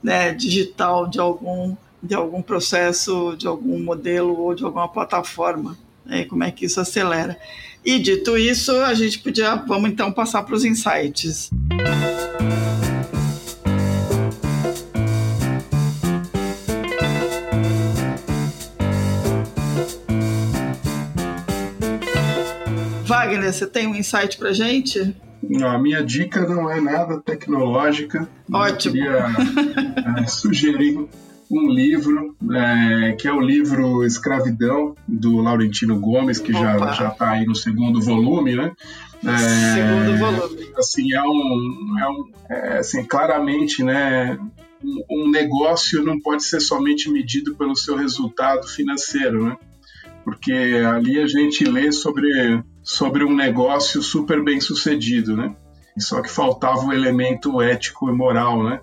né, 0.01 0.33
digital 0.33 1.05
de 1.05 1.19
algum, 1.19 1.75
de 2.01 2.15
algum 2.15 2.41
processo, 2.41 3.35
de 3.37 3.45
algum 3.45 3.77
modelo 3.77 4.39
ou 4.39 4.55
de 4.55 4.63
alguma 4.63 4.87
plataforma. 4.87 5.77
Né, 6.05 6.23
como 6.23 6.45
é 6.45 6.49
que 6.49 6.65
isso 6.65 6.79
acelera. 6.79 7.37
E 7.83 7.99
dito 7.99 8.37
isso, 8.37 8.71
a 8.71 8.93
gente 8.93 9.19
podia, 9.19 9.55
vamos 9.55 9.89
então 9.91 10.13
passar 10.13 10.43
para 10.43 10.55
os 10.55 10.63
insights. 10.63 11.49
Música 11.73 12.68
Wagner, 23.29 23.53
você 23.53 23.67
tem 23.67 23.87
um 23.87 23.95
insight 23.95 24.37
para 24.37 24.51
gente? 24.51 25.15
Não, 25.41 25.69
a 25.69 25.77
minha 25.77 26.03
dica 26.03 26.41
não 26.47 26.69
é 26.69 26.81
nada 26.81 27.21
tecnológica. 27.21 28.27
Ótimo. 28.51 28.97
Eu 28.97 29.03
queria 29.03 30.21
é, 30.21 30.25
sugerir 30.27 31.07
um 31.49 31.69
livro, 31.69 32.35
é, 32.51 33.13
que 33.13 33.27
é 33.27 33.33
o 33.33 33.39
livro 33.39 34.03
Escravidão, 34.03 34.95
do 35.07 35.37
Laurentino 35.37 35.99
Gomes, 35.99 36.39
que 36.39 36.53
Opa. 36.53 36.91
já 36.93 37.09
está 37.09 37.31
aí 37.31 37.45
no 37.45 37.55
segundo 37.55 38.01
volume, 38.01 38.55
né? 38.55 38.71
É, 39.25 39.37
segundo 39.75 40.17
volume. 40.17 40.69
Assim, 40.77 41.13
é 41.13 41.21
um, 41.21 41.95
é 41.99 42.09
um 42.09 42.31
é, 42.49 42.77
assim, 42.79 43.03
claramente, 43.03 43.83
né, 43.83 44.37
um 45.09 45.29
negócio 45.29 46.03
não 46.03 46.19
pode 46.19 46.43
ser 46.43 46.59
somente 46.59 47.09
medido 47.09 47.55
pelo 47.55 47.75
seu 47.75 47.95
resultado 47.95 48.67
financeiro, 48.67 49.45
né? 49.45 49.57
Porque 50.23 50.53
ali 50.53 51.19
a 51.19 51.27
gente 51.27 51.63
lê 51.65 51.91
sobre 51.91 52.61
sobre 52.89 53.23
um 53.23 53.35
negócio 53.35 54.01
super 54.01 54.43
bem 54.43 54.59
sucedido, 54.59 55.37
né? 55.37 55.55
Só 55.99 56.23
que 56.23 56.29
faltava 56.29 56.87
o 56.87 56.91
elemento 56.91 57.61
ético 57.61 58.09
e 58.09 58.11
moral, 58.11 58.63
né? 58.63 58.81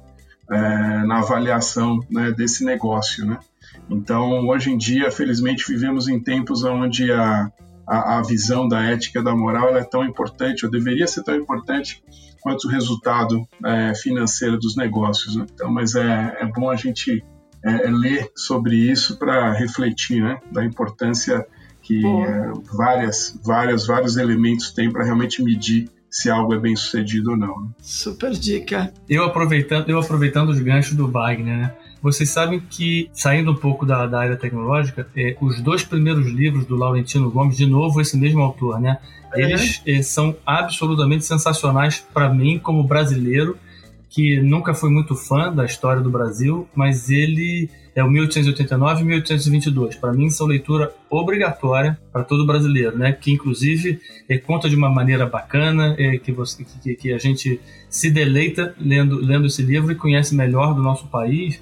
É, 0.48 0.58
na 1.04 1.18
avaliação 1.18 1.98
né, 2.08 2.30
desse 2.30 2.64
negócio, 2.64 3.26
né? 3.26 3.40
Então, 3.90 4.46
hoje 4.46 4.70
em 4.70 4.78
dia, 4.78 5.10
felizmente, 5.10 5.66
vivemos 5.66 6.06
em 6.06 6.20
tempos 6.20 6.62
onde 6.62 7.10
a, 7.10 7.50
a, 7.84 8.18
a 8.18 8.22
visão 8.22 8.68
da 8.68 8.80
ética 8.80 9.20
da 9.20 9.34
moral 9.34 9.76
é 9.76 9.82
tão 9.82 10.04
importante, 10.04 10.64
ou 10.64 10.70
deveria 10.70 11.08
ser 11.08 11.24
tão 11.24 11.34
importante, 11.34 12.00
quanto 12.40 12.68
o 12.68 12.70
resultado 12.70 13.44
é, 13.64 13.92
financeiro 13.96 14.56
dos 14.56 14.76
negócios. 14.76 15.34
Né? 15.34 15.46
Então, 15.52 15.68
mas 15.68 15.96
é, 15.96 16.36
é 16.42 16.46
bom 16.46 16.70
a 16.70 16.76
gente 16.76 17.24
é, 17.64 17.88
é 17.88 17.90
ler 17.90 18.30
sobre 18.36 18.76
isso 18.76 19.18
para 19.18 19.50
refletir 19.52 20.22
né, 20.22 20.38
da 20.52 20.64
importância 20.64 21.44
que 21.86 22.04
é, 22.04 22.52
várias, 22.76 23.38
várias, 23.44 23.86
vários 23.86 24.16
elementos 24.16 24.72
têm 24.72 24.90
para 24.90 25.04
realmente 25.04 25.40
medir 25.40 25.88
se 26.10 26.28
algo 26.28 26.52
é 26.52 26.58
bem 26.58 26.74
sucedido 26.74 27.30
ou 27.30 27.36
não. 27.36 27.60
Né? 27.60 27.68
Super 27.78 28.32
dica. 28.32 28.92
Eu 29.08 29.24
aproveitando, 29.24 29.88
eu 29.88 30.00
aproveitando 30.00 30.48
os 30.48 30.58
ganchos 30.58 30.96
do 30.96 31.06
Wagner, 31.06 31.56
né? 31.56 31.74
Vocês 32.02 32.30
sabem 32.30 32.60
que, 32.60 33.08
saindo 33.12 33.52
um 33.52 33.56
pouco 33.56 33.86
da, 33.86 34.06
da 34.06 34.20
área 34.20 34.36
tecnológica, 34.36 35.08
é, 35.16 35.36
os 35.40 35.60
dois 35.60 35.82
primeiros 35.82 36.26
livros 36.26 36.64
do 36.66 36.76
Laurentino 36.76 37.30
Gomes, 37.30 37.56
de 37.56 37.66
novo 37.66 38.00
esse 38.00 38.16
mesmo 38.16 38.40
autor, 38.40 38.80
né? 38.80 38.98
Eles 39.34 39.82
é, 39.86 40.02
são 40.02 40.36
absolutamente 40.44 41.24
sensacionais 41.24 42.04
para 42.12 42.32
mim, 42.32 42.58
como 42.58 42.82
brasileiro, 42.82 43.56
que 44.08 44.40
nunca 44.40 44.74
foi 44.74 44.90
muito 44.90 45.14
fã 45.14 45.52
da 45.52 45.64
história 45.64 46.02
do 46.02 46.10
Brasil, 46.10 46.68
mas 46.74 47.10
ele 47.10 47.68
é 47.96 48.04
o 48.04 48.10
1889 48.10 49.00
e 49.00 49.04
1822. 49.06 49.96
Para 49.96 50.12
mim, 50.12 50.28
são 50.28 50.46
leitura 50.46 50.94
obrigatória 51.08 51.98
para 52.12 52.22
todo 52.22 52.46
brasileiro, 52.46 52.96
né? 52.96 53.12
Que 53.12 53.32
inclusive 53.32 53.98
é, 54.28 54.36
conta 54.36 54.68
de 54.68 54.76
uma 54.76 54.90
maneira 54.90 55.24
bacana, 55.24 55.96
é, 55.98 56.18
que, 56.18 56.30
você, 56.30 56.62
que, 56.82 56.94
que 56.94 57.12
a 57.12 57.18
gente 57.18 57.58
se 57.88 58.10
deleita 58.10 58.74
lendo, 58.78 59.16
lendo 59.16 59.46
esse 59.46 59.62
livro 59.62 59.90
e 59.90 59.94
conhece 59.94 60.34
melhor 60.34 60.74
do 60.74 60.82
nosso 60.82 61.06
país 61.06 61.58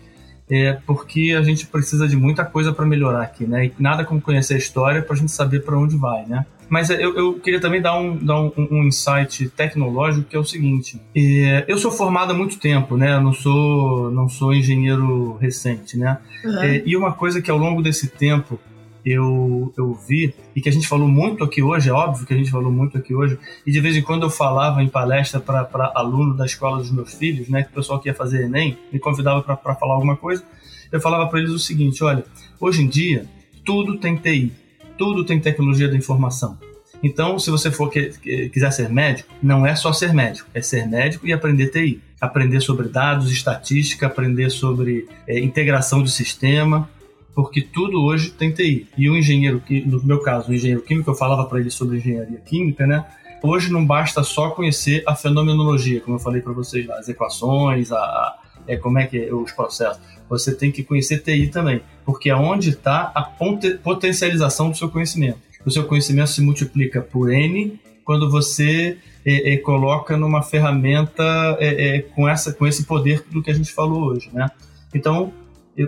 é 0.51 0.75
porque 0.87 1.35
a 1.39 1.43
gente 1.43 1.67
precisa 1.67 2.07
de 2.07 2.17
muita 2.17 2.45
coisa 2.45 2.73
para 2.73 2.85
melhorar 2.85 3.23
aqui, 3.23 3.47
né? 3.47 3.67
E 3.67 3.73
nada 3.79 4.05
como 4.05 4.21
conhecer 4.21 4.55
a 4.55 4.59
história 4.59 5.01
para 5.01 5.15
a 5.15 5.19
gente 5.19 5.33
saber 5.33 5.65
para 5.65 5.79
onde 5.79 5.97
vai, 5.97 6.27
né? 6.27 6.45
Mas 6.69 6.91
eu, 6.91 7.15
eu, 7.17 7.35
queria 7.35 7.61
também 7.61 7.81
dar, 7.81 7.99
um, 7.99 8.17
dar 8.17 8.41
um, 8.41 8.53
um, 8.57 8.85
insight 8.85 9.49
tecnológico 9.51 10.29
que 10.29 10.37
é 10.37 10.39
o 10.39 10.45
seguinte: 10.45 11.01
é, 11.15 11.65
eu 11.69 11.79
sou 11.79 11.91
formado 11.91 12.33
há 12.33 12.35
muito 12.35 12.59
tempo, 12.59 12.97
né? 12.97 13.15
Eu 13.15 13.21
não 13.21 13.33
sou, 13.33 14.11
não 14.11 14.29
sou 14.29 14.55
engenheiro 14.55 15.37
recente, 15.37 15.97
né? 15.97 16.19
Uhum. 16.45 16.63
É, 16.63 16.83
e 16.85 16.97
uma 16.97 17.13
coisa 17.13 17.41
que 17.43 17.51
ao 17.51 17.59
longo 17.59 17.83
desse 17.83 18.09
tempo 18.09 18.59
eu, 19.05 19.73
eu 19.77 19.93
vi, 19.95 20.35
e 20.57 20.63
que 20.63 20.69
a 20.69 20.73
gente 20.73 20.89
falou 20.89 21.07
muito 21.07 21.45
aqui 21.45 21.63
hoje, 21.63 21.91
é 21.91 21.93
óbvio 21.93 22.27
que 22.27 22.33
a 22.33 22.37
gente 22.37 22.51
falou 22.51 22.73
muito 22.73 22.97
aqui 22.97 23.15
hoje, 23.15 23.39
e 23.67 23.71
de 23.71 23.79
vez 23.79 23.95
em 23.97 24.03
quando 24.03 24.23
eu 24.23 24.31
falava 24.31 24.83
em 24.83 24.89
palestra 24.89 25.39
para 25.39 25.93
aluno 25.95 26.35
da 26.35 26.47
escola 26.47 26.79
dos 26.79 26.91
meus 26.91 27.13
filhos, 27.13 27.49
né, 27.49 27.63
que 27.63 27.71
o 27.71 27.75
pessoal 27.75 28.01
que 28.01 28.09
ia 28.09 28.15
fazer 28.15 28.45
Enem, 28.45 28.79
me 28.91 28.99
convidava 28.99 29.43
para 29.43 29.75
falar 29.75 29.95
alguma 29.95 30.17
coisa, 30.17 30.43
eu 30.91 31.01
falava 31.01 31.27
para 31.27 31.41
eles 31.41 31.51
o 31.51 31.59
seguinte: 31.59 32.03
olha, 32.03 32.25
hoje 32.59 32.83
em 32.83 32.89
dia, 32.89 33.27
tudo 33.65 33.99
tem 33.99 34.17
TI, 34.17 34.53
tudo 34.97 35.25
tem 35.25 35.41
tecnologia 35.41 35.89
da 35.89 35.97
informação. 35.97 36.59
Então, 37.03 37.39
se 37.39 37.51
você 37.51 37.71
for 37.71 37.91
que, 37.91 38.11
que, 38.19 38.49
quiser 38.49 38.71
ser 38.71 38.89
médico, 38.89 39.29
não 39.43 39.67
é 39.67 39.77
só 39.77 39.93
ser 39.93 40.15
médico, 40.15 40.49
é 40.55 40.63
ser 40.63 40.89
médico 40.89 41.27
e 41.27 41.33
aprender 41.33 41.69
TI. 41.69 42.01
Aprender 42.21 42.61
sobre 42.61 42.89
dados, 42.89 43.31
estatística, 43.31 44.07
aprender 44.07 44.49
sobre 44.49 45.07
é, 45.27 45.39
integração 45.39 46.03
de 46.03 46.11
sistema, 46.11 46.89
porque 47.35 47.61
tudo 47.61 48.03
hoje 48.03 48.31
tem 48.31 48.53
TI. 48.53 48.87
E 48.97 49.11
o 49.11 49.17
engenheiro, 49.17 49.63
no 49.85 50.03
meu 50.03 50.21
caso, 50.21 50.51
o 50.51 50.55
engenheiro 50.55 50.81
químico, 50.81 51.11
eu 51.11 51.15
falava 51.15 51.45
para 51.45 51.61
ele 51.61 51.71
sobre 51.71 51.99
engenharia 51.99 52.39
química, 52.39 52.87
né? 52.87 53.05
Hoje 53.43 53.71
não 53.71 53.85
basta 53.85 54.23
só 54.23 54.51
conhecer 54.51 55.03
a 55.07 55.15
fenomenologia, 55.15 56.01
como 56.01 56.17
eu 56.17 56.21
falei 56.21 56.41
para 56.41 56.55
vocês 56.55 56.89
as 56.89 57.11
equações, 57.11 57.93
a, 57.93 58.39
é, 58.67 58.77
como 58.77 58.99
é 58.99 59.07
que 59.07 59.19
é 59.19 59.35
os 59.35 59.53
processos. 59.53 60.01
Você 60.29 60.55
tem 60.55 60.73
que 60.73 60.83
conhecer 60.83 61.19
TI 61.19 61.49
também, 61.49 61.83
porque 62.05 62.31
é 62.31 62.37
onde 62.37 62.71
está 62.71 63.13
a 63.15 63.23
potencialização 63.23 64.71
do 64.71 64.77
seu 64.77 64.89
conhecimento. 64.89 65.39
O 65.65 65.71
seu 65.71 65.85
conhecimento 65.85 66.31
se 66.31 66.41
multiplica 66.41 67.01
por 67.01 67.31
N 67.33 67.79
quando 68.05 68.31
você 68.31 68.99
é, 69.25 69.55
é, 69.55 69.57
coloca 69.59 70.17
numa 70.17 70.43
ferramenta 70.43 71.23
é, 71.59 71.97
é 71.97 72.03
com, 72.03 72.29
essa, 72.29 72.53
com 72.53 72.67
esse 72.67 72.85
poder 72.85 73.25
do 73.31 73.43
que 73.43 73.51
a 73.51 73.55
gente 73.55 73.73
falou 73.73 74.05
hoje, 74.05 74.29
né? 74.33 74.51
Então, 74.95 75.33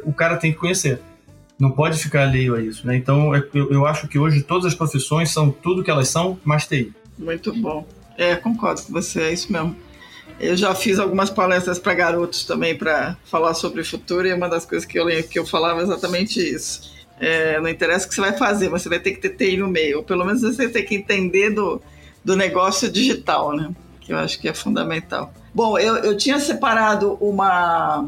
o 0.04 0.12
cara 0.12 0.36
tem 0.36 0.52
que 0.52 0.58
conhecer 0.58 1.00
não 1.58 1.70
pode 1.70 1.98
ficar 1.98 2.22
alheio 2.22 2.54
a 2.54 2.60
isso, 2.60 2.86
né? 2.86 2.96
Então, 2.96 3.34
eu, 3.34 3.72
eu 3.72 3.86
acho 3.86 4.06
que 4.08 4.18
hoje 4.18 4.42
todas 4.42 4.66
as 4.66 4.74
profissões 4.74 5.30
são 5.30 5.50
tudo 5.50 5.82
que 5.82 5.90
elas 5.90 6.08
são, 6.08 6.38
mais 6.44 6.66
TI. 6.66 6.92
Muito 7.18 7.52
bom. 7.54 7.86
É, 8.16 8.36
concordo 8.36 8.82
com 8.82 8.92
você, 8.92 9.22
é 9.22 9.32
isso 9.32 9.50
mesmo. 9.52 9.74
Eu 10.38 10.56
já 10.56 10.74
fiz 10.74 10.98
algumas 10.98 11.30
palestras 11.30 11.78
para 11.78 11.94
garotos 11.94 12.44
também 12.44 12.76
para 12.76 13.16
falar 13.24 13.54
sobre 13.54 13.80
o 13.80 13.84
futuro 13.84 14.26
e 14.26 14.32
uma 14.32 14.48
das 14.48 14.66
coisas 14.66 14.86
que 14.86 14.98
eu 14.98 15.04
lembro 15.04 15.28
que 15.28 15.38
eu 15.38 15.46
falava 15.46 15.80
é 15.80 15.82
exatamente 15.82 16.38
isso. 16.40 16.94
É, 17.18 17.58
não 17.58 17.68
interessa 17.68 18.06
o 18.06 18.08
que 18.08 18.14
você 18.14 18.20
vai 18.20 18.36
fazer, 18.36 18.68
mas 18.68 18.82
você 18.82 18.90
vai 18.90 19.00
ter 19.00 19.12
que 19.12 19.28
ter 19.28 19.30
TI 19.30 19.56
no 19.56 19.68
meio, 19.68 19.98
ou 19.98 20.04
pelo 20.04 20.24
menos 20.24 20.42
você 20.42 20.68
tem 20.68 20.84
que 20.84 20.94
entender 20.94 21.50
do, 21.50 21.80
do 22.22 22.36
negócio 22.36 22.90
digital, 22.90 23.56
né? 23.56 23.70
Que 24.00 24.12
eu 24.12 24.18
acho 24.18 24.38
que 24.38 24.46
é 24.48 24.52
fundamental. 24.52 25.32
Bom, 25.54 25.78
eu, 25.78 25.96
eu 25.96 26.16
tinha 26.16 26.38
separado 26.38 27.16
uma 27.18 28.06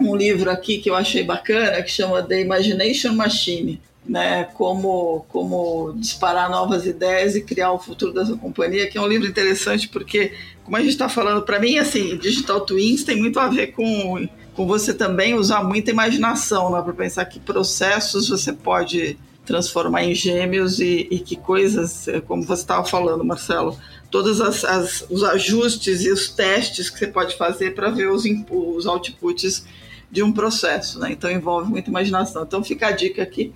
um 0.00 0.16
livro 0.16 0.50
aqui 0.50 0.78
que 0.78 0.88
eu 0.88 0.94
achei 0.94 1.22
bacana, 1.22 1.82
que 1.82 1.90
chama 1.90 2.22
The 2.22 2.40
Imagination 2.40 3.12
Machine, 3.12 3.80
né, 4.10 4.42
como, 4.54 5.24
como 5.28 5.92
disparar 5.96 6.50
novas 6.50 6.84
ideias 6.84 7.36
e 7.36 7.42
criar 7.42 7.70
o 7.70 7.78
futuro 7.78 8.12
da 8.12 8.26
sua 8.26 8.36
companhia, 8.36 8.90
que 8.90 8.98
é 8.98 9.00
um 9.00 9.06
livro 9.06 9.28
interessante 9.28 9.86
porque, 9.86 10.32
como 10.64 10.76
a 10.76 10.80
gente 10.80 10.90
está 10.90 11.08
falando, 11.08 11.42
para 11.42 11.60
mim, 11.60 11.78
assim, 11.78 12.16
Digital 12.16 12.62
Twins 12.62 13.04
tem 13.04 13.14
muito 13.14 13.38
a 13.38 13.46
ver 13.46 13.68
com, 13.68 14.28
com 14.52 14.66
você 14.66 14.92
também 14.92 15.34
usar 15.34 15.62
muita 15.62 15.92
imaginação, 15.92 16.72
né, 16.72 16.82
para 16.82 16.92
pensar 16.92 17.24
que 17.26 17.38
processos 17.38 18.28
você 18.28 18.52
pode 18.52 19.16
transformar 19.46 20.02
em 20.02 20.12
gêmeos 20.12 20.80
e, 20.80 21.06
e 21.08 21.20
que 21.20 21.36
coisas, 21.36 22.06
como 22.26 22.42
você 22.42 22.62
estava 22.62 22.84
falando, 22.84 23.24
Marcelo, 23.24 23.78
todos 24.10 24.40
as, 24.40 24.64
as, 24.64 25.06
os 25.08 25.22
ajustes 25.22 26.02
e 26.02 26.10
os 26.10 26.28
testes 26.28 26.90
que 26.90 26.98
você 26.98 27.06
pode 27.06 27.36
fazer 27.36 27.76
para 27.76 27.90
ver 27.90 28.10
os, 28.10 28.24
os 28.50 28.86
outputs 28.86 29.64
de 30.10 30.20
um 30.20 30.32
processo, 30.32 30.98
né? 30.98 31.12
Então 31.12 31.30
envolve 31.30 31.70
muita 31.70 31.90
imaginação. 31.90 32.42
Então 32.42 32.64
fica 32.64 32.88
a 32.88 32.90
dica 32.90 33.22
aqui 33.22 33.52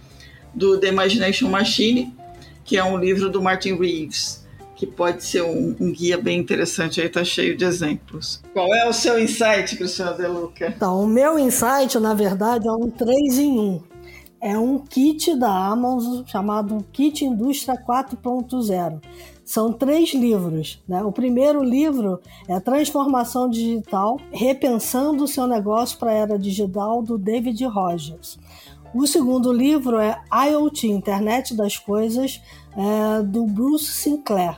do 0.55 0.79
The 0.79 0.89
Imagination 0.89 1.49
Machine, 1.49 2.15
que 2.65 2.77
é 2.77 2.85
um 2.85 2.97
livro 2.99 3.31
do 3.31 3.43
Martin 3.43 3.75
Reeves, 3.75 4.45
que 4.77 4.87
pode 4.87 5.25
ser 5.25 5.43
um, 5.43 5.77
um 5.79 5.93
guia 5.93 6.19
bem 6.19 6.39
interessante 6.39 7.01
aí, 7.01 7.09
tá 7.09 7.25
cheio 7.25 7.57
de 7.57 7.65
exemplos. 7.65 8.43
Qual 8.53 8.75
é 8.75 8.89
o 8.89 8.93
seu 8.93 9.19
insight, 9.19 9.77
Cristiano 9.77 10.17
De 10.17 10.27
Luca? 10.27 10.69
Então, 10.69 11.03
o 11.03 11.07
meu 11.07 11.39
insight, 11.39 11.99
na 11.99 12.15
verdade, 12.15 12.67
é 12.67 12.73
um 12.73 12.91
3 12.91 13.39
em 13.39 13.59
1. 13.59 13.83
É 14.41 14.59
um 14.59 14.79
kit 14.79 15.39
da 15.39 15.49
Amazon 15.49 16.23
chamado 16.27 16.85
Kit 16.93 17.25
Indústria 17.25 17.79
4.0 17.79 19.01
são 19.45 19.73
três 19.73 20.15
livros. 20.15 20.83
Né? 20.89 21.03
O 21.03 21.13
primeiro 21.13 21.63
livro 21.63 22.21
é 22.49 22.59
Transformação 22.59 23.49
Digital, 23.49 24.19
Repensando 24.33 25.25
o 25.25 25.29
Seu 25.29 25.47
Negócio 25.47 25.99
para 25.99 26.11
a 26.11 26.15
Era 26.15 26.39
Digital, 26.39 27.03
do 27.03 27.19
David 27.19 27.63
Rogers. 27.67 28.39
O 28.95 29.09
segundo 29.09 29.53
livro 29.53 29.99
é 29.99 30.23
IoT, 30.33 30.87
Internet 30.87 31.53
das 31.57 31.77
Coisas, 31.77 32.41
é, 32.77 33.23
do 33.23 33.45
Bruce 33.45 33.87
Sinclair. 33.87 34.57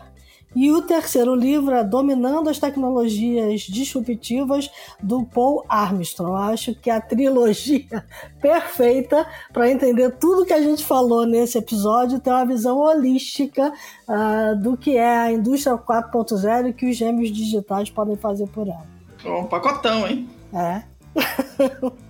E 0.55 0.71
o 0.71 0.83
terceiro 0.83 1.35
livro 1.35 1.75
é 1.75 1.83
Dominando 1.83 2.49
as 2.49 2.59
Tecnologias 2.59 3.63
Disruptivas, 3.63 4.71
do 5.03 5.25
Paul 5.25 5.65
Armstrong. 5.69 6.31
Eu 6.31 6.37
acho 6.37 6.75
que 6.75 6.91
é 6.91 6.95
a 6.95 7.01
trilogia 7.01 8.05
perfeita 8.41 9.27
para 9.53 9.71
entender 9.71 10.17
tudo 10.19 10.47
que 10.47 10.53
a 10.53 10.63
gente 10.63 10.85
falou 10.85 11.27
nesse 11.27 11.57
episódio, 11.59 12.21
ter 12.21 12.31
uma 12.31 12.45
visão 12.45 12.79
holística 12.79 13.73
uh, 14.09 14.57
do 14.63 14.77
que 14.77 14.97
é 14.97 15.17
a 15.19 15.33
indústria 15.33 15.77
4.0 15.77 16.69
e 16.69 16.73
que 16.73 16.89
os 16.89 16.97
gêmeos 16.97 17.31
digitais 17.31 17.91
podem 17.91 18.17
fazer 18.17 18.49
por 18.49 18.67
ela. 18.69 18.87
Um 19.25 19.45
pacotão, 19.45 20.07
hein? 20.07 20.29
É. 20.55 20.83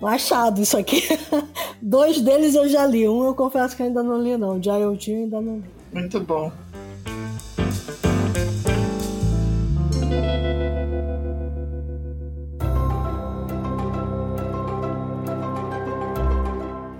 Machado 0.00 0.60
isso 0.60 0.76
aqui. 0.76 1.02
Dois 1.80 2.20
deles 2.20 2.54
eu 2.54 2.68
já 2.68 2.86
li. 2.86 3.08
Um 3.08 3.24
eu 3.24 3.34
confesso 3.34 3.76
que 3.76 3.82
ainda 3.82 4.02
não 4.02 4.20
li, 4.20 4.36
não. 4.36 4.58
De 4.58 4.68
eu 4.68 4.96
ainda 5.08 5.40
não 5.40 5.56
li. 5.56 5.64
Muito 5.92 6.20
bom. 6.20 6.52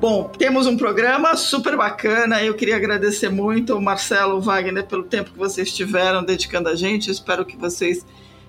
Bom, 0.04 0.24
temos 0.24 0.66
um 0.66 0.76
programa 0.76 1.34
super 1.34 1.78
bacana. 1.78 2.42
Eu 2.42 2.52
queria 2.52 2.76
agradecer 2.76 3.30
muito 3.30 3.74
o 3.74 3.80
Marcelo 3.80 4.38
Wagner 4.38 4.84
pelo 4.86 5.04
tempo 5.04 5.30
que 5.30 5.38
vocês 5.38 5.72
tiveram 5.72 6.22
dedicando 6.22 6.68
a 6.68 6.76
gente. 6.76 7.10
Espero 7.10 7.42
que 7.42 7.56
vocês 7.56 8.04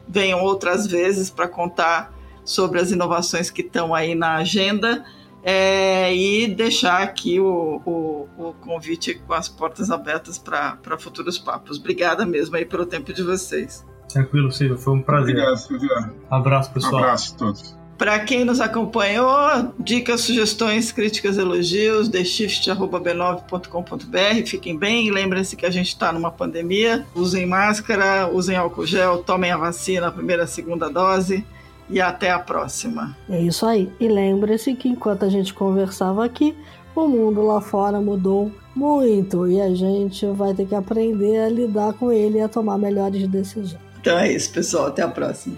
venham 0.06 0.44
outras 0.44 0.86
vezes 0.86 1.30
para 1.30 1.48
contar 1.48 2.14
sobre 2.46 2.80
as 2.80 2.92
inovações 2.92 3.50
que 3.50 3.62
estão 3.62 3.94
aí 3.94 4.16
na 4.16 4.36
agenda. 4.36 5.04
É, 5.48 6.12
e 6.16 6.48
deixar 6.48 7.04
aqui 7.04 7.40
o, 7.40 7.80
o, 7.86 8.28
o, 8.36 8.54
convite 8.62 9.22
com 9.28 9.34
as 9.34 9.48
portas 9.48 9.92
abertas 9.92 10.40
para 10.40 10.98
futuros 10.98 11.38
papos. 11.38 11.78
Obrigada 11.78 12.26
mesmo 12.26 12.56
aí 12.56 12.66
pelo 12.66 12.84
tempo 12.84 13.14
de 13.14 13.22
vocês. 13.22 13.86
Tranquilo, 14.10 14.52
Silvio, 14.52 14.76
foi 14.76 14.94
um 14.94 15.04
prazer. 15.04 15.36
Obrigado, 15.36 15.58
Silvio. 15.58 15.90
Abraço, 16.32 16.72
pessoal. 16.72 16.96
Um 16.96 16.98
abraço 16.98 17.36
a 17.36 17.38
todos. 17.38 17.86
Para 17.98 18.20
quem 18.20 18.44
nos 18.44 18.60
acompanhou, 18.60 19.74
dicas, 19.80 20.20
sugestões, 20.22 20.92
críticas, 20.92 21.38
elogios, 21.38 22.10
theshift.b9.com.br. 22.10 24.46
Fiquem 24.46 24.78
bem 24.78 25.08
e 25.08 25.12
lembrem-se 25.12 25.56
que 25.56 25.66
a 25.66 25.70
gente 25.70 25.88
está 25.88 26.12
numa 26.12 26.30
pandemia. 26.30 27.06
Usem 27.16 27.46
máscara, 27.46 28.28
usem 28.28 28.58
álcool 28.58 28.86
gel, 28.86 29.24
tomem 29.24 29.50
a 29.52 29.58
vacina, 29.58 30.08
a 30.08 30.12
primeira 30.12 30.42
e 30.42 30.46
a 30.46 30.48
segunda 30.48 30.90
dose. 30.90 31.46
E 31.90 32.02
até 32.02 32.32
a 32.32 32.40
próxima. 32.40 33.16
É 33.30 33.40
isso 33.40 33.66
aí. 33.66 33.92
E 34.00 34.08
lembre-se 34.08 34.74
que 34.74 34.90
enquanto 34.90 35.24
a 35.24 35.30
gente 35.30 35.54
conversava 35.54 36.26
aqui, 36.26 36.56
o 36.96 37.08
mundo 37.08 37.42
lá 37.42 37.62
fora 37.62 38.00
mudou 38.00 38.52
muito 38.76 39.48
e 39.48 39.62
a 39.62 39.74
gente 39.74 40.26
vai 40.28 40.54
ter 40.54 40.66
que 40.66 40.76
aprender 40.76 41.40
a 41.40 41.50
lidar 41.50 41.94
com 41.94 42.12
ele 42.12 42.40
e 42.40 42.42
a 42.42 42.48
tomar 42.48 42.78
melhores 42.78 43.28
decisões. 43.28 43.78
Então 44.00 44.18
é 44.18 44.32
isso, 44.32 44.52
pessoal. 44.52 44.88
Até 44.88 45.02
a 45.02 45.08
próxima. 45.08 45.58